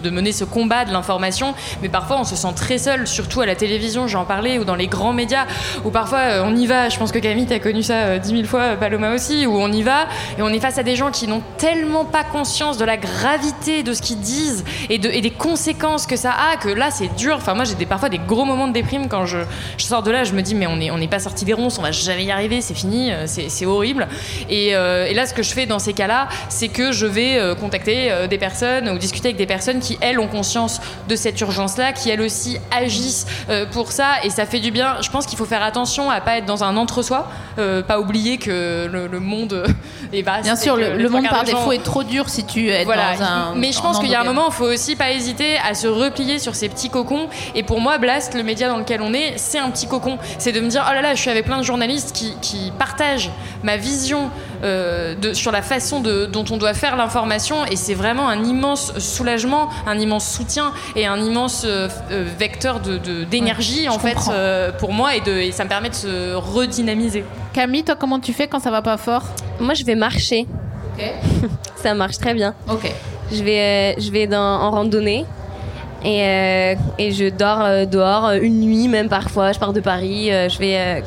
de 0.02 0.10
mener 0.10 0.32
ce 0.32 0.44
combat 0.44 0.84
de 0.84 0.92
l'information, 0.92 1.54
mais 1.82 1.88
parfois 1.88 2.18
on 2.20 2.24
se 2.24 2.36
sent 2.36 2.52
très 2.54 2.78
seul, 2.78 3.06
surtout 3.06 3.40
à 3.40 3.46
la 3.46 3.54
télévision, 3.54 4.06
j'en 4.06 4.24
parlais, 4.24 4.58
ou 4.58 4.64
dans 4.64 4.74
les 4.74 4.86
grands 4.86 5.12
médias, 5.12 5.46
où 5.84 5.90
parfois 5.90 6.18
euh, 6.18 6.42
on 6.44 6.54
y 6.56 6.66
va, 6.66 6.88
je 6.88 6.98
pense 6.98 7.12
que 7.12 7.18
Camille, 7.18 7.46
t'as 7.46 7.58
connu 7.58 7.82
ça 7.82 8.18
dix 8.18 8.32
mille 8.32 8.46
fois, 8.46 8.76
Paloma 8.76 9.14
aussi, 9.14 9.46
où 9.46 9.56
on 9.56 9.70
y 9.72 9.82
va, 9.82 10.06
et 10.38 10.42
on 10.42 10.48
est 10.48 10.60
face 10.60 10.78
à 10.78 10.82
des 10.82 10.96
gens 10.96 11.10
qui 11.10 11.26
n'ont 11.26 11.42
tellement 11.58 12.04
pas 12.04 12.24
conscience 12.24 12.78
de 12.78 12.84
la 12.84 12.96
gravité 12.96 13.82
de 13.82 13.92
ce 13.92 14.02
qu'ils 14.02 14.20
disent 14.20 14.64
et, 14.90 14.98
de, 14.98 15.08
et 15.08 15.20
des 15.20 15.30
conséquences 15.30 16.06
que 16.06 16.16
ça 16.16 16.32
a, 16.32 16.56
que 16.56 16.68
là 16.68 16.90
c'est 16.90 17.14
dur. 17.16 17.36
Enfin, 17.36 17.54
moi 17.54 17.64
j'ai 17.64 17.74
des, 17.74 17.86
parfois 17.86 18.08
des 18.08 18.18
gros 18.18 18.44
moments 18.44 18.68
de 18.68 18.72
déprime 18.72 19.08
quand 19.08 19.26
je, 19.26 19.38
sors 19.78 20.02
de 20.02 20.10
là, 20.10 20.24
je 20.24 20.32
me 20.32 20.42
dis, 20.42 20.54
mais 20.54 20.66
on 20.66 20.98
n'est 20.98 21.08
pas 21.08 21.20
sorti 21.20 21.44
des 21.44 21.52
ronces, 21.52 21.78
on 21.78 21.82
va 21.82 21.92
jamais 21.92 22.24
y 22.24 22.30
arriver, 22.30 22.60
c'est 22.60 22.74
fini, 22.74 23.12
c'est 23.26 23.66
horrible. 23.66 24.08
Et, 24.50 24.68
et, 24.68 25.14
là, 25.14 25.26
ce 25.26 25.34
que 25.34 25.42
je 25.42 25.52
fais 25.52 25.66
dans 25.66 25.78
ces 25.78 25.92
cas-là, 25.92 26.28
c'est 26.48 26.68
que 26.68 26.92
je 26.92 27.06
vais 27.06 27.38
contacter 27.60 28.26
des 28.28 28.38
personnes 28.38 28.88
ou 28.88 28.98
discuter 28.98 29.28
avec 29.28 29.36
des 29.36 29.46
personnes 29.46 29.80
qui, 29.80 29.85
elles, 30.00 30.18
ont 30.18 30.28
conscience 30.28 30.80
de 31.08 31.16
cette 31.16 31.40
urgence-là, 31.40 31.92
qui, 31.92 32.10
elles 32.10 32.20
aussi, 32.20 32.58
agissent 32.76 33.26
pour 33.72 33.92
ça, 33.92 34.22
et 34.24 34.30
ça 34.30 34.46
fait 34.46 34.60
du 34.60 34.70
bien. 34.70 34.96
Je 35.00 35.10
pense 35.10 35.26
qu'il 35.26 35.38
faut 35.38 35.44
faire 35.44 35.62
attention 35.62 36.10
à 36.10 36.20
pas 36.20 36.38
être 36.38 36.46
dans 36.46 36.64
un 36.64 36.76
entre-soi, 36.76 37.28
pas 37.56 38.00
oublier 38.00 38.38
que 38.38 38.88
le, 38.90 39.20
monde 39.20 39.64
est 40.12 40.22
vaste. 40.22 40.44
Bien 40.44 40.56
sûr, 40.56 40.76
le, 40.76 41.08
monde 41.08 41.28
par 41.28 41.44
défaut 41.44 41.72
est 41.72 41.82
trop 41.82 42.02
dur 42.02 42.28
si 42.28 42.44
tu 42.44 42.68
es 42.68 42.84
voilà. 42.84 43.16
dans 43.16 43.22
un. 43.22 43.54
Mais 43.54 43.72
je 43.72 43.80
pense 43.80 43.98
qu'il 43.98 44.10
y 44.10 44.14
a 44.14 44.20
un 44.20 44.24
moment, 44.24 44.46
il 44.48 44.52
faut 44.52 44.64
aussi 44.64 44.96
pas 44.96 45.10
hésiter 45.10 45.56
à 45.58 45.74
se 45.74 45.86
replier 45.86 46.38
sur 46.38 46.54
ces 46.54 46.68
petits 46.68 46.90
cocons. 46.90 47.28
Et 47.54 47.62
pour 47.62 47.80
moi, 47.80 47.98
Blast, 47.98 48.34
le 48.34 48.42
média 48.42 48.68
dans 48.68 48.78
lequel 48.78 49.00
on 49.02 49.12
est, 49.12 49.34
c'est 49.36 49.58
un 49.58 49.70
petit 49.70 49.86
cocon. 49.86 50.18
C'est 50.38 50.52
de 50.52 50.60
me 50.60 50.68
dire, 50.68 50.84
oh 50.88 50.94
là 50.94 51.02
là, 51.02 51.14
je 51.14 51.20
suis 51.20 51.30
avec 51.30 51.46
plein 51.46 51.58
de 51.58 51.64
journalistes 51.64 52.12
qui, 52.14 52.34
qui 52.40 52.72
partagent 52.78 53.30
ma 53.62 53.76
vision 53.76 54.30
euh, 54.62 55.14
de, 55.14 55.32
sur 55.32 55.52
la 55.52 55.62
façon 55.62 56.00
de, 56.00 56.26
dont 56.26 56.44
on 56.50 56.56
doit 56.56 56.74
faire 56.74 56.96
l'information 56.96 57.64
et 57.66 57.76
c'est 57.76 57.94
vraiment 57.94 58.28
un 58.28 58.42
immense 58.44 58.98
soulagement, 58.98 59.68
un 59.86 59.98
immense 59.98 60.30
soutien 60.30 60.72
et 60.94 61.06
un 61.06 61.18
immense 61.18 61.64
euh, 61.66 61.88
euh, 62.10 62.24
vecteur 62.38 62.80
d'énergie 63.30 63.84
de, 63.84 63.90
en 63.90 63.98
fait 63.98 64.16
pour 64.78 64.92
moi 64.92 65.14
et, 65.14 65.20
de, 65.20 65.32
et 65.32 65.52
ça 65.52 65.64
me 65.64 65.68
permet 65.68 65.90
de 65.90 65.94
se 65.94 66.34
redynamiser. 66.34 67.24
Camille, 67.52 67.84
toi 67.84 67.96
comment 67.96 68.20
tu 68.20 68.32
fais 68.32 68.46
quand 68.48 68.60
ça 68.60 68.70
va 68.70 68.82
pas 68.82 68.96
fort? 68.96 69.24
Moi 69.60 69.74
je 69.74 69.84
vais 69.84 69.94
marcher. 69.94 70.46
ça 71.76 71.94
marche 71.94 72.18
très 72.18 72.34
bien. 72.34 72.54
Ok. 72.68 72.90
Je 73.30 73.42
vais, 73.42 74.00
je 74.00 74.10
vais 74.10 74.26
dans, 74.26 74.38
en 74.38 74.70
randonnée. 74.70 75.26
Et, 76.04 76.76
et, 76.98 77.10
je 77.10 77.28
dors 77.30 77.86
dehors 77.86 78.30
une 78.40 78.60
nuit, 78.60 78.86
même 78.86 79.08
parfois. 79.08 79.52
Je 79.52 79.58
pars 79.58 79.72
de 79.72 79.80
Paris, 79.80 80.28
je 80.28 80.58
vais 80.58 81.02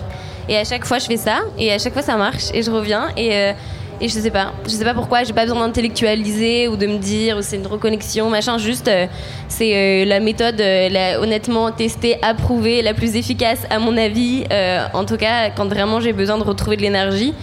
et 0.48 0.58
à 0.58 0.64
chaque 0.64 0.86
fois, 0.86 1.00
je 1.00 1.06
fais 1.06 1.18
ça. 1.18 1.42
Et 1.58 1.72
à 1.72 1.78
chaque 1.78 1.94
fois, 1.94 2.02
ça 2.02 2.16
marche. 2.18 2.46
Et 2.54 2.64
je 2.64 2.72
reviens. 2.72 3.10
Et, 3.18 3.36
euh, 3.36 3.54
et 4.02 4.08
je 4.08 4.14
sais 4.14 4.32
pas. 4.32 4.54
Je 4.66 4.72
sais 4.72 4.86
pas 4.86 4.94
pourquoi. 4.94 5.24
J'ai 5.24 5.34
pas 5.34 5.44
besoin 5.44 5.68
d'intellectualiser 5.68 6.68
ou 6.68 6.76
de 6.78 6.88
me 6.88 6.98
dire 6.98 7.38
c'est 7.42 7.58
une 7.58 7.68
reconnexion, 7.68 8.30
machin. 8.30 8.58
Juste, 8.58 8.88
euh, 8.88 9.08
c'est 9.48 9.76
euh, 9.76 10.06
la 10.06 10.20
méthode, 10.20 10.60
la, 10.60 11.20
honnêtement 11.20 11.72
testée, 11.72 12.18
approuvée, 12.22 12.82
la 12.82 12.94
plus 12.94 13.16
efficace, 13.16 13.60
à 13.70 13.80
mon 13.80 13.98
avis. 13.98 14.46
en 14.94 15.06
tout 15.06 15.18
cas, 15.18 15.50
quand 15.50 15.68
vraiment 15.68 16.00
j'ai 16.00 16.14
besoin 16.14 16.38
de 16.38 16.44
retrouver 16.44 16.78
de 16.78 16.82
l'énergie. 16.82 17.34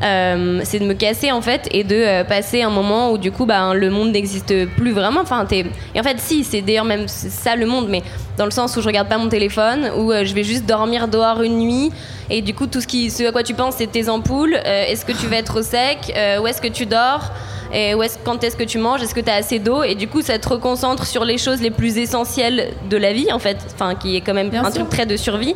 C'est 0.00 0.78
de 0.78 0.84
me 0.84 0.94
casser 0.94 1.32
en 1.32 1.40
fait 1.40 1.68
et 1.70 1.84
de 1.84 2.22
passer 2.24 2.62
un 2.62 2.70
moment 2.70 3.12
où 3.12 3.18
du 3.18 3.32
coup 3.32 3.46
bah, 3.46 3.74
le 3.74 3.90
monde 3.90 4.12
n'existe 4.12 4.66
plus 4.76 4.92
vraiment. 4.92 5.20
Enfin, 5.20 5.46
et 5.50 6.00
en 6.00 6.02
fait, 6.02 6.18
si, 6.18 6.44
c'est 6.44 6.62
d'ailleurs 6.62 6.84
même 6.84 7.08
ça 7.08 7.56
le 7.56 7.66
monde, 7.66 7.86
mais 7.88 8.02
dans 8.36 8.44
le 8.44 8.50
sens 8.50 8.76
où 8.76 8.80
je 8.80 8.86
regarde 8.86 9.08
pas 9.08 9.18
mon 9.18 9.28
téléphone, 9.28 9.90
où 9.96 10.12
je 10.12 10.34
vais 10.34 10.44
juste 10.44 10.66
dormir 10.66 11.08
dehors 11.08 11.42
une 11.42 11.58
nuit, 11.58 11.90
et 12.28 12.42
du 12.42 12.54
coup, 12.54 12.66
tout 12.66 12.80
ce, 12.80 12.86
qui, 12.86 13.10
ce 13.10 13.24
à 13.24 13.32
quoi 13.32 13.42
tu 13.42 13.54
penses, 13.54 13.76
c'est 13.78 13.90
tes 13.90 14.08
ampoules. 14.08 14.54
Euh, 14.54 14.84
est-ce 14.86 15.04
que 15.04 15.12
tu 15.12 15.26
vas 15.26 15.36
être 15.36 15.60
au 15.60 15.62
sec? 15.62 16.12
Euh, 16.16 16.40
Où 16.40 16.46
est-ce 16.46 16.60
que 16.60 16.68
tu 16.68 16.86
dors? 16.86 17.30
Et 17.72 17.94
où 17.94 18.02
est 18.02 18.18
quand 18.24 18.42
est-ce 18.44 18.56
que 18.56 18.64
tu 18.64 18.78
manges? 18.78 19.02
Est-ce 19.02 19.14
que 19.14 19.20
tu 19.20 19.30
as 19.30 19.34
assez 19.34 19.58
d'eau? 19.58 19.82
Et 19.82 19.94
du 19.94 20.08
coup, 20.08 20.22
ça 20.22 20.38
te 20.38 20.48
reconcentre 20.48 21.06
sur 21.06 21.24
les 21.24 21.38
choses 21.38 21.60
les 21.60 21.70
plus 21.70 21.98
essentielles 21.98 22.72
de 22.88 22.96
la 22.96 23.12
vie, 23.12 23.32
en 23.32 23.38
fait, 23.38 23.58
enfin, 23.74 23.94
qui 23.94 24.16
est 24.16 24.20
quand 24.20 24.34
même 24.34 24.52
un 24.54 24.70
truc 24.70 24.88
très 24.88 25.06
de 25.06 25.16
survie. 25.16 25.54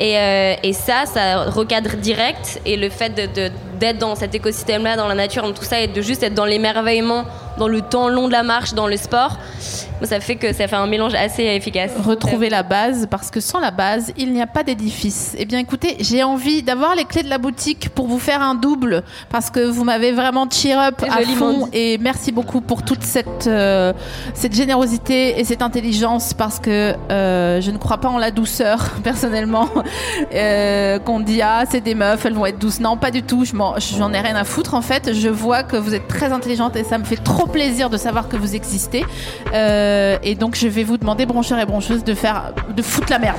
Et, 0.00 0.18
euh, 0.18 0.54
et, 0.62 0.72
ça, 0.72 1.04
ça 1.06 1.44
recadre 1.44 1.96
direct. 1.96 2.60
Et 2.66 2.76
le 2.76 2.88
fait 2.88 3.14
d'être 3.82 3.98
dans 3.98 4.14
cet 4.14 4.32
écosystème-là, 4.32 4.96
dans 4.96 5.08
la 5.08 5.16
nature, 5.16 5.42
dans 5.42 5.52
tout 5.52 5.64
ça, 5.64 5.80
et 5.80 5.88
de 5.88 6.02
juste 6.02 6.22
être 6.22 6.34
dans 6.34 6.44
l'émerveillement, 6.44 7.24
dans 7.58 7.66
le 7.66 7.80
temps 7.80 8.08
long 8.08 8.28
de 8.28 8.32
la 8.32 8.44
marche, 8.44 8.74
dans 8.74 8.86
le 8.86 8.96
sport, 8.96 9.38
ça 10.04 10.20
fait 10.20 10.36
que 10.36 10.52
ça 10.52 10.68
fait 10.68 10.76
un 10.76 10.86
mélange 10.86 11.14
assez 11.14 11.42
efficace. 11.42 11.90
Retrouver 12.04 12.48
la 12.48 12.62
base, 12.62 13.08
parce 13.10 13.30
que 13.30 13.40
sans 13.40 13.58
la 13.58 13.72
base, 13.72 14.12
il 14.16 14.32
n'y 14.32 14.40
a 14.40 14.46
pas 14.46 14.62
d'édifice. 14.62 15.34
Eh 15.36 15.44
bien, 15.44 15.58
écoutez, 15.58 15.96
j'ai 16.00 16.22
envie 16.22 16.62
d'avoir 16.62 16.94
les 16.94 17.04
clés 17.04 17.22
de 17.24 17.28
la 17.28 17.38
boutique 17.38 17.88
pour 17.90 18.06
vous 18.06 18.20
faire 18.20 18.40
un 18.40 18.54
double, 18.54 19.02
parce 19.30 19.50
que 19.50 19.60
vous 19.60 19.82
m'avez 19.82 20.12
vraiment 20.12 20.48
cheer 20.48 20.78
up 20.78 21.02
à 21.02 21.22
fond. 21.36 21.68
Et 21.72 21.98
merci 21.98 22.30
beaucoup 22.30 22.60
pour 22.60 22.82
toute 22.82 23.02
cette, 23.02 23.48
euh, 23.48 23.92
cette 24.34 24.54
générosité 24.54 25.40
et 25.40 25.44
cette 25.44 25.62
intelligence, 25.62 26.34
parce 26.34 26.60
que 26.60 26.94
euh, 27.10 27.60
je 27.60 27.70
ne 27.72 27.78
crois 27.78 27.98
pas 27.98 28.08
en 28.08 28.18
la 28.18 28.30
douceur, 28.30 28.90
personnellement. 29.02 29.68
Euh, 30.34 30.98
qu'on 31.00 31.20
dit, 31.20 31.42
ah, 31.42 31.64
c'est 31.68 31.80
des 31.80 31.94
meufs, 31.94 32.24
elles 32.24 32.34
vont 32.34 32.46
être 32.46 32.58
douces. 32.58 32.80
Non, 32.80 32.96
pas 32.96 33.10
du 33.10 33.22
tout. 33.22 33.44
J'en 33.78 34.12
ai 34.12 34.20
rien 34.20 34.36
à 34.36 34.44
foutre, 34.44 34.74
en 34.74 34.82
fait. 34.82 35.12
Je 35.12 35.28
vois 35.28 35.62
que 35.62 35.76
vous 35.76 35.94
êtes 35.94 36.08
très 36.08 36.32
intelligente 36.32 36.76
et 36.76 36.84
ça 36.84 36.98
me 36.98 37.04
fait 37.04 37.16
trop 37.16 37.46
plaisir 37.46 37.90
de 37.90 37.96
savoir 37.96 38.28
que 38.28 38.36
vous 38.36 38.54
existez. 38.54 39.04
Euh, 39.54 40.18
et 40.22 40.34
donc 40.34 40.56
je 40.56 40.68
vais 40.68 40.84
vous 40.84 40.96
demander, 40.96 41.26
broncheurs 41.26 41.58
et 41.58 41.66
broncheuses, 41.66 42.04
de 42.04 42.14
faire, 42.14 42.52
de 42.74 42.82
foutre 42.82 43.10
la 43.10 43.18
merde. 43.18 43.38